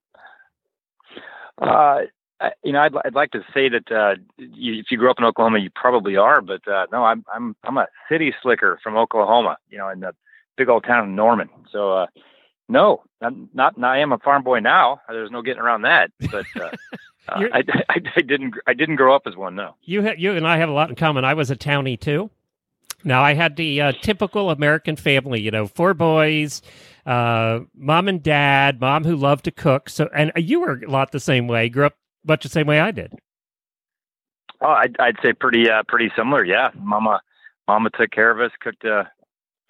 Uh, 1.61 2.01
I, 2.41 2.53
you 2.65 2.73
know, 2.73 2.81
I'd, 2.81 2.95
I'd 3.05 3.15
like 3.15 3.31
to 3.33 3.45
say 3.53 3.69
that 3.69 3.93
uh, 3.93 4.15
you, 4.39 4.81
if 4.81 4.87
you 4.91 4.97
grew 4.97 5.11
up 5.11 5.19
in 5.19 5.25
Oklahoma, 5.25 5.59
you 5.59 5.71
probably 5.75 6.17
are, 6.17 6.41
but 6.41 6.67
uh, 6.67 6.87
no, 6.91 7.05
I'm 7.05 7.25
I'm 7.33 7.55
I'm 7.65 7.77
a 7.77 7.87
city 8.11 8.35
slicker 8.43 8.79
from 8.83 8.97
Oklahoma. 8.97 9.59
You 9.69 9.79
know, 9.79 9.89
in 9.91 10.01
the 10.01 10.13
big 10.61 10.69
old 10.69 10.85
town 10.85 11.05
of 11.05 11.09
Norman. 11.09 11.49
So, 11.73 11.93
uh, 11.93 12.07
no, 12.69 13.03
I'm 13.23 13.49
not. 13.55 13.83
I 13.83 13.99
am 14.01 14.13
a 14.13 14.19
farm 14.19 14.43
boy 14.43 14.61
now. 14.61 15.01
There's 15.09 15.31
no 15.31 15.41
getting 15.41 15.63
around 15.63 15.83
that. 15.83 16.11
But 16.31 16.45
uh, 16.55 16.71
uh, 17.29 17.45
I, 17.53 17.63
I, 17.89 18.01
I 18.17 18.21
didn't 18.21 18.55
I 18.67 18.75
didn't 18.75 18.97
grow 18.97 19.15
up 19.15 19.23
as 19.27 19.37
one. 19.37 19.57
No. 19.57 19.75
You 19.83 20.03
ha- 20.03 20.15
you 20.19 20.33
and 20.33 20.47
I 20.47 20.59
have 20.59 20.69
a 20.69 20.73
lot 20.73 20.91
in 20.91 20.97
common. 20.97 21.25
I 21.25 21.35
was 21.35 21.51
a 21.51 21.57
townie 21.57 21.99
too. 21.99 22.31
Now 23.03 23.23
I 23.23 23.33
had 23.33 23.57
the 23.57 23.81
uh, 23.81 23.93
typical 24.03 24.51
American 24.51 24.97
family, 24.97 25.41
you 25.41 25.51
know, 25.51 25.67
four 25.67 25.95
boys, 25.95 26.61
uh, 27.07 27.61
mom 27.75 28.09
and 28.09 28.23
dad, 28.23 28.79
mom 28.79 29.05
who 29.05 29.17
loved 29.17 29.47
to 29.47 29.51
cook. 29.51 29.89
So, 29.89 30.11
and 30.15 30.31
you 30.37 30.61
were 30.61 30.83
a 30.87 30.91
lot 30.91 31.11
the 31.11 31.21
same 31.21 31.49
way. 31.49 31.71
Grew 31.71 31.87
up 31.87 31.97
much 32.27 32.43
the 32.43 32.51
same 32.51 32.67
way 32.67 32.79
I 32.79 32.91
did. 32.91 33.15
Oh, 34.61 34.69
I'd, 34.69 34.95
I'd 35.01 35.17
say 35.25 35.33
pretty 35.33 35.71
uh, 35.71 35.83
pretty 35.89 36.13
similar. 36.15 36.45
Yeah, 36.45 36.71
Mama 36.75 37.23
Mama 37.67 37.89
took 37.99 38.11
care 38.11 38.31
of 38.31 38.41
us, 38.41 38.53
cooked 38.61 38.85
uh, 38.85 39.05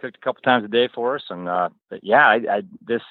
cooked 0.01 0.17
a 0.17 0.25
couple 0.25 0.43
times 0.43 0.65
a 0.65 0.69
day 0.69 0.89
for 0.89 1.17
us, 1.17 1.25
and 1.31 1.49
uh, 1.49 1.69
but 1.89 2.01
yeah, 2.03 2.27
I, 2.27 2.35
I 2.35 2.63
this 2.87 3.03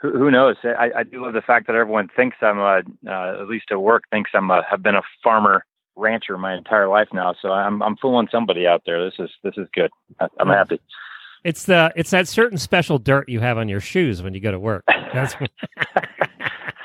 who, 0.00 0.12
who 0.12 0.30
knows? 0.30 0.56
I, 0.64 0.90
I 0.96 1.02
do 1.02 1.24
love 1.24 1.34
the 1.34 1.42
fact 1.42 1.66
that 1.66 1.76
everyone 1.76 2.08
thinks 2.14 2.36
I'm 2.40 2.58
a 2.58 2.82
uh, 3.06 3.42
at 3.42 3.48
least 3.48 3.66
at 3.70 3.80
work 3.80 4.04
thinks 4.10 4.30
I'm 4.34 4.50
a 4.50 4.62
have 4.68 4.82
been 4.82 4.94
a 4.94 5.02
farmer 5.22 5.64
rancher 5.96 6.38
my 6.38 6.54
entire 6.54 6.88
life 6.88 7.08
now. 7.12 7.34
So 7.40 7.50
I'm 7.50 7.82
I'm 7.82 7.96
fooling 7.96 8.28
somebody 8.30 8.66
out 8.66 8.82
there. 8.86 9.04
This 9.04 9.18
is 9.18 9.30
this 9.42 9.54
is 9.56 9.66
good. 9.74 9.90
I, 10.20 10.28
I'm 10.38 10.48
happy. 10.48 10.80
It's 11.44 11.64
the 11.64 11.92
it's 11.96 12.10
that 12.10 12.28
certain 12.28 12.58
special 12.58 12.98
dirt 12.98 13.28
you 13.28 13.40
have 13.40 13.58
on 13.58 13.68
your 13.68 13.80
shoes 13.80 14.22
when 14.22 14.34
you 14.34 14.40
go 14.40 14.50
to 14.50 14.58
work. 14.58 14.84
That's 15.12 15.34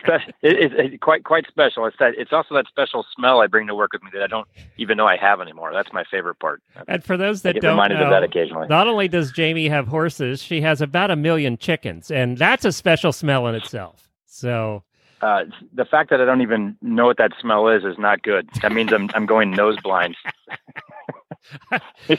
Spe- 0.04 0.34
it, 0.42 0.74
it, 0.74 0.94
it, 0.94 1.02
quite 1.02 1.24
quite 1.24 1.48
special. 1.48 1.86
It's 1.86 1.98
that 2.00 2.14
it's 2.18 2.34
also 2.34 2.56
that 2.56 2.68
special 2.68 3.06
smell 3.16 3.42
I 3.42 3.48
bring 3.48 3.68
to 3.68 3.76
work 3.76 3.94
with 3.94 4.04
me 4.04 4.10
that 4.14 4.24
I 4.24 4.28
don't 4.28 4.48
even 4.78 4.98
know 4.98 5.08
I 5.08 5.18
have 5.18 5.42
anymore. 5.42 5.72
That's 5.74 5.92
my 5.94 6.04
favorite 6.10 6.40
part. 6.40 6.62
And 6.88 7.04
for 7.04 7.18
those 7.18 7.42
that 7.44 7.56
don't 7.62 7.78
know, 7.78 7.84
of 7.84 8.10
that 8.10 8.24
occasionally. 8.24 8.68
not 8.68 8.88
only 8.88 9.08
does 9.08 9.32
Jamie 9.32 9.70
have 9.70 9.88
horses, 9.88 10.42
she 10.42 10.62
has 10.62 10.82
about 10.82 11.12
a 11.12 11.16
million 11.16 11.58
chickens, 11.58 12.12
and 12.12 12.38
that's 12.38 12.66
a 12.66 12.72
special 12.72 13.12
smell 13.12 13.48
in 13.48 13.56
itself. 13.56 14.10
So 14.26 14.84
Uh, 15.24 15.46
the 15.74 15.86
fact 15.86 16.10
that 16.10 16.20
I 16.20 16.26
don't 16.26 16.42
even 16.42 16.76
know 16.82 17.06
what 17.06 17.18
that 17.18 17.32
smell 17.40 17.70
is 17.70 17.86
is 17.86 17.98
not 17.98 18.24
good. 18.24 18.50
That 18.62 18.74
means 18.74 18.92
I'm 18.92 19.10
I'm 19.14 19.26
going 19.26 19.52
nose 19.52 19.78
blind. 19.82 20.18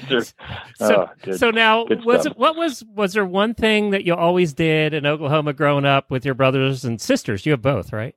Just- 0.08 0.34
so, 0.76 1.08
oh, 1.08 1.08
good- 1.22 1.38
so 1.38 1.50
now 1.50 1.84
was 1.84 2.24
it 2.24 2.36
what 2.38 2.56
was 2.56 2.82
was 2.94 3.12
there 3.12 3.26
one 3.26 3.52
thing 3.52 3.90
that 3.90 4.04
you 4.04 4.14
always 4.14 4.54
did 4.54 4.94
in 4.94 5.04
Oklahoma 5.04 5.52
growing 5.52 5.84
up 5.84 6.10
with 6.10 6.24
your 6.24 6.34
brothers 6.34 6.82
and 6.84 6.98
sisters? 6.98 7.44
You 7.44 7.52
have 7.52 7.60
both, 7.62 7.92
right? 7.92 8.14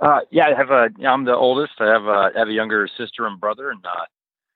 Uh, 0.00 0.20
yeah, 0.30 0.46
I 0.48 0.54
have 0.54 0.70
a. 0.70 0.88
I'm 1.06 1.24
the 1.24 1.34
oldest. 1.36 1.74
I 1.78 1.86
have 1.86 2.06
a 2.06 2.30
have 2.36 2.48
a 2.48 2.52
younger 2.52 2.88
sister 2.98 3.26
and 3.26 3.38
brother, 3.40 3.70
and 3.70 3.84
uh, 3.86 4.06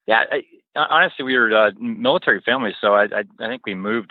yeah, 0.08 0.24
I, 0.32 0.42
honestly, 0.74 1.24
we 1.24 1.36
were 1.38 1.54
uh, 1.56 1.70
military 1.78 2.40
family, 2.40 2.74
so 2.80 2.94
I, 2.94 3.04
I 3.04 3.22
I 3.38 3.46
think 3.46 3.62
we 3.64 3.74
moved. 3.76 4.10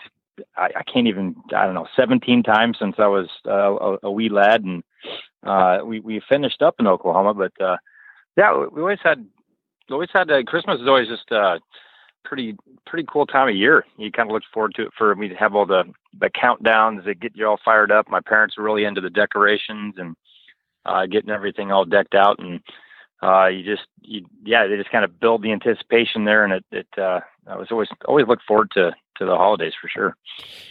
I, 0.56 0.70
I 0.76 0.82
can't 0.82 1.06
even. 1.06 1.36
I 1.54 1.64
don't 1.64 1.74
know, 1.74 1.88
17 1.96 2.42
times 2.42 2.76
since 2.78 2.96
I 2.98 3.06
was 3.06 3.28
uh, 3.46 3.50
a, 3.74 3.98
a 4.04 4.10
wee 4.10 4.28
lad, 4.28 4.64
and 4.64 4.82
uh, 5.42 5.78
we 5.84 6.00
we 6.00 6.20
finished 6.28 6.62
up 6.62 6.76
in 6.78 6.86
Oklahoma. 6.86 7.34
But 7.34 7.52
uh, 7.64 7.76
yeah, 8.36 8.66
we 8.72 8.80
always 8.80 8.98
had 9.02 9.26
always 9.90 10.10
had 10.12 10.30
uh, 10.30 10.42
Christmas 10.42 10.80
is 10.80 10.88
always 10.88 11.08
just 11.08 11.30
uh, 11.32 11.58
pretty 12.24 12.56
pretty 12.86 13.06
cool 13.10 13.26
time 13.26 13.48
of 13.48 13.56
year. 13.56 13.84
You 13.96 14.10
kind 14.12 14.28
of 14.28 14.34
look 14.34 14.42
forward 14.52 14.74
to 14.76 14.86
it 14.86 14.92
for 14.96 15.14
me 15.14 15.28
to 15.28 15.34
have 15.36 15.54
all 15.54 15.66
the 15.66 15.84
the 16.18 16.30
countdowns 16.30 17.04
that 17.04 17.20
get 17.20 17.36
you 17.36 17.46
all 17.46 17.58
fired 17.64 17.92
up. 17.92 18.08
My 18.08 18.20
parents 18.20 18.56
were 18.56 18.64
really 18.64 18.84
into 18.84 19.00
the 19.00 19.10
decorations 19.10 19.94
and 19.98 20.16
uh, 20.84 21.06
getting 21.06 21.30
everything 21.30 21.72
all 21.72 21.84
decked 21.84 22.14
out, 22.14 22.38
and 22.38 22.60
uh, 23.22 23.46
you 23.46 23.62
just 23.62 23.86
you 24.02 24.26
yeah 24.44 24.66
they 24.66 24.76
just 24.76 24.90
kind 24.90 25.04
of 25.04 25.20
build 25.20 25.42
the 25.42 25.52
anticipation 25.52 26.24
there, 26.24 26.44
and 26.44 26.52
it 26.52 26.64
it 26.70 26.88
uh, 26.98 27.20
I 27.46 27.56
was 27.56 27.68
always 27.70 27.88
always 28.06 28.26
look 28.26 28.40
forward 28.46 28.70
to 28.72 28.94
to 29.18 29.24
the 29.24 29.36
holidays 29.36 29.72
for 29.80 29.88
sure. 29.88 30.16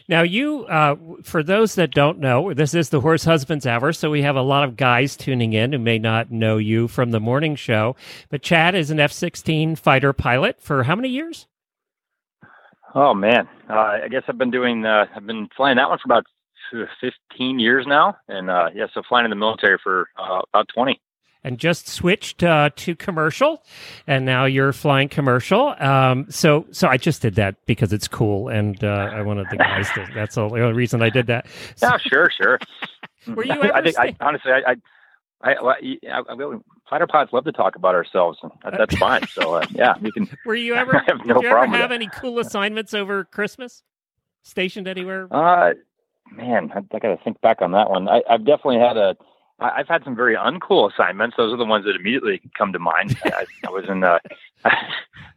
Now, 0.08 0.22
you, 0.22 0.66
uh, 0.66 0.96
for 1.24 1.43
those 1.43 1.76
that 1.76 1.91
don't 1.91 2.20
know, 2.20 2.54
this 2.54 2.74
is 2.74 2.89
the 2.89 3.02
Horse 3.02 3.26
Husbands 3.26 3.66
Hour, 3.66 3.93
so 3.93 4.10
we 4.10 4.22
have 4.22 4.36
a 4.36 4.41
lot 4.41 4.64
of 4.64 4.76
guys 4.76 5.16
tuning 5.16 5.54
in 5.54 5.74
who 5.74 5.80
may 5.80 6.00
not 6.00 6.32
know 6.32 6.58
you 6.58 6.88
from 6.88 7.12
the 7.12 7.20
morning 7.20 7.56
show. 7.56 7.96
But 8.30 8.41
Chad 8.41 8.76
is 8.76 8.91
an 8.91 9.00
F 9.00 9.12
16 9.12 9.76
fighter 9.76 10.14
pilot 10.14 10.62
for 10.62 10.84
how 10.84 10.96
many 10.96 11.10
years? 11.10 11.48
Oh 12.93 13.14
man, 13.14 13.50
uh, 13.70 14.00
I 14.04 14.08
guess 14.10 14.24
I've 14.30 14.38
been 14.38 14.52
doing 14.52 14.86
uh, 14.86 15.06
I've 15.14 15.28
been 15.28 15.50
flying 15.58 15.76
that 15.76 15.89
one 15.89 16.00
for 16.00 16.08
about 16.08 16.26
15 17.02 17.60
years 17.60 17.86
now, 17.86 18.18
and 18.30 18.50
uh, 18.50 18.70
yeah, 18.74 18.88
so 18.93 19.02
flying 19.08 19.26
in 19.26 19.30
the 19.30 19.36
military 19.36 19.78
for 19.84 20.08
uh, 20.18 20.41
about 20.54 20.70
20. 20.74 21.00
And 21.46 21.60
just 21.60 21.88
switched 21.88 22.41
uh, 22.41 22.72
to 22.76 22.96
commercial, 22.96 23.64
and 24.08 24.26
now 24.26 24.46
you're 24.46 24.74
flying 24.74 25.10
commercial. 25.10 25.76
Um, 25.80 26.26
so, 26.28 26.66
so 26.72 26.88
I 26.88 26.98
just 26.98 27.22
did 27.22 27.36
that 27.36 27.64
because 27.68 27.93
it's 27.93 28.08
cool, 28.08 28.48
and 28.48 28.84
uh, 28.84 29.12
I 29.14 29.22
wanted 29.22 29.46
the 29.52 29.58
guys 29.58 29.88
to. 29.91 30.08
That's 30.16 30.34
the 30.34 30.41
only 30.41 30.74
reason 30.74 31.04
I 31.04 31.10
did 31.10 31.28
that. 31.28 31.46
Yeah, 31.84 31.98
sure, 32.00 32.32
sure. 32.36 32.60
Were 33.28 33.46
you 33.46 33.52
I 33.52 33.68
ever 33.68 33.84
think 33.84 34.00
I, 34.00 34.16
honestly, 34.20 34.52
I, 34.52 34.72
I, 34.72 34.76
I, 35.41 35.62
well, 35.62 35.76
I, 35.80 35.98
I, 36.12 36.20
I 36.34 36.60
fighter 36.89 37.08
pilots 37.08 37.34
love 37.34 37.46
to 37.46 37.52
talk 37.52 37.76
about 37.76 37.96
ourselves, 37.96 38.39
and 38.41 38.52
that, 38.64 38.74
that's 38.78 38.96
fine. 38.98 39.28
So 39.28 39.56
uh, 39.56 39.66
yeah, 39.72 39.93
we 40.02 40.12
can. 40.12 40.30
Were 40.46 40.56
you 40.56 40.74
ever? 40.76 40.96
I 40.98 41.04
have 41.08 41.20
did 41.20 41.28
you 41.28 41.36
ever 41.36 41.50
problem 41.50 41.72
with 41.72 41.80
have 41.82 41.89
that. 41.89 41.96
any 41.96 42.08
cool 42.08 42.39
assignments 42.39 42.93
over 42.93 43.24
Christmas? 43.24 43.84
Stationed 44.43 44.88
anywhere? 44.88 45.28
Uh, 45.32 45.74
man, 46.32 46.72
I, 46.74 46.80
I 46.80 47.00
got 47.00 47.10
to 47.10 47.18
think 47.24 47.41
back 47.41 47.62
on 47.62 47.72
that 47.72 47.89
one. 47.89 48.08
I, 48.08 48.22
I've 48.30 48.46
definitely 48.46 48.80
had 48.80 48.98
a. 48.98 49.16
I've 49.60 49.88
had 49.88 50.03
some 50.03 50.16
very 50.16 50.36
uncool 50.36 50.91
assignments. 50.91 51.38
Those 51.38 51.53
are 51.53 51.58
the 51.58 51.66
ones 51.66 51.86
that 51.86 51.95
immediately 51.95 52.41
come 52.58 52.74
to 52.74 52.80
mind. 52.80 53.18
I, 53.26 53.45
I 53.66 53.70
was 53.70 53.86
in 53.88 54.03
uh, 54.03 54.20
I 54.66 54.78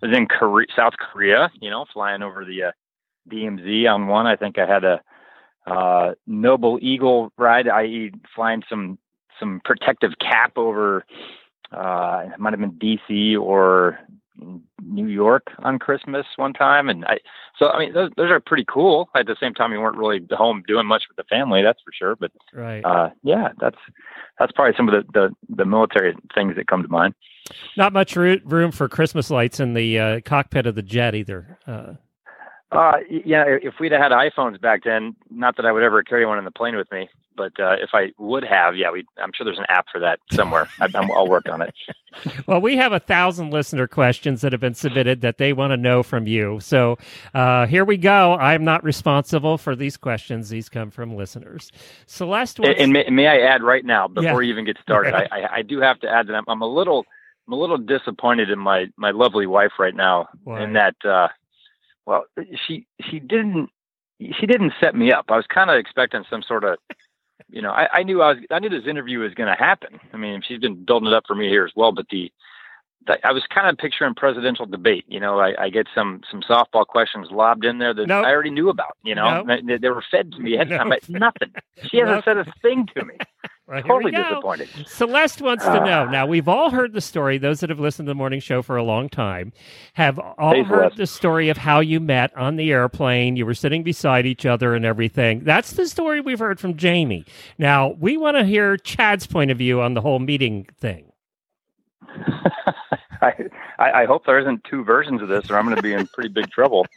was 0.03 0.17
in 0.17 0.27
Korea, 0.27 0.67
South 0.75 0.95
Korea. 0.99 1.51
You 1.61 1.71
know, 1.71 1.85
flying 1.93 2.23
over 2.23 2.45
the 2.45 2.65
uh, 2.65 2.73
DMZ 3.31 3.89
on 3.93 4.09
one. 4.09 4.27
I 4.27 4.37
think 4.37 4.59
I 4.59 4.67
had 4.67 4.85
a 4.85 5.01
uh, 5.67 6.15
Noble 6.27 6.79
Eagle 6.81 7.33
ride, 7.37 7.69
i.e., 7.69 8.13
flying 8.35 8.63
some 8.69 8.99
some 9.39 9.61
protective 9.65 10.13
cap 10.21 10.53
over. 10.57 11.05
Uh, 11.71 12.25
it 12.33 12.41
might 12.41 12.55
have 12.55 12.61
been 12.61 12.73
DC 12.73 13.39
or 13.39 13.99
New 14.83 15.07
York 15.07 15.49
on 15.61 15.79
Christmas 15.79 16.27
one 16.37 16.53
time, 16.53 16.89
and 16.89 17.05
I. 17.05 17.19
So 17.59 17.69
I 17.71 17.79
mean, 17.79 17.93
those 17.93 18.11
those 18.17 18.31
are 18.31 18.41
pretty 18.41 18.65
cool. 18.69 19.09
At 19.17 19.27
the 19.27 19.37
same 19.41 19.55
time, 19.55 19.73
you 19.73 19.81
weren't 19.81 19.97
really 19.97 20.21
home 20.31 20.63
doing 20.67 20.87
much 20.87 21.05
with 21.09 21.17
the 21.17 21.25
family, 21.25 21.63
that's 21.63 21.81
for 21.83 21.93
sure. 21.93 22.17
But 22.17 22.33
Right. 22.53 22.85
uh, 22.85 23.11
yeah, 23.23 23.49
that's 23.61 23.79
that's 24.39 24.53
probably 24.53 24.75
some 24.77 24.89
of 24.89 24.95
the, 25.07 25.13
the 25.13 25.55
the 25.57 25.65
military 25.65 26.15
things 26.35 26.57
that 26.57 26.67
come 26.69 26.83
to 26.83 26.89
mind. 26.89 27.15
Not 27.77 27.93
much 27.93 28.15
roo- 28.15 28.41
room 28.45 28.73
for 28.73 28.89
Christmas 28.89 29.31
lights 29.31 29.59
in 29.61 29.75
the 29.75 29.99
uh, 29.99 30.21
cockpit 30.25 30.67
of 30.67 30.75
the 30.75 30.83
jet 30.83 31.15
either. 31.15 31.59
Uh, 31.67 31.95
Uh, 32.71 32.99
yeah, 33.09 33.45
if 33.47 33.75
we'd 33.81 33.93
have 33.93 34.01
had 34.03 34.13
iPhones 34.13 34.61
back 34.61 34.85
then, 34.85 35.17
not 35.31 35.57
that 35.57 35.65
I 35.65 35.73
would 35.73 35.83
ever 35.83 36.03
carry 36.03 36.27
one 36.27 36.39
in 36.39 36.45
the 36.45 36.51
plane 36.51 36.77
with 36.77 36.91
me, 36.93 37.09
but 37.35 37.53
uh, 37.59 37.77
if 37.81 37.91
I 37.95 38.13
would 38.19 38.45
have, 38.45 38.77
yeah, 38.77 38.91
we. 38.91 39.07
I'm 39.17 39.31
sure 39.35 39.45
there's 39.47 39.59
an 39.59 39.65
app 39.71 39.87
for 39.91 39.99
that 40.01 40.21
somewhere. 40.33 40.69
I, 40.81 40.87
I'm, 40.95 41.11
I'll 41.11 41.29
work 41.29 41.49
on 41.49 41.63
it. 41.63 41.73
well, 42.47 42.61
we 42.61 42.77
have 42.77 42.93
a 42.93 43.01
thousand 43.01 43.53
listener 43.53 43.87
questions 43.89 44.43
that 44.43 44.53
have 44.53 44.61
been 44.61 44.75
submitted 44.75 45.23
that 45.23 45.39
they 45.39 45.55
want 45.55 45.71
to 45.71 45.79
know 45.79 46.03
from 46.03 46.27
you. 46.27 46.61
So 46.61 46.99
uh, 47.33 47.67
here 47.67 47.87
we 47.87 47.97
go. 47.97 48.35
I'm 48.35 48.65
not 48.65 48.85
responsible 48.85 49.57
for 49.57 49.75
these 49.75 49.97
questions. 49.97 50.51
These 50.51 50.69
come 50.69 50.91
from 50.91 51.17
listeners. 51.17 51.73
Celeste 52.07 52.59
And, 52.59 52.77
and 52.77 52.93
may, 52.93 53.09
may 53.09 53.27
I 53.29 53.39
add 53.39 53.63
right 53.63 53.85
now, 53.85 54.09
before 54.09 54.43
Yeah. 54.43 54.47
you 54.47 54.53
even 54.53 54.67
get 54.67 54.77
started, 54.83 55.15
I, 55.15 55.27
I, 55.33 55.55
I 55.57 55.63
do 55.63 55.81
have 55.81 55.99
to 56.01 56.09
add 56.09 56.27
that 56.27 56.35
I'm, 56.35 56.45
I'm 56.49 56.61
a 56.61 56.67
little, 56.69 57.07
I'm 57.47 57.55
a 57.55 57.57
little 57.57 57.79
disappointed 57.79 58.51
in 58.51 58.59
my 58.59 58.89
my 58.99 59.11
lovely 59.11 59.47
wife 59.47 59.73
right 59.79 59.95
now, 59.95 60.29
Why? 60.45 60.63
in 60.65 60.75
that, 60.75 60.97
uh, 61.03 61.29
well, 62.09 62.25
she 62.67 62.87
she 63.03 63.21
didn't 63.21 63.69
she 64.19 64.47
didn't 64.47 64.73
set 64.81 64.95
me 64.95 65.13
up. 65.13 65.27
I 65.29 65.37
was 65.37 65.47
kind 65.53 65.71
of 65.71 65.77
expecting 65.77 66.25
some 66.31 66.43
sort 66.43 66.65
of, 66.65 66.79
you 67.51 67.61
know, 67.61 67.71
I, 67.71 67.99
I 67.99 68.03
knew 68.03 68.23
I 68.23 68.33
was 68.33 68.39
I 68.51 68.59
knew 68.59 68.71
this 68.71 68.87
interview 68.89 69.19
was 69.19 69.35
going 69.35 69.55
to 69.55 69.63
happen. 69.63 70.01
I 70.15 70.17
mean, 70.17 70.41
she's 70.47 70.59
been 70.59 70.85
building 70.87 71.09
it 71.09 71.15
up 71.15 71.25
for 71.29 71.37
me 71.37 71.49
here 71.49 71.67
as 71.67 71.73
well, 71.77 71.93
but 71.93 72.07
the. 72.11 72.33
I 73.25 73.33
was 73.33 73.43
kind 73.55 73.69
of 73.69 73.77
picturing 73.79 74.15
presidential 74.15 74.67
debate. 74.67 75.05
You 75.09 75.21
know, 75.21 75.39
I, 75.41 75.55
I 75.65 75.69
get 75.71 75.87
some 75.95 76.21
some 76.31 76.43
softball 76.43 76.87
questions 76.87 77.29
lobbed 77.31 77.65
in 77.65 77.79
there 77.79 77.95
that 77.95 78.07
Nope. 78.07 78.25
I 78.27 78.31
already 78.31 78.51
knew 78.51 78.69
about. 78.69 78.97
You 79.03 79.15
know, 79.15 79.43
Nope. 79.43 79.61
they, 79.67 79.79
they 79.79 79.89
were 79.89 80.05
fed 80.11 80.33
to 80.33 80.39
me 80.41 80.55
ahead 80.55 80.71
of 80.73 80.79
time. 80.79 80.89
But 80.91 81.09
Nothing. 81.09 81.53
She 81.89 81.99
hasn't 81.99 82.17
Nope. 82.17 82.25
said 82.25 82.37
a 82.39 82.47
thing 82.63 82.87
to 82.97 83.05
me. 83.05 83.15
Here 83.71 83.83
totally 83.83 84.13
disappointed. 84.13 84.69
Celeste 84.87 85.43
wants 85.43 85.63
to 85.65 85.71
Ah. 85.83 85.85
know. 85.85 86.05
Now, 86.07 86.25
we've 86.27 86.49
all 86.49 86.71
heard 86.71 86.95
the 86.95 87.03
story. 87.03 87.37
Those 87.37 87.61
that 87.61 87.69
have 87.69 87.79
listened 87.79 88.07
to 88.07 88.11
the 88.11 88.15
morning 88.15 88.41
show 88.41 88.63
for 88.63 88.79
a 88.79 88.83
long 88.83 89.11
time 89.11 89.53
have 89.93 90.19
all 90.19 90.55
Hey, 90.55 90.63
heard 90.63 90.93
Celeste. 90.93 90.97
the 90.97 91.07
story 91.07 91.49
of 91.51 91.59
how 91.59 91.81
you 91.81 92.01
met 92.01 92.35
on 92.35 92.57
the 92.57 92.73
airplane. 92.73 93.37
You 93.37 93.45
were 93.45 93.53
sitting 93.53 93.83
beside 93.83 94.25
each 94.25 94.47
other 94.47 94.75
and 94.75 94.87
everything. 94.87 95.41
That's 95.45 95.73
the 95.73 95.87
story 95.87 96.23
we've 96.23 96.39
heard 96.39 96.59
from 96.59 96.79
Jamie. 96.79 97.27
Now, 97.59 97.89
we 98.01 98.17
want 98.17 98.39
to 98.39 98.45
hear 98.47 98.79
Chad's 98.79 99.27
point 99.27 99.51
of 99.51 99.59
view 99.59 99.83
on 99.83 99.93
the 99.93 100.01
whole 100.01 100.19
meeting 100.19 100.67
thing. 100.81 101.13
I, 103.23 103.35
I 104.03 104.05
hope 104.07 104.27
there 104.27 104.39
isn't 104.39 104.65
two 104.65 104.85
versions 104.85 105.23
of 105.23 105.29
this, 105.29 105.51
or 105.51 105.57
I'm 105.59 105.65
going 105.65 105.77
to 105.77 105.83
be 105.83 105.93
in 105.93 106.07
pretty 106.09 106.29
big 106.31 106.51
trouble. 106.51 106.87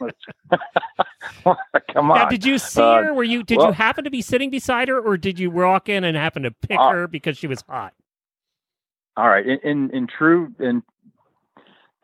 Come 1.92 2.10
on. 2.10 2.18
Now, 2.18 2.28
did 2.28 2.44
you 2.44 2.58
see 2.58 2.80
Uh, 2.80 3.02
her? 3.02 3.14
Were 3.14 3.24
you? 3.24 3.42
Did 3.42 3.58
well- 3.58 3.68
you 3.68 3.72
happen 3.72 4.04
to 4.04 4.10
be 4.10 4.22
sitting 4.22 4.50
beside 4.50 4.88
her, 4.88 5.00
or 5.00 5.16
did 5.16 5.38
you 5.38 5.50
walk 5.50 5.88
in 5.88 6.04
and 6.04 6.16
happen 6.16 6.42
to 6.44 6.50
pick 6.50 6.78
Uh, 6.78 6.90
her 6.90 7.08
because 7.08 7.36
she 7.38 7.46
was 7.46 7.62
hot? 7.68 7.94
All 9.16 9.28
right. 9.28 9.44
In 9.46 9.58
in, 9.62 9.90
in 9.90 10.06
true 10.06 10.52
in 10.58 10.82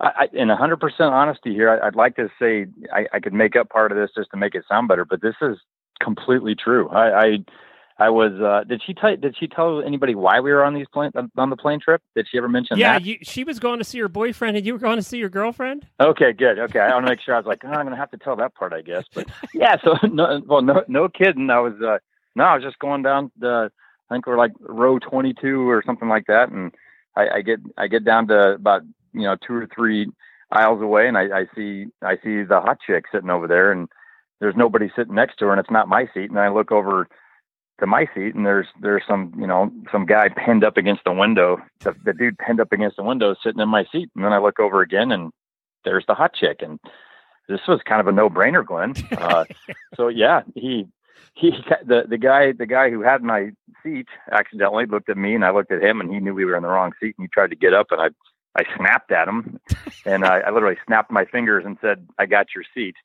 I, 0.01 0.29
in 0.33 0.47
100% 0.47 1.01
honesty 1.01 1.53
here, 1.53 1.71
I, 1.71 1.89
I'd 1.89 1.97
like 1.97 2.15
to 2.17 2.29
say 2.39 2.67
I, 2.93 3.07
I 3.15 3.19
could 3.21 3.33
make 3.33 3.57
up 3.57 3.69
part 3.69 3.91
of 3.91 3.99
this 3.99 4.11
just 4.17 4.31
to 4.31 4.37
make 4.37 4.55
it 4.55 4.63
sound 4.69 4.87
better, 4.87 5.05
but 5.05 5.21
this 5.23 5.35
is 5.43 5.57
completely 6.01 6.55
true. 6.55 6.89
I 6.91 7.21
I, 7.21 7.39
I 8.01 8.11
was. 8.11 8.33
Uh, 8.41 8.63
did 8.65 8.81
she 8.87 8.95
tell 8.95 9.17
Did 9.17 9.37
she 9.39 9.49
tell 9.49 9.83
anybody 9.83 10.15
why 10.15 10.39
we 10.39 10.53
were 10.53 10.65
on 10.65 10.75
these 10.75 10.87
plane 10.93 11.11
on 11.37 11.51
the 11.51 11.57
plane 11.57 11.81
trip? 11.81 12.01
Did 12.15 12.29
she 12.31 12.39
ever 12.39 12.49
mention 12.49 12.79
Yeah, 12.79 12.93
that? 12.93 13.05
you, 13.05 13.19
she 13.23 13.43
was 13.43 13.59
going 13.59 13.79
to 13.79 13.85
see 13.85 13.99
her 13.99 14.09
boyfriend, 14.09 14.57
and 14.57 14.65
you 14.65 14.73
were 14.73 14.79
going 14.79 14.99
to 14.99 15.03
see 15.03 15.19
your 15.19 15.29
girlfriend. 15.29 15.85
Okay, 16.01 16.33
good. 16.33 16.59
Okay, 16.61 16.79
I 16.79 16.93
want 16.95 17.07
to 17.07 17.11
make 17.11 17.21
sure. 17.21 17.35
I 17.35 17.39
was 17.39 17.47
like, 17.47 17.63
oh, 17.65 17.69
I'm 17.69 17.85
going 17.85 17.91
to 17.91 17.97
have 17.97 18.11
to 18.13 18.17
tell 18.19 18.37
that 18.37 18.55
part, 18.55 18.73
I 18.73 18.83
guess. 18.83 19.05
But 19.15 19.29
yeah, 19.53 19.77
so 19.83 19.95
no, 20.09 20.41
well, 20.47 20.63
no, 20.63 20.85
no 20.87 21.09
kidding. 21.09 21.51
I 21.51 21.59
was, 21.59 21.75
uh, 21.83 21.99
no, 22.37 22.45
I 22.45 22.55
was 22.55 22.63
just 22.63 22.79
going 22.79 23.03
down 23.03 23.33
the, 23.39 23.71
I 24.09 24.15
think 24.15 24.27
we're 24.27 24.39
like 24.39 24.53
row 24.61 25.01
22 25.01 25.69
or 25.69 25.83
something 25.85 26.09
like 26.09 26.27
that, 26.29 26.51
and 26.51 26.73
I, 27.17 27.29
I 27.37 27.43
get, 27.43 27.59
I 27.77 27.89
get 27.89 28.05
down 28.05 28.29
to 28.29 28.53
about, 28.53 28.83
you 29.13 29.23
know, 29.23 29.37
two 29.45 29.55
or 29.55 29.69
three 29.75 30.07
aisles 30.53 30.81
away, 30.81 31.09
and 31.09 31.19
I, 31.19 31.41
I 31.41 31.47
see, 31.55 31.87
I 32.01 32.15
see 32.23 32.45
the 32.45 32.61
hot 32.61 32.79
chick 32.87 33.07
sitting 33.13 33.29
over 33.31 33.49
there, 33.49 33.73
and 33.73 33.89
there's 34.41 34.55
nobody 34.57 34.89
sitting 34.95 35.17
next 35.17 35.39
to 35.39 35.47
her, 35.47 35.51
and 35.51 35.59
it's 35.59 35.71
not 35.71 35.89
my 35.89 36.09
seat, 36.15 36.31
and 36.31 36.39
I 36.39 36.49
look 36.49 36.71
over 36.71 37.09
to 37.81 37.87
my 37.87 38.09
seat, 38.15 38.35
and 38.35 38.45
there's, 38.45 38.67
there's 38.81 39.03
some, 39.07 39.33
you 39.39 39.47
know, 39.47 39.71
some 39.93 40.07
guy 40.07 40.29
pinned 40.29 40.65
up 40.65 40.77
against 40.77 41.05
the 41.05 41.13
window. 41.13 41.59
The, 41.81 41.95
the 42.05 42.13
dude 42.13 42.39
pinned 42.39 42.61
up 42.61 42.73
against 42.73 42.97
the 42.97 43.05
window, 43.05 43.35
sitting 43.43 43.61
in 43.61 43.69
my 43.69 43.85
seat, 43.93 44.11
and 44.15 44.25
then 44.25 44.33
I 44.33 44.39
look 44.39 44.59
over 44.59 44.83
again, 44.83 45.13
and 45.13 45.33
there's 45.85 46.05
the 46.07 46.15
hot 46.15 46.35
chick 46.35 46.59
and 46.61 46.79
this 47.49 47.61
was 47.67 47.81
kind 47.85 48.01
of 48.01 48.07
a 48.07 48.13
no-brainer 48.13 48.65
glenn 48.65 48.95
uh, 49.19 49.45
so 49.97 50.09
yeah 50.09 50.43
he 50.55 50.87
he 51.35 51.53
the 51.85 52.05
the 52.09 52.19
guy 52.19 52.53
the 52.53 52.67
guy 52.67 52.91
who 52.91 53.03
had 53.03 53.23
my 53.23 53.51
seat 53.83 54.09
accidentally 54.33 54.87
looked 54.87 55.09
at 55.09 55.17
me 55.17 55.35
and 55.35 55.45
i 55.45 55.51
looked 55.51 55.73
at 55.73 55.83
him 55.83 56.01
and 56.01 56.13
he 56.13 56.21
knew 56.21 56.35
we 56.35 56.45
were 56.45 56.57
in 56.57 56.63
the 56.63 56.69
wrong 56.69 56.93
seat 57.01 57.15
and 57.19 57.25
he 57.25 57.29
tried 57.29 57.51
to 57.51 57.57
get 57.57 57.75
up 57.75 57.89
and 57.91 58.01
i 58.01 58.09
i 58.57 58.65
snapped 58.77 59.13
at 59.13 59.29
him 59.29 59.59
and 60.05 60.25
i, 60.25 60.41
I 60.41 60.51
literally 60.51 60.79
snapped 60.87 61.11
my 61.11 61.25
fingers 61.25 61.65
and 61.65 61.79
said 61.81 62.07
i 62.19 62.27
got 62.27 62.49
your 62.55 62.65
seat 62.75 62.97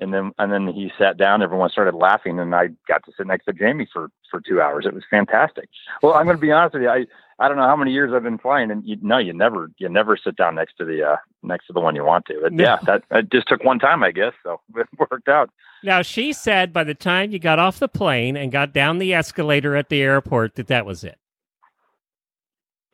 and 0.00 0.12
then 0.12 0.32
and 0.38 0.52
then 0.52 0.66
he 0.68 0.90
sat 0.98 1.16
down 1.16 1.42
everyone 1.42 1.70
started 1.70 1.94
laughing 1.94 2.38
and 2.38 2.54
i 2.54 2.68
got 2.88 3.04
to 3.04 3.12
sit 3.16 3.26
next 3.26 3.44
to 3.44 3.52
jamie 3.52 3.88
for 3.92 4.08
for 4.30 4.40
two 4.40 4.60
hours 4.60 4.86
it 4.86 4.94
was 4.94 5.04
fantastic 5.10 5.68
well 6.02 6.14
i'm 6.14 6.24
going 6.24 6.36
to 6.36 6.40
be 6.40 6.52
honest 6.52 6.74
with 6.74 6.82
you 6.82 6.88
i 6.88 7.04
I 7.38 7.48
don't 7.48 7.56
know 7.56 7.66
how 7.66 7.74
many 7.74 7.90
years 7.90 8.12
I've 8.14 8.22
been 8.22 8.38
flying, 8.38 8.70
and 8.70 8.84
you 8.86 8.96
no, 9.02 9.18
you 9.18 9.32
never, 9.32 9.68
you 9.78 9.88
never 9.88 10.16
sit 10.16 10.36
down 10.36 10.54
next 10.54 10.76
to 10.76 10.84
the 10.84 11.02
uh, 11.02 11.16
next 11.42 11.66
to 11.66 11.72
the 11.72 11.80
one 11.80 11.96
you 11.96 12.04
want 12.04 12.26
to. 12.26 12.38
But 12.40 12.52
No. 12.52 12.62
yeah, 12.62 12.78
that, 12.86 13.02
that 13.10 13.32
just 13.32 13.48
took 13.48 13.64
one 13.64 13.80
time, 13.80 14.04
I 14.04 14.12
guess. 14.12 14.32
So 14.44 14.60
it 14.76 14.86
worked 14.96 15.28
out. 15.28 15.50
Now, 15.82 16.02
she 16.02 16.32
said 16.32 16.72
by 16.72 16.84
the 16.84 16.94
time 16.94 17.32
you 17.32 17.40
got 17.40 17.58
off 17.58 17.80
the 17.80 17.88
plane 17.88 18.36
and 18.36 18.52
got 18.52 18.72
down 18.72 18.98
the 18.98 19.12
escalator 19.12 19.74
at 19.74 19.88
the 19.88 20.02
airport 20.02 20.54
that 20.54 20.68
that 20.68 20.86
was 20.86 21.02
it. 21.02 21.18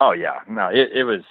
Oh 0.01 0.13
yeah, 0.13 0.41
no, 0.49 0.69
it, 0.69 0.93
it 0.95 1.05
was 1.05 1.23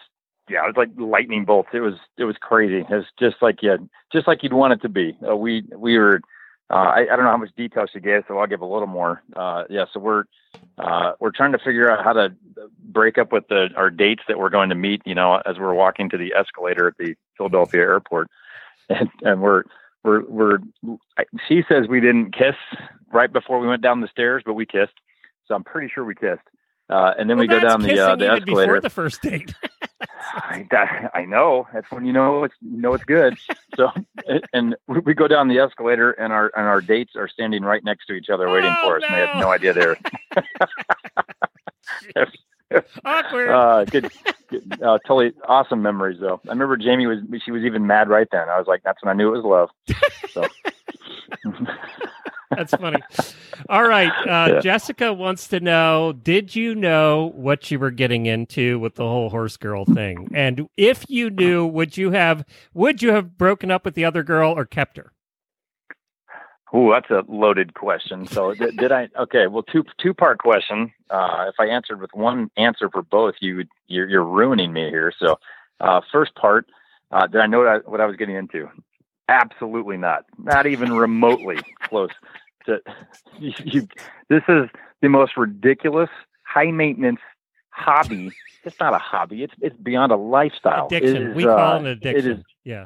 yeah, 0.50 0.64
it 0.64 0.68
was 0.68 0.78
like 0.78 0.89
lightning 0.98 1.45
bolts. 1.45 1.70
It 1.74 1.82
was 1.82 1.95
it 2.18 2.24
was 2.24 2.38
crazy. 2.39 2.80
It 2.80 2.89
was 2.89 3.06
just 3.20 3.38
like 3.41 3.62
you 3.62 3.89
just 4.12 4.28
like 4.28 4.43
you'd 4.43 4.54
want 4.54 4.74
it 4.74 4.82
to 4.84 4.89
be. 4.89 5.18
Uh, 5.28 5.36
we 5.36 5.64
we 5.76 5.98
were. 5.98 6.22
Uh, 6.70 6.91
I, 6.91 7.00
I 7.00 7.16
don't 7.16 7.24
know 7.24 7.32
how 7.32 7.38
much 7.38 7.56
detail 7.56 7.86
she 7.91 8.02
gave, 8.02 8.24
so 8.28 8.38
I'll 8.38 8.48
give 8.48 8.60
a 8.60 8.66
little 8.66 8.89
more. 8.89 9.24
Uh, 9.34 9.64
yeah, 9.70 9.86
so 9.93 10.02
we're 10.02 10.26
uh, 10.78 11.14
we're 11.20 11.32
trying 11.32 11.54
to 11.54 11.58
figure 11.58 11.89
out 11.89 12.04
how 12.04 12.12
to 12.12 12.36
break 12.84 13.18
up 13.18 13.32
with 13.32 13.48
the 13.48 13.70
our 13.76 13.89
dates 13.89 14.24
that 14.28 14.38
we're 14.38 14.50
going 14.50 14.70
to 14.70 14.76
meet. 14.76 15.02
You 15.06 15.16
know, 15.16 15.41
as 15.45 15.58
we're 15.58 15.74
walking 15.74 16.10
to 16.10 16.18
the 16.18 16.34
escalator 16.34 16.88
at 16.88 16.98
the 16.98 17.16
Philadelphia 17.38 17.82
airport, 17.82 18.30
and, 18.89 19.10
and 19.22 19.41
we're 19.41 19.64
we're 20.04 20.24
we're. 20.26 20.58
She 21.48 21.64
says 21.70 21.88
we 21.88 22.02
didn't 22.02 22.34
kiss 22.34 22.56
right 23.14 23.32
before 23.32 23.60
we 23.60 23.68
went 23.68 23.82
down 23.82 24.02
the 24.02 24.08
stairs, 24.08 24.43
but 24.45 24.54
we 24.54 24.66
kissed. 24.66 24.93
So 25.45 25.56
I'm 25.56 25.64
pretty 25.64 25.89
sure 25.93 26.04
we 26.04 26.16
kissed. 26.16 26.41
Uh, 26.90 27.14
and 27.20 27.30
then 27.30 27.38
we 27.38 27.48
go 27.48 27.60
down 27.60 27.82
the 27.82 28.00
uh, 28.00 28.16
kissing 28.16 28.20
the 28.20 28.26
even 28.26 28.38
escalator. 28.38 28.68
before 28.68 28.82
the 28.82 28.90
first 28.90 29.22
date. 29.22 29.54
I, 30.34 30.66
that, 30.72 31.12
I 31.14 31.26
know. 31.26 31.68
That's 31.74 31.90
when 31.92 32.06
you 32.06 32.14
know 32.14 32.46
it's 32.46 32.56
you 32.62 32.78
know 32.82 32.94
it's 32.94 33.04
good. 33.04 33.38
So, 33.76 33.92
and 34.54 34.76
we 34.88 35.00
we 35.00 35.14
go 35.14 35.28
down 35.28 35.50
the 35.50 35.60
escalator, 35.60 36.12
and 36.12 36.32
our 36.32 36.52
and 36.56 36.66
our 36.66 36.80
dates 36.80 37.16
are 37.16 37.28
standing 37.28 37.64
right 37.64 37.84
next 37.84 38.06
to 38.08 38.14
each 38.14 38.30
other, 38.30 38.50
waiting 38.50 38.74
for 38.84 38.98
us. 38.98 39.04
And 39.08 39.16
they 39.16 39.26
have 39.26 39.38
no 39.38 39.50
idea 39.50 39.74
they're 39.74 39.98
awkward. 43.06 43.50
Uh, 43.50 43.86
good, 43.86 44.10
good 44.50 44.82
uh, 44.82 45.00
totally 45.00 45.34
awesome 45.48 45.82
memories 45.82 46.20
though. 46.22 46.40
I 46.48 46.52
remember 46.52 46.78
Jamie 46.78 47.08
was 47.08 47.20
she 47.44 47.52
was 47.52 47.64
even 47.64 47.86
mad 47.86 48.08
right 48.08 48.28
then. 48.32 48.48
I 48.48 48.58
was 48.58 48.68
like, 48.68 48.84
that's 48.84 49.04
when 49.04 49.12
I 49.12 49.14
knew 49.14 49.34
it 49.34 49.44
was 49.44 49.46
love. 49.46 49.70
So. 50.32 50.46
That's 52.56 52.74
funny. 52.74 53.00
All 53.70 53.88
right. 53.88 54.12
Uh, 54.26 54.54
Yeah. 54.54 54.60
Jessica 54.62 55.14
wants 55.14 55.48
to 55.50 55.60
know 55.60 56.14
Did 56.14 56.56
you 56.56 56.76
know 56.76 57.32
what 57.36 57.70
you 57.70 57.80
were 57.80 57.91
getting 57.91 58.26
into 58.26 58.80
with 58.80 58.95
the 58.95 59.04
whole 59.04 59.30
horse 59.30 59.58
girl 59.58 59.86
thing? 59.86 60.30
And 60.34 60.68
if 60.78 61.06
you 61.10 61.30
knew, 61.30 61.66
would 61.66 61.98
you 61.98 62.12
have 62.12 62.45
would 62.74 63.02
you 63.02 63.12
have 63.12 63.38
broken 63.38 63.70
up 63.72 63.84
with 63.86 63.95
the 63.95 64.06
other 64.06 64.24
girl 64.24 64.58
or 64.58 64.66
kept 64.66 64.98
her? 64.98 65.12
Oh, 66.74 66.91
that's 66.91 67.10
a 67.10 67.24
loaded 67.30 67.74
question. 67.76 68.28
So 68.28 68.54
did, 68.54 68.76
did 68.78 68.91
I? 68.91 69.08
Okay, 69.18 69.48
well, 69.48 69.64
two 69.64 69.84
two 70.00 70.14
part 70.14 70.39
question. 70.39 70.91
Uh, 71.10 71.45
if 71.48 71.56
I 71.60 71.66
answered 71.68 72.02
with 72.02 72.12
one 72.14 72.50
answer 72.58 72.89
for 72.89 73.02
both, 73.04 73.36
you 73.39 73.56
would 73.58 73.70
you're, 73.88 74.08
you're 74.10 74.24
ruining 74.26 74.74
me 74.74 74.89
here. 74.89 75.14
So, 75.18 75.39
uh, 75.80 76.02
first 76.12 76.36
part, 76.36 76.66
uh, 77.12 77.26
did 77.28 77.39
I 77.39 77.48
know 77.48 77.60
what 77.60 77.68
I, 77.68 77.78
what 77.89 78.02
I 78.02 78.06
was 78.06 78.18
getting 78.18 78.36
into? 78.36 78.70
Absolutely 79.28 79.98
not. 79.98 80.26
Not 80.38 80.68
even 80.68 80.94
remotely 80.94 81.58
close 81.84 82.12
to 82.66 82.80
you, 83.40 83.52
you, 83.64 83.88
this 84.30 84.44
is 84.48 84.70
the 85.02 85.10
most 85.10 85.38
ridiculous, 85.38 86.10
high 86.44 86.72
maintenance 86.72 87.20
hobby. 87.70 88.32
It's 88.64 88.80
not 88.80 88.94
a 88.94 89.00
hobby. 89.00 89.44
It's 89.44 89.54
it's 89.62 89.76
beyond 89.78 90.12
a 90.12 90.18
lifestyle. 90.18 90.88
Addiction. 90.88 91.28
is, 91.30 91.36
we 91.36 91.44
call 91.44 91.58
uh, 91.58 91.76
it 91.76 91.80
an 91.80 91.86
addiction. 91.88 92.32
It 92.32 92.38
is 92.40 92.46
yeah. 92.64 92.86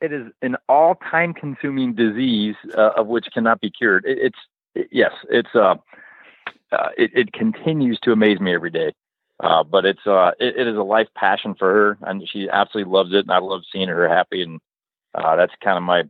it 0.00 0.12
is 0.12 0.26
an 0.42 0.56
all 0.68 0.96
time 1.10 1.32
consuming 1.32 1.94
disease 1.94 2.56
uh, 2.76 2.90
of 2.96 3.06
which 3.06 3.26
cannot 3.32 3.60
be 3.60 3.70
cured. 3.70 4.04
It, 4.06 4.18
it's 4.18 4.38
it- 4.74 4.88
yes, 4.90 5.12
it's 5.30 5.54
uh, 5.54 5.76
uh 6.72 6.88
it, 6.98 7.10
it 7.14 7.32
continues 7.32 7.98
to 8.00 8.12
amaze 8.12 8.40
me 8.40 8.54
every 8.54 8.70
day. 8.70 8.92
Uh, 9.40 9.62
but 9.62 9.84
it's 9.84 10.06
uh 10.06 10.32
it, 10.40 10.56
it 10.56 10.66
is 10.66 10.76
a 10.76 10.82
life 10.82 11.08
passion 11.14 11.54
for 11.54 11.72
her 11.72 11.98
and 12.02 12.26
she 12.28 12.48
absolutely 12.50 12.90
loves 12.90 13.12
it 13.12 13.20
and 13.20 13.30
I 13.30 13.38
love 13.38 13.62
seeing 13.70 13.88
her 13.88 14.08
happy 14.08 14.42
and 14.42 14.60
uh 15.16 15.36
that's 15.36 15.52
kind 15.62 15.76
of 15.76 15.82
my 15.82 16.02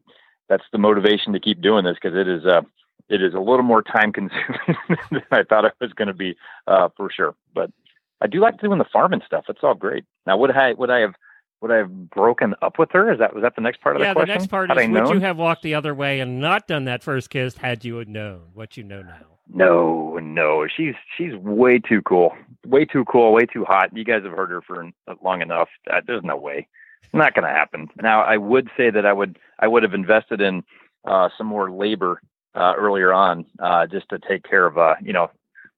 that's 0.48 0.64
the 0.72 0.78
motivation 0.78 1.32
to 1.32 1.40
keep 1.40 1.60
doing 1.60 1.84
this 1.84 1.96
because 2.00 2.16
it 2.16 2.28
is 2.28 2.44
uh 2.44 2.62
it 3.08 3.22
is 3.22 3.34
a 3.34 3.40
little 3.40 3.62
more 3.62 3.82
time 3.82 4.12
consuming 4.12 4.76
than 5.10 5.22
I 5.30 5.44
thought 5.44 5.64
it 5.64 5.74
was 5.80 5.92
going 5.92 6.08
to 6.08 6.14
be 6.14 6.36
uh 6.66 6.88
for 6.96 7.10
sure. 7.10 7.34
But 7.54 7.70
I 8.20 8.26
do 8.26 8.40
like 8.40 8.60
doing 8.60 8.78
the 8.78 8.86
farming 8.92 9.22
stuff. 9.26 9.44
It's 9.48 9.60
all 9.62 9.74
great. 9.74 10.04
Now 10.26 10.36
would 10.38 10.50
I 10.50 10.72
would 10.74 10.90
I 10.90 11.00
have 11.00 11.14
would 11.60 11.70
I 11.70 11.78
have 11.78 12.10
broken 12.10 12.54
up 12.62 12.78
with 12.78 12.90
her? 12.92 13.12
Is 13.12 13.18
that 13.18 13.34
was 13.34 13.42
that 13.42 13.54
the 13.54 13.62
next 13.62 13.80
part 13.80 13.96
of 13.96 14.02
yeah, 14.02 14.14
the 14.14 14.20
the 14.20 14.26
next 14.26 14.48
part 14.48 14.68
Had 14.68 14.78
is 14.78 14.84
I 14.84 14.86
would 14.88 15.04
known? 15.04 15.14
you 15.14 15.20
have 15.20 15.38
walked 15.38 15.62
the 15.62 15.74
other 15.74 15.94
way 15.94 16.20
and 16.20 16.40
not 16.40 16.66
done 16.68 16.84
that 16.84 17.02
first 17.02 17.30
kiss 17.30 17.56
had 17.56 17.84
you 17.84 18.04
known 18.04 18.42
what 18.54 18.76
you 18.76 18.82
know 18.84 19.02
now? 19.02 19.18
No, 19.48 20.18
no, 20.18 20.66
she's 20.66 20.94
she's 21.16 21.34
way 21.36 21.78
too 21.78 22.02
cool, 22.02 22.34
way 22.66 22.84
too 22.84 23.04
cool, 23.04 23.32
way 23.32 23.46
too 23.46 23.64
hot. 23.64 23.96
You 23.96 24.04
guys 24.04 24.22
have 24.24 24.32
heard 24.32 24.50
her 24.50 24.60
for 24.60 24.90
long 25.22 25.40
enough. 25.40 25.68
Uh, 25.90 26.00
there's 26.06 26.24
no 26.24 26.36
way, 26.36 26.66
not 27.12 27.34
going 27.34 27.44
to 27.46 27.50
happen. 27.50 27.88
Now, 28.00 28.22
I 28.22 28.36
would 28.36 28.68
say 28.76 28.90
that 28.90 29.06
I 29.06 29.12
would 29.12 29.38
I 29.58 29.68
would 29.68 29.82
have 29.82 29.94
invested 29.94 30.40
in 30.40 30.62
uh, 31.04 31.28
some 31.38 31.46
more 31.46 31.70
labor 31.70 32.20
uh, 32.54 32.74
earlier 32.76 33.12
on, 33.12 33.44
uh, 33.58 33.86
just 33.86 34.08
to 34.10 34.18
take 34.18 34.42
care 34.42 34.66
of, 34.66 34.78
uh, 34.78 34.94
you 35.02 35.12
know, 35.12 35.30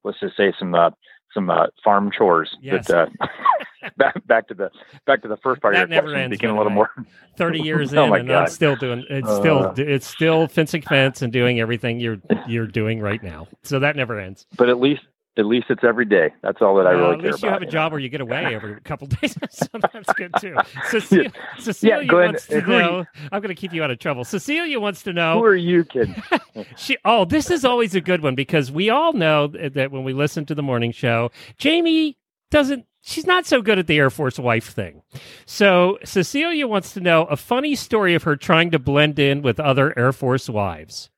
let's 0.04 0.20
just 0.20 0.36
say 0.36 0.52
some 0.58 0.74
uh, 0.74 0.90
some 1.34 1.50
uh, 1.50 1.66
farm 1.84 2.10
chores. 2.10 2.56
Yes. 2.60 2.86
But 2.88 2.94
uh, 2.96 3.26
back 3.96 4.26
back 4.26 4.48
to 4.48 4.54
the 4.54 4.70
back 5.06 5.22
to 5.22 5.28
the 5.28 5.36
first 5.38 5.60
part 5.60 5.74
That 5.74 5.84
of 5.84 5.90
your 5.90 5.96
never 5.96 6.08
question, 6.08 6.22
ends, 6.22 6.34
became 6.38 6.50
a 6.50 6.56
little 6.56 6.72
more. 6.72 6.90
Thirty 7.36 7.60
years 7.60 7.92
oh 7.94 8.04
in, 8.14 8.20
and 8.20 8.28
God. 8.28 8.42
I'm 8.44 8.48
still 8.48 8.76
doing. 8.76 9.04
It's 9.10 9.28
Uh, 9.28 9.40
still 9.40 9.74
it's 9.76 10.06
still 10.06 10.46
fencing 10.48 10.82
fence 10.82 11.22
and 11.22 11.32
doing 11.32 11.60
everything 11.60 12.00
you're 12.00 12.18
you're 12.46 12.66
doing 12.66 13.00
right 13.00 13.22
now. 13.22 13.46
So 13.62 13.78
that 13.80 13.96
never 13.96 14.18
ends. 14.18 14.46
But 14.56 14.68
at 14.68 14.80
least 14.80 15.02
at 15.39 15.47
least 15.47 15.66
it's 15.70 15.84
every 15.84 16.05
day. 16.05 16.34
That's 16.43 16.61
all 16.61 16.74
that 16.76 16.86
I 16.86 16.95
Uh, 16.95 16.97
really 16.97 17.12
at 17.14 17.20
care 17.20 17.30
least 17.30 17.43
you 17.43 17.49
about. 17.49 17.61
have 17.62 17.68
a 17.68 17.70
job 17.72 17.93
where 17.93 18.01
you 18.01 18.09
get 18.09 18.20
away 18.20 18.55
every 18.55 18.80
couple 18.80 19.07
days. 19.07 19.36
so 19.51 19.66
that's 19.80 20.12
good 20.14 20.32
too. 20.41 20.57
Cecilia, 20.91 21.32
Cecilia 21.59 22.07
go 22.07 22.18
ahead. 22.18 22.30
wants 22.32 22.47
to 22.49 22.61
Who 22.61 22.72
are 22.72 22.76
you- 22.76 22.82
know. 22.82 23.05
I'm 23.32 23.41
going 23.41 23.55
to 23.55 23.61
keep 23.61 23.72
you 23.72 23.82
out 23.84 23.91
of 23.91 23.99
trouble. 23.99 24.24
Cecilia 24.24 24.78
wants 24.80 25.03
to 25.05 25.12
know. 25.12 25.39
Who 25.39 25.45
are 25.45 25.55
you 25.57 25.84
kidding? 25.84 26.20
She, 26.76 26.97
oh, 27.05 27.24
this 27.24 27.51
is 27.53 27.64
always 27.64 27.95
a 27.95 28.01
good 28.01 28.20
one 28.22 28.34
because 28.34 28.72
we 28.72 28.91
all 28.91 29.12
know 29.12 29.47
that 29.47 29.93
when 29.93 30.03
we 30.03 30.12
listen 30.12 30.45
to 30.47 30.55
the 30.57 30.62
morning 30.62 30.91
show, 30.91 31.30
Jamie 31.57 32.18
doesn't. 32.51 32.84
She's 33.03 33.26
not 33.26 33.47
so 33.47 33.62
good 33.62 33.78
at 33.78 33.86
the 33.86 33.97
Air 33.97 34.11
Force 34.11 34.41
wife 34.41 34.70
thing. 34.70 35.03
So 35.47 35.99
Cecilia 36.05 36.66
wants 36.66 36.93
to 36.95 37.01
know 37.01 37.24
a 37.26 37.36
funny 37.36 37.76
story 37.76 38.14
of 38.14 38.24
her 38.24 38.34
trying 38.34 38.72
to 38.72 38.78
blend 38.80 39.20
in 39.20 39.41
with 39.41 39.61
other 39.61 39.97
Air 39.97 40.12
Force 40.12 40.49
wives. 40.49 41.11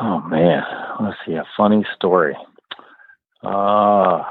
Oh 0.00 0.20
man, 0.28 0.62
let's 1.02 1.16
see 1.26 1.34
a 1.34 1.44
funny 1.56 1.84
story. 1.96 2.36
Uh 3.42 4.22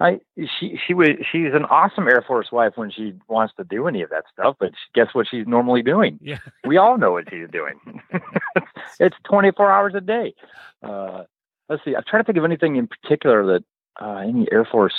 I 0.00 0.18
she 0.58 0.78
she 0.84 0.94
was 0.94 1.10
she's 1.30 1.54
an 1.54 1.64
awesome 1.66 2.08
Air 2.08 2.24
Force 2.26 2.50
wife 2.50 2.72
when 2.74 2.90
she 2.90 3.14
wants 3.28 3.54
to 3.56 3.64
do 3.64 3.86
any 3.86 4.02
of 4.02 4.10
that 4.10 4.24
stuff, 4.32 4.56
but 4.58 4.72
guess 4.94 5.08
what 5.12 5.28
she's 5.30 5.46
normally 5.46 5.82
doing? 5.82 6.18
Yeah. 6.20 6.38
We 6.66 6.76
all 6.76 6.98
know 6.98 7.12
what 7.12 7.30
she's 7.30 7.48
doing. 7.50 7.78
it's 9.00 9.16
24 9.24 9.70
hours 9.70 9.94
a 9.94 10.00
day. 10.00 10.34
Uh 10.82 11.24
let's 11.68 11.84
see. 11.84 11.94
I'm 11.94 12.02
trying 12.06 12.22
to 12.22 12.26
think 12.26 12.38
of 12.38 12.44
anything 12.44 12.76
in 12.76 12.88
particular 12.88 13.46
that 13.46 13.64
uh 14.00 14.16
any 14.16 14.48
Air 14.50 14.64
Force 14.64 14.94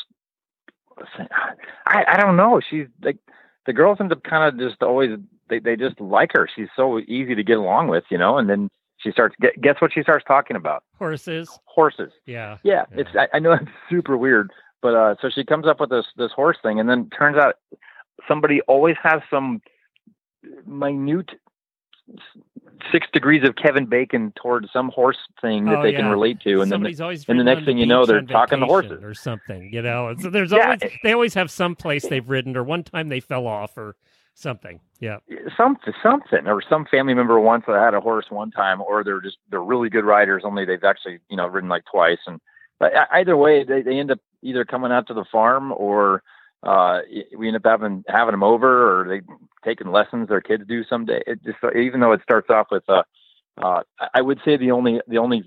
I 1.85 2.05
I 2.07 2.17
don't 2.17 2.37
know. 2.37 2.61
She's 2.69 2.87
like 3.01 3.17
the 3.65 3.73
girls 3.73 3.97
end 3.99 4.11
up 4.11 4.23
kind 4.23 4.43
of 4.43 4.59
just 4.59 4.81
always 4.81 5.17
they 5.49 5.59
they 5.59 5.75
just 5.75 5.99
like 5.99 6.31
her. 6.33 6.47
She's 6.55 6.69
so 6.75 6.99
easy 6.99 7.35
to 7.35 7.43
get 7.43 7.57
along 7.57 7.87
with, 7.89 8.05
you 8.09 8.17
know, 8.17 8.37
and 8.37 8.49
then 8.49 8.69
she 9.03 9.11
starts 9.11 9.35
guess 9.61 9.75
what 9.79 9.91
she 9.93 10.01
starts 10.01 10.23
talking 10.27 10.55
about? 10.55 10.83
Horses. 10.97 11.59
Horses. 11.65 12.11
Yeah. 12.25 12.57
Yeah, 12.63 12.85
it's 12.91 13.09
I, 13.15 13.27
I 13.35 13.39
know 13.39 13.51
it's 13.53 13.65
super 13.89 14.17
weird, 14.17 14.51
but 14.81 14.95
uh, 14.95 15.15
so 15.21 15.29
she 15.29 15.43
comes 15.43 15.67
up 15.67 15.79
with 15.79 15.89
this 15.89 16.05
this 16.17 16.31
horse 16.31 16.57
thing, 16.63 16.79
and 16.79 16.89
then 16.89 17.09
turns 17.09 17.37
out 17.37 17.55
somebody 18.27 18.61
always 18.61 18.95
has 19.03 19.21
some 19.29 19.61
minute 20.65 21.29
six 22.91 23.07
degrees 23.13 23.43
of 23.47 23.55
Kevin 23.55 23.85
Bacon 23.85 24.33
towards 24.41 24.67
some 24.73 24.89
horse 24.89 25.17
thing 25.41 25.65
that 25.65 25.79
Oh, 25.79 25.83
they 25.83 25.93
can 25.93 26.05
relate 26.07 26.41
to, 26.41 26.61
and 26.61 26.69
Somebody's 26.69 26.97
then 26.97 27.03
always 27.05 27.25
the, 27.25 27.31
and 27.31 27.39
the 27.39 27.43
next 27.45 27.65
thing 27.65 27.77
you 27.77 27.85
know, 27.85 28.05
they're 28.05 28.21
talking 28.21 28.59
to 28.59 28.65
horses. 28.65 29.01
or 29.03 29.13
something. 29.13 29.71
You 29.71 29.81
know, 29.81 30.09
And 30.09 30.21
so 30.21 30.29
there's 30.29 30.51
Yeah. 30.51 30.63
always 30.65 30.79
they 31.01 31.13
always 31.13 31.33
have 31.35 31.49
some 31.49 31.75
place 31.75 32.05
they've 32.07 32.27
ridden 32.27 32.57
or 32.57 32.63
one 32.63 32.83
time 32.83 33.07
they 33.09 33.19
fell 33.21 33.47
off 33.47 33.77
or 33.77 33.95
something. 34.33 34.79
Yeah. 34.99 35.17
something 35.57 35.93
something 36.01 36.47
or 36.47 36.61
some 36.67 36.85
family 36.85 37.13
member 37.13 37.39
once 37.39 37.65
that 37.67 37.79
had 37.79 37.93
a 37.93 38.01
horse 38.01 38.25
one 38.29 38.51
time 38.51 38.81
or 38.81 39.03
they're 39.03 39.21
just 39.21 39.37
they're 39.49 39.61
really 39.61 39.89
good 39.89 40.05
riders 40.05 40.43
only 40.45 40.65
they've 40.65 40.83
actually 40.83 41.19
you 41.29 41.35
know 41.35 41.47
ridden 41.47 41.69
like 41.69 41.83
twice 41.91 42.19
and 42.25 42.39
but 42.79 42.93
either 43.11 43.35
way 43.35 43.63
they, 43.63 43.81
they 43.81 43.99
end 43.99 44.11
up 44.11 44.19
either 44.41 44.63
coming 44.63 44.91
out 44.91 45.07
to 45.07 45.13
the 45.13 45.25
farm 45.29 45.73
or 45.73 46.23
uh 46.63 46.99
we 47.37 47.47
end 47.47 47.57
up 47.57 47.65
having 47.65 48.03
having 48.07 48.31
them 48.31 48.43
over 48.43 49.01
or 49.01 49.07
they 49.09 49.21
taking 49.65 49.91
lessons 49.91 50.29
their 50.29 50.39
kids 50.39 50.63
do 50.67 50.85
someday 50.85 51.21
it 51.27 51.43
just 51.43 51.57
even 51.75 51.99
though 51.99 52.13
it 52.13 52.21
starts 52.23 52.49
off 52.49 52.67
with 52.71 52.83
uh 52.87 53.03
uh 53.61 53.81
i 54.13 54.21
would 54.21 54.39
say 54.45 54.55
the 54.55 54.71
only 54.71 55.01
the 55.07 55.17
only 55.17 55.43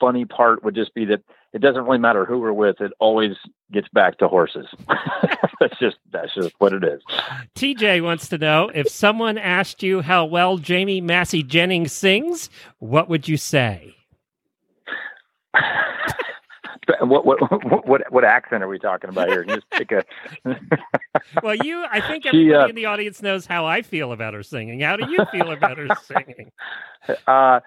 funny 0.00 0.24
part 0.24 0.64
would 0.64 0.74
just 0.74 0.92
be 0.94 1.04
that 1.04 1.22
it 1.56 1.62
doesn't 1.62 1.84
really 1.84 1.98
matter 1.98 2.24
who 2.26 2.38
we're 2.38 2.52
with 2.52 2.80
it 2.80 2.92
always 2.98 3.32
gets 3.72 3.88
back 3.88 4.18
to 4.18 4.28
horses 4.28 4.66
that's 5.60 5.78
just 5.78 5.96
that's 6.12 6.34
just 6.34 6.54
what 6.58 6.72
it 6.72 6.84
is 6.84 7.02
TJ 7.54 8.02
wants 8.02 8.28
to 8.28 8.38
know 8.38 8.70
if 8.74 8.88
someone 8.88 9.38
asked 9.38 9.82
you 9.82 10.02
how 10.02 10.24
well 10.24 10.58
Jamie 10.58 11.00
Massey 11.00 11.42
Jennings 11.42 11.92
sings, 11.92 12.50
what 12.78 13.08
would 13.08 13.28
you 13.28 13.36
say? 13.36 13.94
what 17.00 17.24
what 17.24 17.40
what 17.50 17.86
what 17.86 18.12
what 18.12 18.24
accent 18.24 18.62
are 18.62 18.68
we 18.68 18.78
talking 18.78 19.10
about 19.10 19.28
here? 19.28 19.44
Just 19.44 19.68
pick 19.70 19.92
a. 19.92 20.04
Well, 21.42 21.56
you, 21.56 21.84
I 21.90 22.00
think 22.00 22.26
She, 22.30 22.52
uh, 22.52 22.68
in 22.68 22.74
the 22.74 22.86
audience 22.86 23.22
knows 23.22 23.46
how 23.46 23.64
I 23.64 23.82
feel 23.82 24.12
about 24.12 24.34
her 24.34 24.42
singing. 24.42 24.80
How 24.80 24.96
do 24.96 25.10
you 25.10 25.24
feel 25.32 25.50
about 25.50 25.78
her 25.78 25.88
singing? 26.02 26.52
uh, 27.26 27.60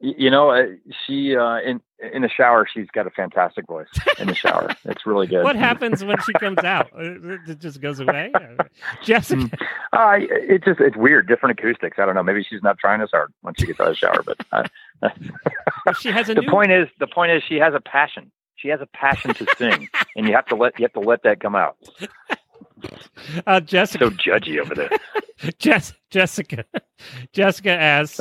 you 0.00 0.30
know, 0.30 0.50
uh, 0.50 0.66
she 1.06 1.36
uh, 1.36 1.56
in 1.60 1.80
in 2.14 2.22
the 2.22 2.28
shower, 2.28 2.66
she's 2.72 2.86
got 2.92 3.06
a 3.06 3.10
fantastic 3.10 3.66
voice. 3.66 3.88
In 4.20 4.28
the 4.28 4.34
shower, 4.34 4.70
it's 4.84 5.04
really 5.04 5.26
good. 5.26 5.42
What 5.42 5.56
happens 5.56 6.04
when 6.04 6.16
she 6.24 6.32
comes 6.34 6.58
out? 6.58 6.86
Uh, 6.96 7.38
It 7.48 7.58
just 7.58 7.80
goes 7.80 7.98
away. 7.98 8.30
Jessica, 9.02 9.50
Uh, 9.92 10.18
it's 10.20 10.64
just 10.64 10.80
it's 10.80 10.96
weird, 10.96 11.26
different 11.26 11.58
acoustics. 11.58 11.98
I 11.98 12.06
don't 12.06 12.14
know. 12.14 12.22
Maybe 12.22 12.44
she's 12.44 12.62
not 12.62 12.78
trying 12.78 13.00
as 13.00 13.10
hard 13.12 13.32
when 13.42 13.54
she 13.58 13.66
gets 13.66 13.80
out 13.80 13.88
of 13.88 13.92
the 13.94 13.96
shower. 13.96 14.22
But 14.24 14.38
uh, 15.02 15.10
she 16.00 16.10
has 16.10 16.28
a 16.28 16.34
the 16.34 16.42
new- 16.42 16.50
point 16.50 16.70
is, 16.70 16.88
the 17.00 17.06
point 17.08 17.32
is, 17.32 17.42
she 17.42 17.56
has 17.56 17.74
a 17.74 17.80
passion. 17.80 18.30
She 18.56 18.68
has 18.68 18.80
a 18.80 18.86
passion 18.86 19.34
to 19.34 19.46
sing, 19.56 19.88
and 20.16 20.26
you 20.26 20.34
have 20.34 20.46
to 20.46 20.56
let 20.56 20.78
you 20.78 20.84
have 20.84 20.92
to 20.94 21.00
let 21.00 21.22
that 21.24 21.40
come 21.40 21.54
out. 21.54 21.76
uh, 23.46 23.60
Jessica, 23.60 24.06
So 24.06 24.10
judgy 24.10 24.60
over 24.60 24.74
there. 24.74 24.90
Jess, 25.58 25.92
Jessica, 26.10 26.64
Jessica 27.32 27.70
asks, 27.70 28.20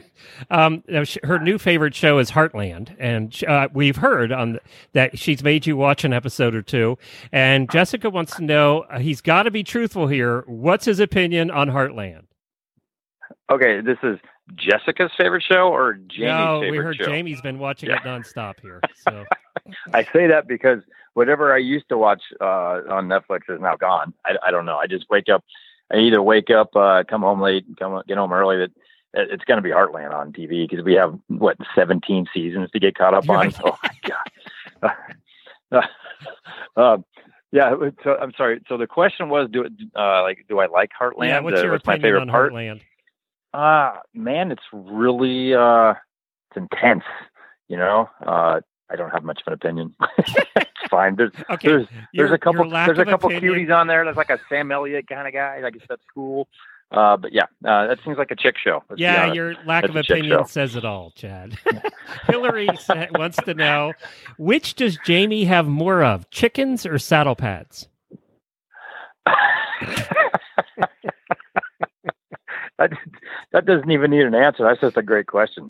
um, 0.50 0.82
you 0.86 0.94
know, 0.94 1.04
sh- 1.04 1.16
her 1.24 1.38
new 1.38 1.56
favorite 1.56 1.94
show 1.94 2.18
is 2.18 2.30
Heartland, 2.30 2.94
and 2.98 3.34
uh, 3.48 3.68
we've 3.72 3.96
heard 3.96 4.32
on 4.32 4.52
th- 4.52 4.62
that 4.92 5.18
she's 5.18 5.42
made 5.42 5.66
you 5.66 5.76
watch 5.76 6.04
an 6.04 6.12
episode 6.12 6.54
or 6.54 6.60
two. 6.60 6.98
And 7.32 7.70
Jessica 7.70 8.10
wants 8.10 8.36
to 8.36 8.44
know 8.44 8.80
uh, 8.82 8.98
he's 8.98 9.22
got 9.22 9.44
to 9.44 9.50
be 9.50 9.64
truthful 9.64 10.08
here. 10.08 10.44
What's 10.46 10.84
his 10.84 11.00
opinion 11.00 11.50
on 11.50 11.68
Heartland? 11.68 12.24
Okay, 13.50 13.80
this 13.80 13.98
is 14.02 14.18
Jessica's 14.56 15.10
favorite 15.16 15.44
show 15.48 15.68
or 15.68 15.94
Jamie's 15.94 16.28
no, 16.28 16.60
favorite 16.60 16.70
we 16.70 16.84
heard 16.84 16.96
show? 16.96 17.04
Jamie's 17.06 17.40
been 17.40 17.58
watching 17.58 17.90
it 17.90 17.98
nonstop 18.00 18.60
here. 18.60 18.80
So 19.08 19.24
I 19.92 20.04
say 20.04 20.26
that 20.26 20.46
because 20.46 20.80
whatever 21.18 21.52
I 21.52 21.58
used 21.58 21.88
to 21.88 21.98
watch 21.98 22.22
uh, 22.40 22.80
on 22.96 23.08
Netflix 23.08 23.40
is 23.48 23.60
now 23.60 23.76
gone. 23.76 24.14
I, 24.24 24.36
I 24.46 24.50
don't 24.52 24.64
know. 24.66 24.78
I 24.78 24.86
just 24.86 25.06
wake 25.10 25.28
up. 25.28 25.42
I 25.92 25.96
either 25.96 26.22
wake 26.22 26.50
up, 26.50 26.74
uh, 26.76 27.02
come 27.10 27.22
home 27.22 27.40
late, 27.40 27.64
come 27.78 28.00
get 28.06 28.16
home 28.18 28.32
early. 28.32 28.56
That 28.58 28.70
it- 29.14 29.30
it's 29.32 29.44
going 29.44 29.56
to 29.58 29.62
be 29.62 29.70
Heartland 29.70 30.12
on 30.14 30.32
TV 30.32 30.68
because 30.68 30.84
we 30.84 30.94
have 30.94 31.18
what 31.28 31.56
17 31.74 32.26
seasons 32.32 32.70
to 32.70 32.78
get 32.78 32.94
caught 32.94 33.14
up 33.14 33.28
on. 33.28 33.52
Oh 33.64 33.76
my 33.82 33.96
god. 35.72 35.84
uh, 36.76 36.96
yeah. 37.52 37.74
So 38.04 38.16
I'm 38.20 38.32
sorry. 38.36 38.60
So 38.68 38.76
the 38.76 38.86
question 38.86 39.28
was, 39.28 39.48
do 39.50 39.64
uh, 39.96 40.22
like 40.22 40.44
do 40.48 40.58
I 40.60 40.66
like 40.66 40.90
Heartland? 40.98 41.28
yeah, 41.28 41.40
what's 41.40 41.58
Uh, 41.58 41.62
your 41.64 41.72
what's 41.72 41.86
my 41.86 41.94
opinion 41.94 42.06
favorite 42.08 42.22
on 42.22 42.28
part? 42.28 42.52
Heartland? 42.52 42.80
Uh 43.54 43.92
man, 44.14 44.52
it's 44.52 44.62
really 44.72 45.54
uh 45.54 45.94
it's 46.50 46.56
intense, 46.56 47.04
you 47.68 47.76
know. 47.78 48.08
I 48.90 48.96
don't 48.96 49.10
have 49.10 49.24
much 49.24 49.40
of 49.46 49.48
an 49.48 49.52
opinion. 49.54 49.94
it's 50.18 50.70
fine. 50.90 51.16
There's 51.16 51.32
Okay, 51.50 51.68
there's 51.68 51.86
your- 52.12 52.26
there's 52.26 52.32
a 52.34 52.38
couple 52.38 52.68
there's 52.70 52.98
a 52.98 53.04
couple 53.04 53.30
opinion- 53.30 53.54
cuties 53.68 53.74
on 53.76 53.86
there. 53.86 54.04
There's 54.04 54.16
like 54.16 54.30
a 54.30 54.38
Sam 54.48 54.72
Elliott 54.72 55.06
kind 55.08 55.26
of 55.26 55.34
guy. 55.34 55.62
I 55.64 55.70
guess 55.70 55.86
that's 55.88 56.02
cool. 56.14 56.48
Uh, 56.90 57.18
but 57.18 57.34
yeah, 57.34 57.42
uh, 57.66 57.86
that 57.86 57.98
seems 58.02 58.16
like 58.16 58.30
a 58.30 58.34
chick 58.36 58.56
show. 58.56 58.82
yeah, 58.96 59.30
your 59.30 59.52
lack 59.66 59.82
That's 59.82 59.90
of 59.90 59.96
opinion 59.96 60.46
says 60.46 60.74
it 60.74 60.86
all, 60.86 61.10
Chad. 61.10 61.58
Hillary 62.28 62.66
wants 63.14 63.36
to 63.44 63.52
know 63.52 63.92
which 64.38 64.74
does 64.74 64.96
Jamie 65.04 65.44
have 65.44 65.66
more 65.68 66.02
of, 66.02 66.30
chickens 66.30 66.86
or 66.86 66.98
saddle 66.98 67.36
pads? 67.36 67.88
that, 72.78 72.90
that 73.52 73.66
doesn't 73.66 73.90
even 73.90 74.10
need 74.10 74.22
an 74.24 74.34
answer. 74.34 74.62
That's 74.64 74.80
just 74.80 74.96
a 74.96 75.02
great 75.02 75.26
question. 75.26 75.68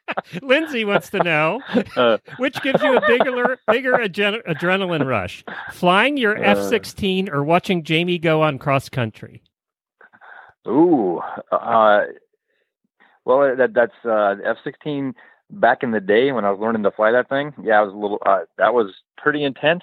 Lindsay 0.42 0.84
wants 0.84 1.10
to 1.10 1.18
know 1.22 1.60
Uh, 1.96 2.18
which 2.38 2.60
gives 2.62 2.82
you 2.82 2.96
a 2.96 3.00
bigger, 3.06 3.58
bigger 3.68 3.92
adren- 3.92 4.44
adrenaline 4.46 5.06
rush: 5.06 5.44
flying 5.72 6.16
your 6.16 6.36
Uh. 6.38 6.42
F 6.42 6.58
sixteen 6.68 7.28
or 7.28 7.42
watching 7.44 7.82
Jamie 7.82 8.18
go 8.18 8.42
on 8.42 8.58
cross 8.58 8.88
country. 8.88 9.42
Ooh, 10.68 11.20
uh, 11.50 12.02
well, 13.24 13.56
that 13.56 13.74
that's 13.74 13.92
uh, 14.04 14.36
F 14.44 14.56
sixteen 14.64 15.14
back 15.50 15.82
in 15.82 15.90
the 15.90 16.00
day 16.00 16.32
when 16.32 16.44
I 16.44 16.50
was 16.50 16.60
learning 16.60 16.82
to 16.84 16.90
fly 16.90 17.10
that 17.12 17.28
thing. 17.28 17.52
Yeah, 17.62 17.80
I 17.80 17.82
was 17.82 17.92
a 17.92 17.96
little. 17.96 18.18
Uh, 18.24 18.40
that 18.58 18.74
was 18.74 18.92
pretty 19.16 19.44
intense. 19.44 19.82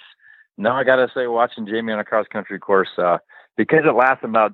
Now 0.57 0.75
I 0.75 0.83
gotta 0.83 1.09
say, 1.13 1.27
watching 1.27 1.65
Jamie 1.65 1.93
on 1.93 1.99
a 1.99 2.03
cross 2.05 2.27
country 2.31 2.59
course 2.59 2.89
uh, 2.97 3.17
because 3.57 3.81
it 3.85 3.95
lasts 3.95 4.23
about 4.23 4.53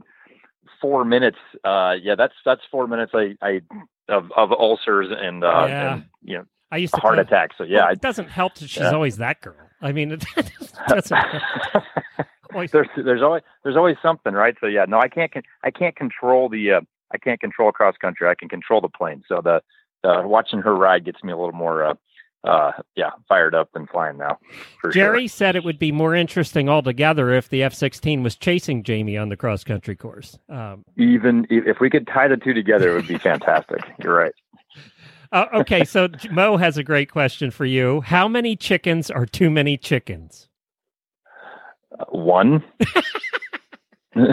four 0.82 1.06
minutes. 1.06 1.38
Uh, 1.64 1.94
yeah, 2.02 2.16
that's 2.16 2.34
that's 2.44 2.62
four 2.72 2.88
minutes. 2.88 3.12
I, 3.16 3.36
I 3.42 3.62
of 4.10 4.32
of 4.36 4.52
ulcers 4.52 5.08
and 5.12 5.44
uh, 5.44 5.66
Yeah. 5.68 5.94
and 5.94 6.06
you 6.22 6.38
know 6.38 6.46
I 6.72 6.78
used 6.78 6.94
to 6.96 7.00
heart 7.02 7.16
call- 7.16 7.24
attacks. 7.26 7.56
So 7.58 7.64
yeah, 7.64 7.84
Well, 7.86 7.94
it 7.94 8.02
doesn't 8.02 8.30
help 8.30 8.56
that 8.56 8.70
she's 8.70 8.82
yeah. 8.84 8.92
always 8.92 9.18
that 9.18 9.42
girl. 9.42 9.56
I 9.82 9.92
mean, 9.92 10.12
it 10.12 10.26
doesn't. 10.88 11.18
there's 12.72 12.88
there's 12.96 13.22
always 13.22 13.44
there's 13.64 13.76
always 13.78 13.98
something, 14.02 14.34
right? 14.34 14.56
So 14.62 14.68
yeah, 14.68 14.86
no, 14.88 15.00
I 15.00 15.08
can't 15.08 15.32
I 15.64 15.72
can't 15.72 15.96
control 15.96 16.50
the 16.50 16.72
uh, 16.74 16.82
I 17.14 17.18
can't 17.18 17.40
control 17.40 17.72
cross 17.72 17.96
country. 18.00 18.28
I 18.28 18.36
can 18.36 18.50
control 18.50 18.82
the 18.82 18.90
plane. 18.90 19.24
So 19.28 19.42
the 19.44 19.62
uh, 20.08 20.22
watching 20.28 20.60
her 20.62 20.76
ride 20.76 21.04
gets 21.06 21.24
me 21.24 21.32
a 21.32 21.38
little 21.38 21.52
more 21.54 21.84
uh, 21.86 21.94
uh, 22.46 22.72
yeah 22.96 23.12
fired 23.28 23.54
up 23.56 23.70
and 23.76 23.90
flying 23.90 24.18
now. 24.18 24.38
Jerry 24.92 25.28
said 25.28 25.56
it 25.56 25.64
would 25.64 25.80
be 25.80 25.92
more 25.92 26.16
interesting 26.16 26.70
altogether 26.70 27.32
if 27.32 27.50
the 27.50 27.64
F 27.64 27.74
sixteen 27.74 28.24
was 28.24 28.36
chasing 28.36 28.84
Jamie 28.84 29.18
on 29.18 29.30
the 29.30 29.38
cross 29.38 29.64
country 29.64 29.96
course. 29.96 30.38
Um. 30.50 30.86
Even 30.98 31.46
if 31.50 31.66
if 31.68 31.80
we 31.80 31.90
could 31.90 32.08
tie 32.08 32.28
the 32.28 32.38
two 32.38 32.54
together, 32.54 32.92
it 32.92 32.96
would 32.96 33.08
be 33.08 33.18
fantastic. 33.30 33.82
You're 34.02 34.16
right. 34.16 34.34
uh, 35.32 35.46
okay, 35.56 35.84
so 35.84 36.08
Mo 36.32 36.58
has 36.58 36.78
a 36.78 36.84
great 36.84 37.12
question 37.12 37.52
for 37.52 37.66
you. 37.66 38.02
How 38.02 38.28
many 38.28 38.56
chickens 38.56 39.10
are 39.10 39.26
too 39.26 39.50
many 39.50 39.78
chickens? 39.78 40.48
Uh, 42.00 42.06
one. 42.10 42.64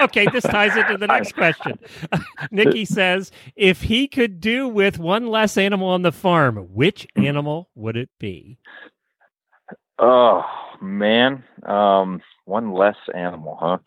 Okay, 0.00 0.26
this 0.32 0.44
ties 0.44 0.76
into 0.76 0.96
the 0.96 1.06
next 1.06 1.34
question. 1.34 1.78
Nikki 2.50 2.84
says, 2.84 3.30
if 3.56 3.82
he 3.82 4.08
could 4.08 4.40
do 4.40 4.68
with 4.68 4.98
one 4.98 5.26
less 5.26 5.56
animal 5.56 5.88
on 5.88 6.02
the 6.02 6.12
farm, 6.12 6.56
which 6.72 7.06
animal 7.16 7.70
would 7.74 7.96
it 7.96 8.10
be? 8.18 8.58
Oh 9.98 10.44
man, 10.80 11.44
um, 11.64 12.20
one 12.44 12.72
less 12.72 12.96
animal, 13.14 13.56
huh? 13.60 13.78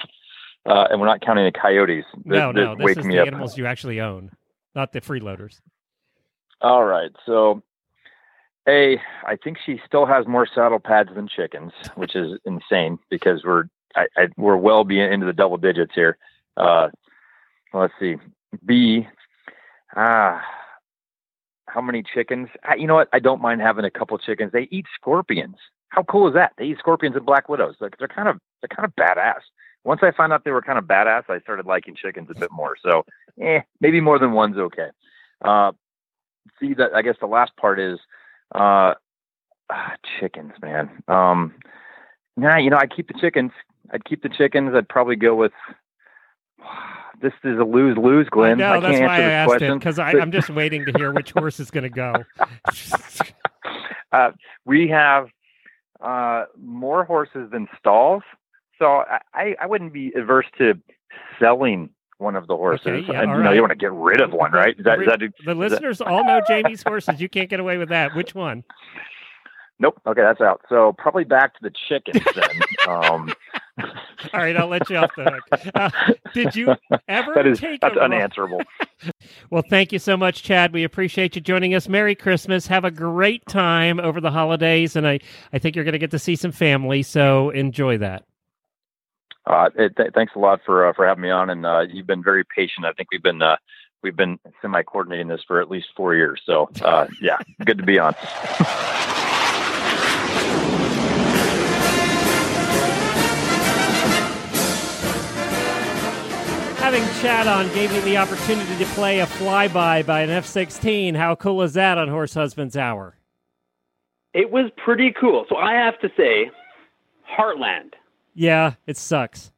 Uh, 0.66 0.88
and 0.90 1.00
we're 1.00 1.08
not 1.08 1.22
counting 1.22 1.46
the 1.46 1.52
coyotes. 1.52 2.06
no, 2.26 2.52
no, 2.52 2.76
this 2.76 2.98
is 2.98 3.06
the 3.06 3.20
up. 3.20 3.28
animals 3.28 3.58
you 3.58 3.66
actually 3.66 4.02
own, 4.02 4.32
not 4.76 4.92
the 4.92 5.02
freeloaders. 5.02 5.60
All 6.62 6.84
right. 6.84 7.12
So, 7.26 7.62
A, 8.68 9.00
I 9.26 9.36
think 9.42 9.58
she 9.66 9.80
still 9.86 10.06
has 10.06 10.28
more 10.28 10.48
saddle 10.48 10.80
pads 10.80 11.10
than 11.16 11.28
chickens, 11.28 11.72
which 11.96 12.16
is 12.16 12.40
insane 12.46 13.00
because 13.10 13.44
we're 13.44 13.66
I, 13.98 14.08
I, 14.16 14.28
we're 14.38 14.56
well 14.56 14.84
be 14.84 15.00
into 15.00 15.26
the 15.26 15.34
double 15.34 15.58
digits 15.58 15.94
here. 15.96 16.18
Uh, 16.56 16.90
let's 17.74 17.94
see. 18.00 18.16
B, 18.66 19.08
ah, 19.96 20.42
how 21.68 21.82
many 21.82 22.04
chickens? 22.04 22.48
Ah, 22.64 22.76
you 22.76 22.88
know 22.88 22.96
what? 22.96 23.10
I 23.12 23.20
don't 23.20 23.42
mind 23.42 23.62
having 23.62 23.86
a 23.86 23.92
couple 23.92 24.18
chickens. 24.18 24.52
They 24.52 24.68
eat 24.72 24.86
scorpions. 25.00 25.58
How 25.90 26.04
cool 26.04 26.28
is 26.28 26.34
that? 26.34 26.54
They 26.58 26.66
eat 26.66 26.80
scorpions 26.80 27.16
and 27.16 27.26
black 27.26 27.50
widows. 27.50 27.76
Like 27.80 27.98
they're 27.98 28.08
kind 28.08 28.28
of 28.28 28.40
they're 28.62 28.76
kind 28.76 28.86
of 28.86 28.96
badass. 28.96 29.42
Once 29.84 30.02
I 30.04 30.12
found 30.12 30.34
out 30.34 30.44
they 30.44 30.52
were 30.52 30.62
kind 30.62 30.78
of 30.78 30.86
badass, 30.86 31.30
I 31.30 31.40
started 31.40 31.66
liking 31.66 31.96
chickens 31.96 32.30
a 32.30 32.40
bit 32.40 32.52
more. 32.52 32.76
So, 32.82 33.06
eh, 33.42 33.62
maybe 33.80 34.02
more 34.02 34.20
than 34.20 34.34
one's 34.34 34.58
okay. 34.58 34.90
Uh, 35.44 35.72
see 36.60 36.74
that 36.74 36.94
I 36.94 37.02
guess 37.02 37.16
the 37.20 37.28
last 37.28 37.56
part 37.58 37.80
is 37.80 38.00
uh 38.56 38.94
ah, 39.70 39.94
chickens, 40.20 40.54
man. 40.62 41.04
Um 41.08 41.56
nah, 42.36 42.58
you 42.58 42.70
know, 42.70 42.78
I 42.78 42.88
keep 42.88 43.08
the 43.08 43.20
chickens. 43.20 43.52
I'd 43.92 44.06
keep 44.06 44.24
the 44.24 44.30
chickens. 44.30 44.74
I'd 44.76 44.90
probably 44.90 45.16
go 45.16 45.36
with 45.36 45.54
this 47.22 47.34
is 47.44 47.58
a 47.60 47.64
lose 47.64 47.98
lose, 47.98 48.28
Glenn. 48.30 48.58
no, 48.58 48.80
that's 48.80 48.98
can't 48.98 49.08
why 49.08 49.18
I 49.18 49.22
asked 49.22 49.62
it 49.62 49.74
because 49.74 50.00
I'm 50.00 50.32
just 50.32 50.50
waiting 50.50 50.86
to 50.86 50.94
hear 50.98 51.12
which 51.12 51.32
horse 51.32 51.60
is 51.60 51.72
going 51.72 51.84
to 51.84 51.90
go. 51.90 52.14
uh, 54.12 54.32
we 54.66 54.88
have 54.90 55.30
uh, 56.02 56.46
more 56.60 57.04
horses 57.06 57.50
than 57.52 57.68
stalls, 57.80 58.24
so 58.78 59.04
I, 59.34 59.56
I, 59.60 59.66
wouldn't 59.66 59.94
be 59.94 60.12
averse 60.16 60.46
to 60.60 60.76
selling 61.40 61.90
one 62.20 62.36
of 62.36 62.48
the 62.48 62.56
horses. 62.56 62.88
Okay, 62.88 63.12
yeah, 63.12 63.22
and, 63.22 63.32
all 63.32 63.38
you 63.38 63.44
know, 63.44 63.52
you 63.52 63.62
want 63.62 63.72
to 63.72 63.78
get 63.78 63.92
rid 63.92 64.22
of 64.22 64.32
one, 64.32 64.52
right? 64.52 64.78
Is 64.78 64.86
that, 64.86 65.00
is 65.02 65.08
that, 65.08 65.20
the 65.20 65.26
is 65.26 65.34
that- 65.46 65.58
listeners 65.58 66.02
all 66.02 66.24
know 66.24 66.42
Jamie's 66.48 66.84
horses. 66.84 67.20
You 67.20 67.30
can't 67.30 67.50
get 67.50 67.60
away 67.60 67.78
with 67.78 67.90
that. 67.90 68.16
Which 68.16 68.36
one? 68.36 68.64
Nope. 69.80 70.02
Okay, 70.08 70.22
that's 70.22 70.42
out. 70.42 70.62
So 70.70 70.94
probably 70.98 71.24
back 71.24 71.54
to 71.54 71.60
the 71.62 71.72
chickens 71.88 72.24
then. 72.36 72.62
um, 72.88 73.34
All 74.34 74.40
right, 74.40 74.56
I'll 74.56 74.68
let 74.68 74.90
you 74.90 74.98
off 74.98 75.12
the 75.16 75.24
hook. 75.24 75.72
Uh, 75.76 75.90
did 76.34 76.56
you 76.56 76.76
ever 77.08 77.34
that 77.36 77.46
is 77.46 77.60
take 77.60 77.82
that's 77.82 77.96
a 77.96 78.02
unanswerable. 78.02 78.62
Well, 79.52 79.64
thank 79.70 79.92
you 79.92 80.00
so 80.00 80.18
much, 80.18 80.42
Chad. 80.42 80.74
We 80.74 80.84
appreciate 80.84 81.36
you 81.36 81.42
joining 81.42 81.76
us. 81.76 81.88
Merry 81.88 82.16
Christmas. 82.16 82.66
Have 82.66 82.84
a 82.84 82.90
great 82.90 83.46
time 83.46 84.00
over 84.00 84.20
the 84.20 84.32
holidays, 84.32 84.96
and 84.96 85.08
I, 85.08 85.20
I 85.54 85.60
think 85.60 85.76
you're 85.76 85.86
going 85.86 85.94
to 85.94 86.00
get 86.00 86.12
to 86.12 86.20
see 86.20 86.36
some 86.36 86.52
family. 86.52 87.04
So 87.04 87.52
enjoy 87.52 88.00
that. 88.00 88.24
Uh, 89.46 89.70
it, 89.76 89.96
th- 89.96 90.14
thanks 90.16 90.34
a 90.36 90.40
lot 90.40 90.62
for 90.66 90.88
uh, 90.88 90.94
for 90.94 91.06
having 91.06 91.22
me 91.22 91.30
on, 91.30 91.52
and 91.52 91.66
uh, 91.66 91.82
you've 91.82 92.08
been 92.08 92.24
very 92.24 92.44
patient. 92.44 92.86
I 92.86 92.92
think 92.94 93.10
we've 93.12 93.22
been 93.24 93.42
uh, 93.42 93.58
we've 94.02 94.16
been 94.16 94.40
semi 94.62 94.82
coordinating 94.82 95.28
this 95.28 95.42
for 95.48 95.62
at 95.62 95.70
least 95.70 95.88
four 95.96 96.16
years. 96.16 96.42
So 96.46 96.70
uh, 96.82 97.06
yeah, 97.22 97.38
good 97.64 97.78
to 97.78 97.84
be 97.84 98.00
on. 98.00 98.16
Having 106.98 107.22
Chad 107.22 107.46
on 107.46 107.68
gave 107.76 107.92
me 107.92 108.00
the 108.00 108.18
opportunity 108.18 108.76
to 108.84 108.86
play 108.96 109.20
a 109.20 109.28
flyby 109.28 110.04
by 110.04 110.22
an 110.22 110.32
F 110.32 110.48
16. 110.48 111.14
How 111.14 111.36
cool 111.36 111.62
is 111.62 111.74
that 111.76 111.96
on 112.00 112.08
Horse 112.08 112.34
Husband's 112.34 112.76
Hour? 112.76 113.16
It 114.34 114.50
was 114.50 114.72
pretty 114.78 115.12
cool. 115.12 115.46
So 115.48 115.58
I 115.58 115.74
have 115.74 116.00
to 116.00 116.10
say, 116.18 116.50
Heartland. 117.32 117.94
Yeah, 118.34 118.74
it 118.88 118.98
sucks. 118.98 119.52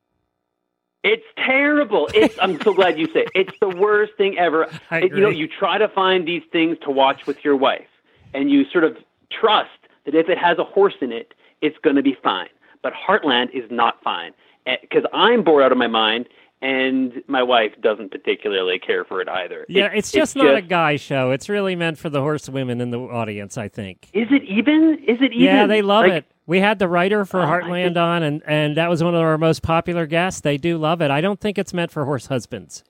It's 1.06 1.24
terrible. 1.38 2.10
It's 2.14 2.38
I'm 2.42 2.60
so 2.62 2.74
glad 2.74 3.00
you 3.00 3.06
say 3.14 3.22
it. 3.22 3.30
it's 3.34 3.58
the 3.62 3.70
worst 3.70 4.16
thing 4.18 4.38
ever. 4.38 4.68
It- 4.92 5.14
you 5.14 5.22
know, 5.22 5.30
you 5.30 5.48
try 5.48 5.78
to 5.78 5.88
find 5.88 6.28
these 6.28 6.44
things 6.52 6.76
to 6.84 6.92
watch 6.92 7.26
with 7.26 7.46
your 7.46 7.56
wife, 7.56 7.88
and 8.34 8.52
you 8.52 8.66
sort 8.70 8.84
of 8.84 8.98
trust 9.32 9.70
that 10.06 10.14
if 10.14 10.28
it 10.28 10.38
has 10.38 10.58
a 10.58 10.66
horse 10.66 10.96
in 11.00 11.14
it, 11.14 11.34
it's 11.62 11.78
going 11.78 11.96
to 11.96 12.04
be 12.04 12.18
fine. 12.22 12.50
But 12.84 12.92
Heartland 12.92 13.52
is 13.54 13.72
not 13.72 14.04
fine 14.04 14.34
eh, 14.68 14.76
because 14.82 15.06
I'm 15.14 15.42
bored 15.42 15.64
out 15.64 15.72
of 15.72 15.78
my 15.78 15.88
mind, 15.88 16.28
and 16.62 17.24
my 17.28 17.42
wife 17.44 17.72
doesn't 17.82 18.12
particularly 18.12 18.80
care 18.80 19.06
for 19.06 19.22
it 19.22 19.30
either. 19.30 19.66
Yeah, 19.70 19.86
It- 19.86 20.00
it's 20.00 20.12
just 20.12 20.36
not 20.36 20.56
a 20.56 20.62
guy 20.62 20.98
show. 20.98 21.32
It's 21.32 21.48
really 21.50 21.76
meant 21.76 21.98
for 21.98 22.10
the 22.10 22.22
horse 22.22 22.50
women 22.50 22.82
in 22.82 22.90
the 22.92 23.00
audience, 23.00 23.58
I 23.58 23.68
think. 23.70 24.08
Is 24.14 24.28
it 24.32 24.44
even? 24.44 25.00
Is 25.08 25.18
it 25.22 25.32
even? 25.34 25.40
Yeah, 25.46 25.68
they 25.68 25.82
love 25.82 26.06
Like, 26.06 26.14
it. 26.14 26.26
We 26.46 26.60
had 26.60 26.80
the 26.80 26.88
writer 26.88 27.26
for 27.26 27.42
Oh, 27.42 27.46
Heartland 27.46 27.96
on, 27.96 28.24
and, 28.24 28.42
and 28.48 28.76
that 28.78 28.90
was 28.90 29.04
one 29.04 29.14
of 29.14 29.22
our 29.22 29.38
most 29.38 29.62
popular 29.62 30.06
guests. 30.08 30.42
They 30.42 30.58
do 30.58 30.78
love 30.78 31.00
it. 31.02 31.12
I 31.12 31.22
don't 31.22 31.40
think 31.40 31.58
it's 31.60 31.74
meant 31.74 31.92
for 31.92 32.06
horse 32.06 32.26
husbands. 32.26 32.84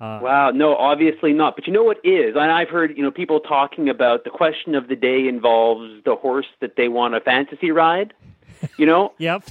Uh, 0.00 0.20
Wow, 0.22 0.50
no, 0.50 0.74
obviously 0.76 1.32
not. 1.32 1.54
But 1.56 1.66
you 1.66 1.72
know 1.72 1.82
what 1.84 1.98
is? 2.04 2.34
And 2.36 2.50
I've 2.52 2.68
heard, 2.68 2.96
you 2.96 3.02
know, 3.02 3.10
people 3.10 3.40
talking 3.40 3.88
about 3.88 4.24
the 4.24 4.30
question 4.30 4.74
of 4.74 4.88
the 4.88 4.96
day 4.96 5.26
involves 5.28 6.02
the 6.04 6.14
horse 6.16 6.46
that 6.60 6.76
they 6.76 6.88
want 6.88 7.14
a 7.14 7.20
fantasy 7.20 7.70
ride. 7.70 8.14
You 8.76 8.86
know? 8.86 9.12
yep. 9.18 9.44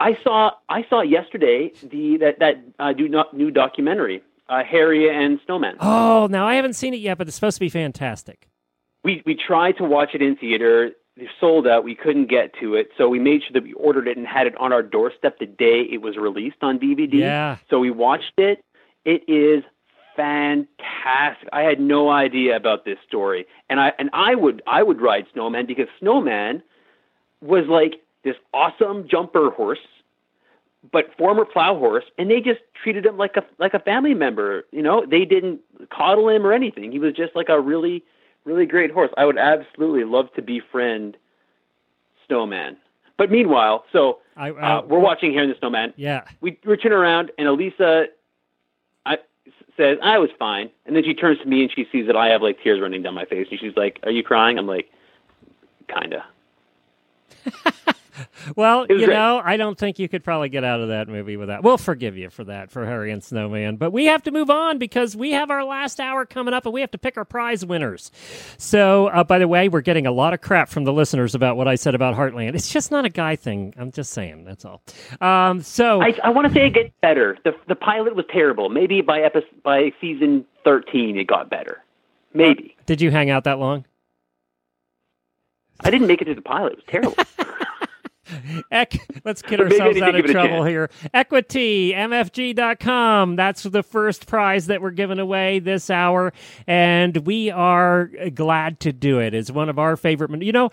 I 0.00 0.18
saw 0.22 0.52
I 0.68 0.84
saw 0.88 1.00
yesterday 1.00 1.72
the 1.82 2.18
that 2.18 2.38
that 2.38 2.62
uh, 2.78 2.92
new, 2.92 3.24
new 3.32 3.50
documentary, 3.50 4.22
uh, 4.48 4.62
Harry 4.64 5.08
and 5.08 5.40
Snowman. 5.44 5.76
Oh, 5.80 6.28
now 6.30 6.46
I 6.46 6.54
haven't 6.54 6.74
seen 6.74 6.94
it 6.94 7.00
yet, 7.00 7.18
but 7.18 7.26
it's 7.26 7.34
supposed 7.34 7.56
to 7.56 7.60
be 7.60 7.68
fantastic. 7.68 8.48
We 9.02 9.22
we 9.26 9.34
tried 9.34 9.76
to 9.78 9.84
watch 9.84 10.10
it 10.14 10.22
in 10.22 10.36
theater. 10.36 10.92
They 11.16 11.28
sold 11.40 11.66
out. 11.66 11.82
We 11.82 11.96
couldn't 11.96 12.26
get 12.26 12.54
to 12.60 12.74
it, 12.74 12.90
so 12.96 13.08
we 13.08 13.18
made 13.18 13.42
sure 13.42 13.52
that 13.54 13.64
we 13.64 13.72
ordered 13.72 14.06
it 14.06 14.16
and 14.16 14.26
had 14.26 14.46
it 14.46 14.56
on 14.58 14.72
our 14.72 14.82
doorstep 14.82 15.40
the 15.40 15.46
day 15.46 15.82
it 15.90 16.00
was 16.00 16.16
released 16.16 16.58
on 16.62 16.78
DVD. 16.78 17.14
Yeah. 17.14 17.56
So 17.68 17.80
we 17.80 17.90
watched 17.90 18.38
it. 18.38 18.64
It 19.04 19.24
is 19.26 19.64
fantastic. 20.14 21.48
I 21.52 21.62
had 21.62 21.80
no 21.80 22.08
idea 22.08 22.54
about 22.54 22.84
this 22.84 22.98
story, 23.06 23.46
and 23.68 23.80
I 23.80 23.92
and 23.98 24.10
I 24.12 24.36
would 24.36 24.62
I 24.64 24.84
would 24.84 25.00
ride 25.00 25.26
Snowman 25.32 25.66
because 25.66 25.88
Snowman 25.98 26.62
was 27.40 27.66
like 27.66 28.00
this 28.24 28.36
awesome 28.52 29.06
jumper 29.08 29.50
horse, 29.50 29.78
but 30.92 31.16
former 31.16 31.44
plow 31.44 31.76
horse, 31.78 32.04
and 32.18 32.30
they 32.30 32.40
just 32.40 32.60
treated 32.82 33.06
him 33.06 33.16
like 33.16 33.36
a 33.36 33.44
like 33.58 33.74
a 33.74 33.80
family 33.80 34.14
member. 34.14 34.64
You 34.72 34.82
know, 34.82 35.04
they 35.06 35.24
didn't 35.24 35.60
coddle 35.90 36.28
him 36.28 36.46
or 36.46 36.52
anything. 36.52 36.92
He 36.92 36.98
was 36.98 37.14
just 37.14 37.34
like 37.34 37.48
a 37.48 37.60
really 37.60 38.04
really 38.44 38.66
great 38.66 38.90
horse. 38.90 39.10
I 39.16 39.24
would 39.24 39.38
absolutely 39.38 40.04
love 40.04 40.32
to 40.34 40.42
befriend 40.42 41.16
Snowman. 42.26 42.76
But 43.16 43.30
meanwhile, 43.30 43.84
so 43.92 44.20
I, 44.36 44.50
uh, 44.50 44.82
we're 44.86 45.00
watching 45.00 45.32
here 45.32 45.42
in 45.42 45.50
the 45.50 45.56
Snowman. 45.58 45.92
Yeah. 45.96 46.22
We 46.40 46.58
we 46.64 46.76
turn 46.76 46.92
around 46.92 47.32
and 47.36 47.48
Elisa 47.48 48.06
I, 49.04 49.18
says 49.76 49.98
I 50.02 50.18
was 50.18 50.30
fine, 50.38 50.70
and 50.86 50.94
then 50.94 51.04
she 51.04 51.14
turns 51.14 51.40
to 51.40 51.46
me 51.46 51.62
and 51.62 51.72
she 51.72 51.86
sees 51.90 52.06
that 52.06 52.16
I 52.16 52.28
have 52.28 52.42
like 52.42 52.62
tears 52.62 52.80
running 52.80 53.02
down 53.02 53.14
my 53.14 53.24
face, 53.24 53.48
and 53.50 53.58
she's 53.58 53.76
like, 53.76 53.98
"Are 54.04 54.10
you 54.10 54.22
crying?" 54.22 54.58
I'm 54.58 54.66
like, 54.66 54.90
"Kinda." 55.88 56.24
Well, 58.56 58.86
you 58.88 59.06
great. 59.06 59.08
know, 59.10 59.40
I 59.44 59.56
don't 59.56 59.78
think 59.78 59.98
you 59.98 60.08
could 60.08 60.24
probably 60.24 60.48
get 60.48 60.64
out 60.64 60.80
of 60.80 60.88
that 60.88 61.08
movie 61.08 61.36
without. 61.36 61.62
We'll 61.62 61.78
forgive 61.78 62.16
you 62.16 62.30
for 62.30 62.44
that, 62.44 62.70
for 62.70 62.84
Harry 62.84 63.12
and 63.12 63.22
Snowman. 63.22 63.76
But 63.76 63.92
we 63.92 64.06
have 64.06 64.22
to 64.24 64.30
move 64.30 64.50
on 64.50 64.78
because 64.78 65.16
we 65.16 65.32
have 65.32 65.50
our 65.50 65.64
last 65.64 66.00
hour 66.00 66.24
coming 66.24 66.54
up 66.54 66.66
and 66.66 66.72
we 66.72 66.80
have 66.80 66.90
to 66.92 66.98
pick 66.98 67.16
our 67.16 67.24
prize 67.24 67.64
winners. 67.64 68.10
So, 68.56 69.08
uh, 69.08 69.24
by 69.24 69.38
the 69.38 69.48
way, 69.48 69.68
we're 69.68 69.80
getting 69.80 70.06
a 70.06 70.12
lot 70.12 70.34
of 70.34 70.40
crap 70.40 70.68
from 70.68 70.84
the 70.84 70.92
listeners 70.92 71.34
about 71.34 71.56
what 71.56 71.68
I 71.68 71.74
said 71.74 71.94
about 71.94 72.16
Heartland. 72.16 72.54
It's 72.54 72.70
just 72.70 72.90
not 72.90 73.04
a 73.04 73.10
guy 73.10 73.36
thing. 73.36 73.74
I'm 73.76 73.92
just 73.92 74.12
saying. 74.12 74.44
That's 74.44 74.64
all. 74.64 74.82
Um, 75.20 75.62
so, 75.62 76.02
I, 76.02 76.18
I 76.24 76.30
want 76.30 76.48
to 76.48 76.54
say 76.54 76.66
it 76.66 76.74
gets 76.74 76.90
better. 77.00 77.38
The 77.44 77.54
the 77.66 77.74
pilot 77.74 78.14
was 78.16 78.24
terrible. 78.30 78.68
Maybe 78.68 79.00
by 79.00 79.20
episode 79.20 79.62
by 79.62 79.92
season 80.00 80.44
thirteen 80.64 81.16
it 81.18 81.26
got 81.26 81.50
better. 81.50 81.82
Maybe 82.34 82.76
did 82.86 83.00
you 83.00 83.10
hang 83.10 83.30
out 83.30 83.44
that 83.44 83.58
long? 83.58 83.84
I 85.80 85.90
didn't 85.90 86.08
make 86.08 86.20
it 86.20 86.24
to 86.24 86.34
the 86.34 86.42
pilot. 86.42 86.72
It 86.72 86.76
was 86.76 86.84
terrible. 86.88 87.16
Ec- 88.70 89.06
let's 89.24 89.42
get 89.42 89.60
ourselves 89.60 90.00
out 90.00 90.14
of 90.14 90.16
give 90.16 90.24
it 90.26 90.30
a 90.30 90.32
trouble 90.32 90.64
here. 90.64 90.90
Equity, 91.14 91.92
MFG.com. 91.92 93.36
That's 93.36 93.62
the 93.62 93.82
first 93.82 94.26
prize 94.26 94.66
that 94.66 94.80
we're 94.82 94.90
giving 94.90 95.18
away 95.18 95.58
this 95.58 95.90
hour. 95.90 96.32
And 96.66 97.16
we 97.26 97.50
are 97.50 98.10
uh, 98.20 98.28
glad 98.30 98.80
to 98.80 98.92
do 98.92 99.20
it. 99.20 99.34
It's 99.34 99.50
one 99.50 99.68
of 99.68 99.78
our 99.78 99.96
favorite. 99.96 100.42
You 100.42 100.52
know, 100.52 100.70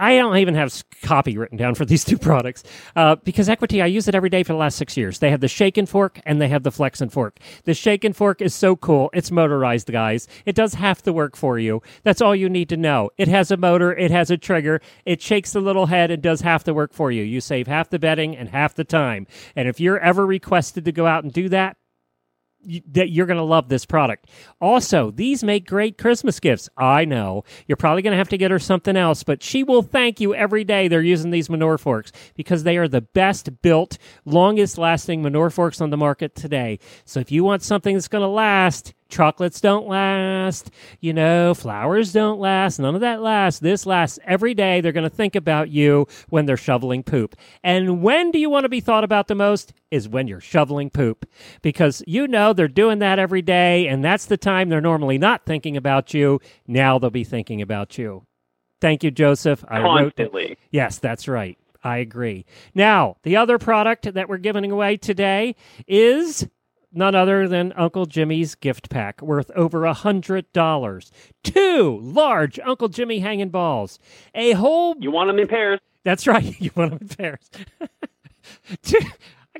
I 0.00 0.16
don't 0.16 0.36
even 0.38 0.54
have 0.54 0.72
copy 1.02 1.36
written 1.36 1.58
down 1.58 1.74
for 1.74 1.84
these 1.84 2.04
two 2.04 2.16
products 2.18 2.64
uh, 2.96 3.16
because 3.16 3.48
Equity, 3.50 3.82
I 3.82 3.86
use 3.86 4.08
it 4.08 4.14
every 4.14 4.30
day 4.30 4.42
for 4.42 4.54
the 4.54 4.58
last 4.58 4.78
six 4.78 4.96
years. 4.96 5.18
They 5.18 5.30
have 5.30 5.40
the 5.40 5.48
shake 5.48 5.76
and 5.76 5.88
fork 5.88 6.20
and 6.24 6.40
they 6.40 6.48
have 6.48 6.62
the 6.62 6.70
flex 6.70 7.00
and 7.02 7.12
fork. 7.12 7.38
The 7.64 7.74
shake 7.74 8.02
and 8.04 8.16
fork 8.16 8.40
is 8.40 8.54
so 8.54 8.76
cool. 8.76 9.10
It's 9.12 9.30
motorized, 9.30 9.92
guys. 9.92 10.26
It 10.46 10.54
does 10.54 10.74
half 10.74 11.02
the 11.02 11.12
work 11.12 11.36
for 11.36 11.58
you. 11.58 11.82
That's 12.02 12.22
all 12.22 12.34
you 12.34 12.48
need 12.48 12.70
to 12.70 12.78
know. 12.78 13.10
It 13.18 13.28
has 13.28 13.50
a 13.50 13.58
motor, 13.58 13.92
it 13.92 14.10
has 14.10 14.30
a 14.30 14.38
trigger, 14.38 14.80
it 15.04 15.20
shakes 15.20 15.52
the 15.52 15.60
little 15.60 15.86
head 15.86 16.10
and 16.10 16.22
does 16.22 16.40
half 16.40 16.64
the 16.64 16.74
work 16.74 16.94
for 16.94 17.12
you. 17.12 17.22
You 17.22 17.42
save 17.42 17.66
half 17.66 17.90
the 17.90 17.98
bedding 17.98 18.34
and 18.34 18.48
half 18.48 18.74
the 18.74 18.84
time. 18.84 19.26
And 19.54 19.68
if 19.68 19.80
you're 19.80 19.98
ever 19.98 20.24
requested 20.24 20.86
to 20.86 20.92
go 20.92 21.06
out 21.06 21.24
and 21.24 21.32
do 21.32 21.50
that, 21.50 21.76
that 22.92 23.10
you're 23.10 23.26
going 23.26 23.36
to 23.38 23.42
love 23.42 23.68
this 23.68 23.86
product. 23.86 24.28
Also, 24.60 25.10
these 25.10 25.42
make 25.42 25.66
great 25.66 25.98
Christmas 25.98 26.40
gifts. 26.40 26.68
I 26.76 27.04
know. 27.04 27.44
You're 27.66 27.76
probably 27.76 28.02
going 28.02 28.12
to 28.12 28.18
have 28.18 28.28
to 28.30 28.38
get 28.38 28.50
her 28.50 28.58
something 28.58 28.96
else, 28.96 29.22
but 29.22 29.42
she 29.42 29.62
will 29.62 29.82
thank 29.82 30.20
you 30.20 30.34
every 30.34 30.64
day 30.64 30.88
they're 30.88 31.00
using 31.00 31.30
these 31.30 31.48
manure 31.48 31.78
forks 31.78 32.12
because 32.34 32.62
they 32.62 32.76
are 32.76 32.88
the 32.88 33.00
best 33.00 33.62
built, 33.62 33.98
longest 34.24 34.78
lasting 34.78 35.22
manure 35.22 35.50
forks 35.50 35.80
on 35.80 35.90
the 35.90 35.96
market 35.96 36.34
today. 36.34 36.78
So 37.04 37.20
if 37.20 37.32
you 37.32 37.44
want 37.44 37.62
something 37.62 37.94
that's 37.94 38.08
going 38.08 38.22
to 38.22 38.28
last, 38.28 38.94
chocolates 39.10 39.60
don't 39.60 39.86
last, 39.86 40.70
you 41.00 41.12
know, 41.12 41.54
flowers 41.54 42.12
don't 42.12 42.40
last, 42.40 42.78
none 42.78 42.94
of 42.94 43.00
that 43.00 43.20
lasts. 43.20 43.60
This 43.60 43.86
lasts 43.86 44.18
every 44.24 44.54
day. 44.54 44.80
They're 44.80 44.92
going 44.92 45.08
to 45.08 45.14
think 45.14 45.34
about 45.36 45.70
you 45.70 46.06
when 46.28 46.46
they're 46.46 46.56
shoveling 46.56 47.02
poop. 47.02 47.36
And 47.62 48.02
when 48.02 48.30
do 48.30 48.38
you 48.38 48.48
want 48.50 48.64
to 48.64 48.68
be 48.68 48.80
thought 48.80 49.04
about 49.04 49.28
the 49.28 49.34
most? 49.34 49.72
Is 49.90 50.08
when 50.08 50.28
you're 50.28 50.40
shoveling 50.40 50.90
poop. 50.90 51.26
Because 51.62 52.02
you 52.06 52.28
know 52.28 52.52
they're 52.52 52.68
doing 52.68 53.00
that 53.00 53.18
every 53.18 53.42
day, 53.42 53.88
and 53.88 54.04
that's 54.04 54.26
the 54.26 54.36
time 54.36 54.68
they're 54.68 54.80
normally 54.80 55.18
not 55.18 55.44
thinking 55.44 55.76
about 55.76 56.14
you. 56.14 56.40
Now 56.66 56.98
they'll 56.98 57.10
be 57.10 57.24
thinking 57.24 57.60
about 57.60 57.98
you. 57.98 58.24
Thank 58.80 59.02
you, 59.04 59.10
Joseph. 59.10 59.64
I 59.68 59.80
wrote 59.80 59.94
that- 60.16 60.24
Constantly. 60.30 60.56
Yes, 60.70 60.98
that's 60.98 61.28
right. 61.28 61.58
I 61.82 61.98
agree. 61.98 62.44
Now, 62.74 63.16
the 63.22 63.36
other 63.36 63.58
product 63.58 64.12
that 64.12 64.28
we're 64.28 64.36
giving 64.38 64.70
away 64.70 64.96
today 64.98 65.56
is 65.88 66.46
none 66.92 67.14
other 67.14 67.46
than 67.48 67.72
Uncle 67.76 68.06
Jimmy's 68.06 68.54
gift 68.54 68.90
pack 68.90 69.20
worth 69.22 69.50
over 69.52 69.84
a 69.84 69.94
hundred 69.94 70.52
dollars. 70.52 71.10
Two 71.42 71.98
large 72.02 72.58
Uncle 72.60 72.88
Jimmy 72.88 73.20
hanging 73.20 73.50
balls. 73.50 73.98
A 74.34 74.52
whole 74.52 74.94
You 74.98 75.10
want 75.10 75.28
them 75.28 75.38
in 75.38 75.48
pairs. 75.48 75.80
That's 76.04 76.26
right. 76.26 76.54
You 76.60 76.70
want 76.76 76.90
them 76.92 76.98
in 77.02 77.08
pairs. 77.08 77.50
Two, 78.82 79.00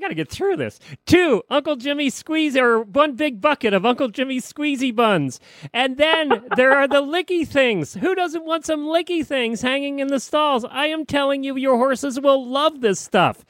got 0.00 0.08
to 0.08 0.14
get 0.14 0.28
through 0.28 0.56
this. 0.56 0.78
Two 1.06 1.42
Uncle 1.50 1.76
Jimmy 1.76 2.10
squeeze 2.10 2.56
or 2.56 2.82
one 2.82 3.14
big 3.14 3.40
bucket 3.40 3.72
of 3.74 3.86
Uncle 3.86 4.08
Jimmy 4.08 4.40
squeezy 4.40 4.94
buns. 4.94 5.40
And 5.72 5.96
then 5.96 6.44
there 6.56 6.72
are 6.72 6.88
the 6.88 7.02
licky 7.02 7.46
things. 7.46 7.94
Who 7.94 8.14
doesn't 8.14 8.44
want 8.44 8.64
some 8.64 8.86
licky 8.86 9.24
things 9.24 9.62
hanging 9.62 9.98
in 9.98 10.08
the 10.08 10.20
stalls? 10.20 10.64
I 10.64 10.86
am 10.86 11.06
telling 11.06 11.44
you, 11.44 11.56
your 11.56 11.76
horses 11.76 12.18
will 12.20 12.48
love 12.48 12.80
this 12.80 13.00
stuff. 13.00 13.44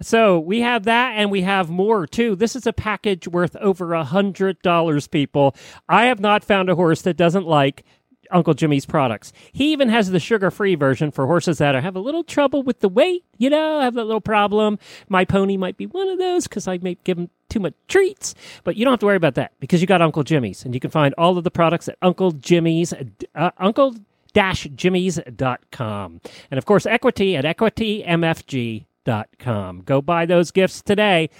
So 0.00 0.38
we 0.38 0.60
have 0.60 0.84
that 0.84 1.14
and 1.16 1.30
we 1.30 1.42
have 1.42 1.68
more 1.70 2.06
too. 2.06 2.36
This 2.36 2.56
is 2.56 2.66
a 2.66 2.72
package 2.72 3.28
worth 3.28 3.56
over 3.56 3.94
a 3.94 4.04
hundred 4.04 4.62
dollars, 4.62 5.08
people. 5.08 5.54
I 5.88 6.06
have 6.06 6.20
not 6.20 6.44
found 6.44 6.70
a 6.70 6.74
horse 6.74 7.02
that 7.02 7.16
doesn't 7.16 7.46
like 7.46 7.84
Uncle 8.30 8.54
Jimmy's 8.54 8.86
products. 8.86 9.32
He 9.52 9.72
even 9.72 9.88
has 9.88 10.10
the 10.10 10.20
sugar-free 10.20 10.74
version 10.74 11.10
for 11.10 11.26
horses 11.26 11.58
that 11.58 11.74
have 11.74 11.96
a 11.96 12.00
little 12.00 12.24
trouble 12.24 12.62
with 12.62 12.80
the 12.80 12.88
weight. 12.88 13.24
You 13.38 13.50
know, 13.50 13.80
have 13.80 13.94
that 13.94 14.04
little 14.04 14.20
problem. 14.20 14.78
My 15.08 15.24
pony 15.24 15.56
might 15.56 15.76
be 15.76 15.86
one 15.86 16.08
of 16.08 16.18
those 16.18 16.46
because 16.46 16.68
I 16.68 16.78
may 16.78 16.96
give 17.04 17.18
him 17.18 17.30
too 17.48 17.60
much 17.60 17.74
treats. 17.88 18.34
But 18.64 18.76
you 18.76 18.84
don't 18.84 18.92
have 18.92 19.00
to 19.00 19.06
worry 19.06 19.16
about 19.16 19.34
that 19.34 19.52
because 19.60 19.80
you 19.80 19.86
got 19.86 20.02
Uncle 20.02 20.22
Jimmy's, 20.22 20.64
and 20.64 20.74
you 20.74 20.80
can 20.80 20.90
find 20.90 21.14
all 21.16 21.38
of 21.38 21.44
the 21.44 21.50
products 21.50 21.88
at 21.88 21.96
Uncle 22.02 22.32
Jimmy's, 22.32 22.92
uh, 23.34 23.50
Uncle 23.58 23.94
jimmys.com. 24.36 26.20
And 26.50 26.58
of 26.58 26.66
course, 26.66 26.86
equity 26.86 27.36
at 27.36 27.44
equitymfg.com. 27.44 29.82
Go 29.82 30.02
buy 30.02 30.26
those 30.26 30.50
gifts 30.50 30.82
today. 30.82 31.30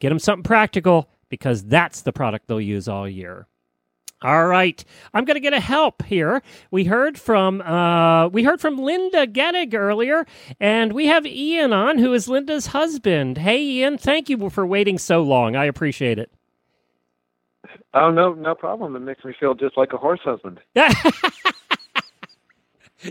Get 0.00 0.08
them 0.10 0.18
something 0.18 0.42
practical 0.42 1.08
because 1.28 1.64
that's 1.64 2.02
the 2.02 2.12
product 2.12 2.48
they'll 2.48 2.60
use 2.60 2.88
all 2.88 3.08
year. 3.08 3.46
All 4.26 4.48
right, 4.48 4.84
I'm 5.14 5.24
going 5.24 5.36
to 5.36 5.40
get 5.40 5.52
a 5.54 5.60
help 5.60 6.02
here. 6.04 6.42
We 6.72 6.84
heard 6.84 7.16
from 7.18 7.60
uh, 7.62 8.28
we 8.30 8.42
heard 8.42 8.60
from 8.60 8.76
Linda 8.76 9.26
Gettig 9.28 9.72
earlier, 9.74 10.26
and 10.60 10.92
we 10.94 11.06
have 11.06 11.24
Ian 11.26 11.72
on, 11.72 11.98
who 11.98 12.12
is 12.12 12.28
Linda's 12.28 12.66
husband. 12.68 13.38
Hey, 13.38 13.62
Ian, 13.62 13.98
thank 13.98 14.28
you 14.28 14.50
for 14.50 14.66
waiting 14.66 14.98
so 14.98 15.22
long. 15.22 15.54
I 15.54 15.66
appreciate 15.66 16.18
it. 16.18 16.32
Oh 17.94 18.10
no, 18.10 18.34
no 18.34 18.54
problem. 18.56 18.96
It 18.96 19.00
makes 19.00 19.24
me 19.24 19.34
feel 19.38 19.54
just 19.54 19.76
like 19.78 19.92
a 19.92 19.98
horse 19.98 20.20
husband. 20.24 20.60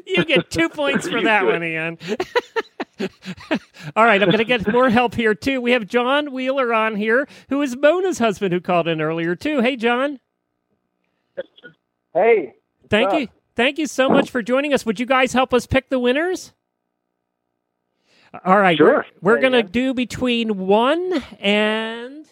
You 0.06 0.26
get 0.26 0.50
two 0.50 0.70
points 0.70 1.08
for 1.08 1.22
that 1.24 1.42
good. 1.44 1.54
one, 1.54 1.64
Ian. 1.64 1.98
All 3.96 4.06
right, 4.06 4.22
I'm 4.22 4.30
going 4.30 4.40
to 4.40 4.46
get 4.46 4.68
more 4.72 4.90
help 4.90 5.16
here 5.16 5.36
too. 5.36 5.62
We 5.62 5.72
have 5.72 5.86
John 5.88 6.32
Wheeler 6.32 6.74
on 6.74 6.96
here, 6.96 7.28
who 7.50 7.62
is 7.62 7.78
Mona's 7.78 8.20
husband, 8.20 8.54
who 8.54 8.62
called 8.62 8.88
in 8.88 9.02
earlier 9.02 9.36
too. 9.36 9.62
Hey, 9.62 9.76
John. 9.76 10.20
Hey. 12.16 12.56
Thank 12.90 13.12
what's 13.12 13.22
you. 13.22 13.28
Thank 13.56 13.78
you 13.78 13.88
so 13.88 14.10
much 14.10 14.32
for 14.32 14.42
joining 14.42 14.74
us. 14.74 14.86
Would 14.86 15.00
you 15.00 15.06
guys 15.06 15.34
help 15.34 15.54
us 15.54 15.68
pick 15.68 15.90
the 15.90 16.00
winners? 16.00 16.54
All 18.44 18.58
right. 18.58 18.78
Sure. 18.78 19.06
We're, 19.22 19.36
we're 19.36 19.42
going 19.42 19.54
to 19.54 19.64
do 19.64 19.94
between 19.94 20.58
1 20.58 21.24
and 21.40 22.26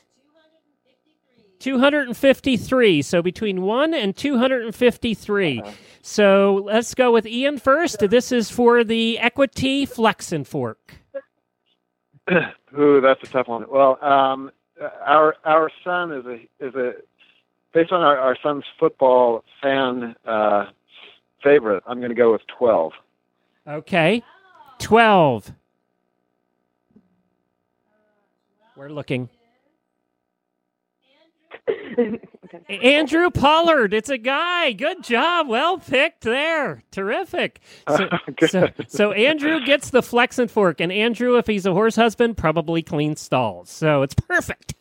253. 1.60 3.02
So 3.02 3.22
between 3.22 3.62
1 3.62 3.94
and 3.94 4.16
253. 4.16 5.62
Uh-huh. 5.62 5.72
So 6.02 6.64
let's 6.66 6.94
go 6.94 7.12
with 7.12 7.26
Ian 7.26 7.58
first. 7.58 8.00
This 8.00 8.32
is 8.32 8.50
for 8.50 8.84
the 8.84 9.20
Equity 9.20 9.86
Flex 9.86 10.32
and 10.32 10.48
Fork. 10.48 10.96
Ooh, 12.78 13.02
that's 13.02 13.22
a 13.24 13.28
tough 13.28 13.48
one. 13.48 13.66
Well, 13.70 13.98
um, 14.04 14.52
our 15.06 15.36
our 15.46 15.70
son 15.84 16.12
is 16.12 16.26
a 16.26 16.66
is 16.66 16.76
a 16.76 16.94
based 17.74 17.91
on 17.91 18.01
our, 18.01 18.17
our 18.17 18.38
son's 18.41 18.65
football 18.80 19.43
fan 19.61 20.15
uh, 20.26 20.65
favorite. 21.43 21.84
I'm 21.88 21.99
going 21.99 22.09
to 22.09 22.15
go 22.15 22.32
with 22.32 22.41
twelve. 22.47 22.93
Okay. 23.67 24.21
12. 24.80 25.53
We're 28.76 28.89
looking. 28.89 29.30
Andrew 32.69 33.30
Pollard, 33.30 33.93
it's 33.93 34.09
a 34.09 34.17
guy. 34.17 34.74
Good 34.74 35.03
job. 35.03 35.47
Well 35.47 35.78
picked 35.78 36.21
there. 36.21 36.84
Terrific. 36.91 37.61
So, 37.88 38.09
so, 38.47 38.69
so 38.88 39.11
Andrew 39.13 39.63
gets 39.65 39.91
the 39.91 40.01
flex 40.01 40.39
and 40.39 40.51
fork, 40.51 40.82
and 40.82 40.91
Andrew, 40.91 41.38
if 41.38 41.47
he's 41.47 41.65
a 41.65 41.71
horse 41.71 41.95
husband, 41.95 42.36
probably 42.36 42.82
cleans 42.82 43.21
stalls. 43.21 43.69
So 43.69 44.01
it's 44.01 44.15
perfect. 44.15 44.74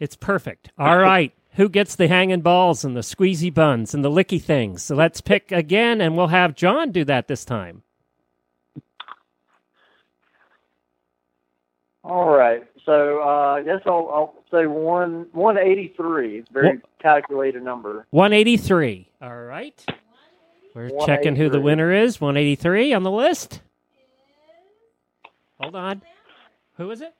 It's 0.00 0.16
perfect. 0.16 0.70
All 0.78 0.98
right. 0.98 1.32
Who 1.58 1.68
gets 1.68 1.96
the 1.96 2.06
hanging 2.06 2.40
balls 2.40 2.84
and 2.84 2.96
the 2.96 3.00
squeezy 3.00 3.52
buns 3.52 3.92
and 3.92 4.04
the 4.04 4.10
licky 4.10 4.40
things? 4.40 4.80
So 4.84 4.94
let's 4.94 5.20
pick 5.20 5.50
again, 5.50 6.00
and 6.00 6.16
we'll 6.16 6.28
have 6.28 6.54
John 6.54 6.92
do 6.92 7.04
that 7.06 7.26
this 7.26 7.44
time. 7.44 7.82
All 12.04 12.28
right. 12.28 12.62
So 12.86 13.20
uh, 13.20 13.56
I 13.56 13.62
guess 13.64 13.80
I'll, 13.86 14.08
I'll 14.14 14.34
say 14.52 14.66
one 14.66 15.26
one 15.32 15.58
eighty 15.58 15.92
three. 15.96 16.38
It's 16.38 16.48
a 16.48 16.52
very 16.52 16.80
calculated 17.02 17.64
number. 17.64 18.06
183. 18.10 19.10
All 19.20 19.36
right. 19.36 19.84
We're 20.76 20.90
checking 21.04 21.34
who 21.34 21.50
the 21.50 21.60
winner 21.60 21.92
is. 21.92 22.20
183 22.20 22.92
on 22.92 23.02
the 23.02 23.10
list. 23.10 23.62
Hold 25.60 25.74
on. 25.74 26.02
Who 26.76 26.88
is 26.92 27.00
it? 27.00 27.14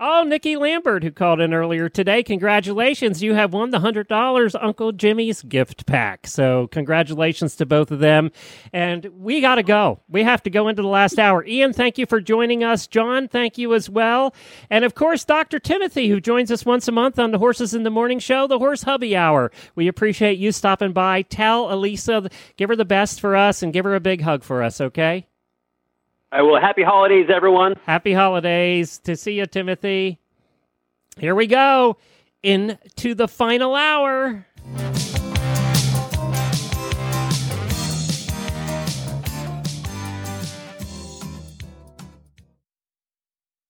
Oh, 0.00 0.24
Nikki 0.24 0.56
Lambert, 0.56 1.04
who 1.04 1.12
called 1.12 1.40
in 1.40 1.54
earlier 1.54 1.88
today. 1.88 2.24
Congratulations. 2.24 3.22
You 3.22 3.34
have 3.34 3.52
won 3.52 3.70
the 3.70 3.78
$100 3.78 4.54
Uncle 4.60 4.90
Jimmy's 4.90 5.42
gift 5.42 5.86
pack. 5.86 6.26
So, 6.26 6.66
congratulations 6.66 7.54
to 7.56 7.66
both 7.66 7.92
of 7.92 8.00
them. 8.00 8.32
And 8.72 9.06
we 9.16 9.40
got 9.40 9.56
to 9.56 9.62
go. 9.62 10.00
We 10.08 10.24
have 10.24 10.42
to 10.42 10.50
go 10.50 10.66
into 10.66 10.82
the 10.82 10.88
last 10.88 11.20
hour. 11.20 11.44
Ian, 11.46 11.72
thank 11.72 11.98
you 11.98 12.06
for 12.06 12.20
joining 12.20 12.64
us. 12.64 12.88
John, 12.88 13.28
thank 13.28 13.58
you 13.58 13.74
as 13.74 13.88
well. 13.88 14.34
And 14.70 14.84
of 14.84 14.96
course, 14.96 15.24
Dr. 15.24 15.60
Timothy, 15.60 16.08
who 16.08 16.20
joins 16.20 16.50
us 16.50 16.66
once 16.66 16.88
a 16.88 16.92
month 16.92 17.20
on 17.20 17.30
the 17.30 17.38
Horses 17.38 17.72
in 17.72 17.84
the 17.84 17.90
Morning 17.90 18.18
show, 18.18 18.48
the 18.48 18.58
Horse 18.58 18.82
Hubby 18.82 19.16
Hour. 19.16 19.52
We 19.76 19.86
appreciate 19.86 20.36
you 20.36 20.50
stopping 20.50 20.92
by. 20.92 21.22
Tell 21.22 21.72
Elisa, 21.72 22.28
give 22.56 22.70
her 22.70 22.76
the 22.76 22.84
best 22.84 23.20
for 23.20 23.36
us 23.36 23.62
and 23.62 23.72
give 23.72 23.84
her 23.84 23.94
a 23.94 24.00
big 24.00 24.22
hug 24.22 24.42
for 24.42 24.64
us, 24.64 24.80
okay? 24.80 25.28
Well, 26.32 26.60
happy 26.60 26.82
holidays, 26.82 27.26
everyone. 27.28 27.74
Happy 27.84 28.14
holidays. 28.14 28.98
To 29.04 29.16
see 29.16 29.34
you, 29.34 29.44
Timothy. 29.44 30.18
Here 31.18 31.34
we 31.34 31.46
go 31.46 31.98
into 32.42 33.14
the 33.14 33.28
final 33.28 33.74
hour. 33.74 34.46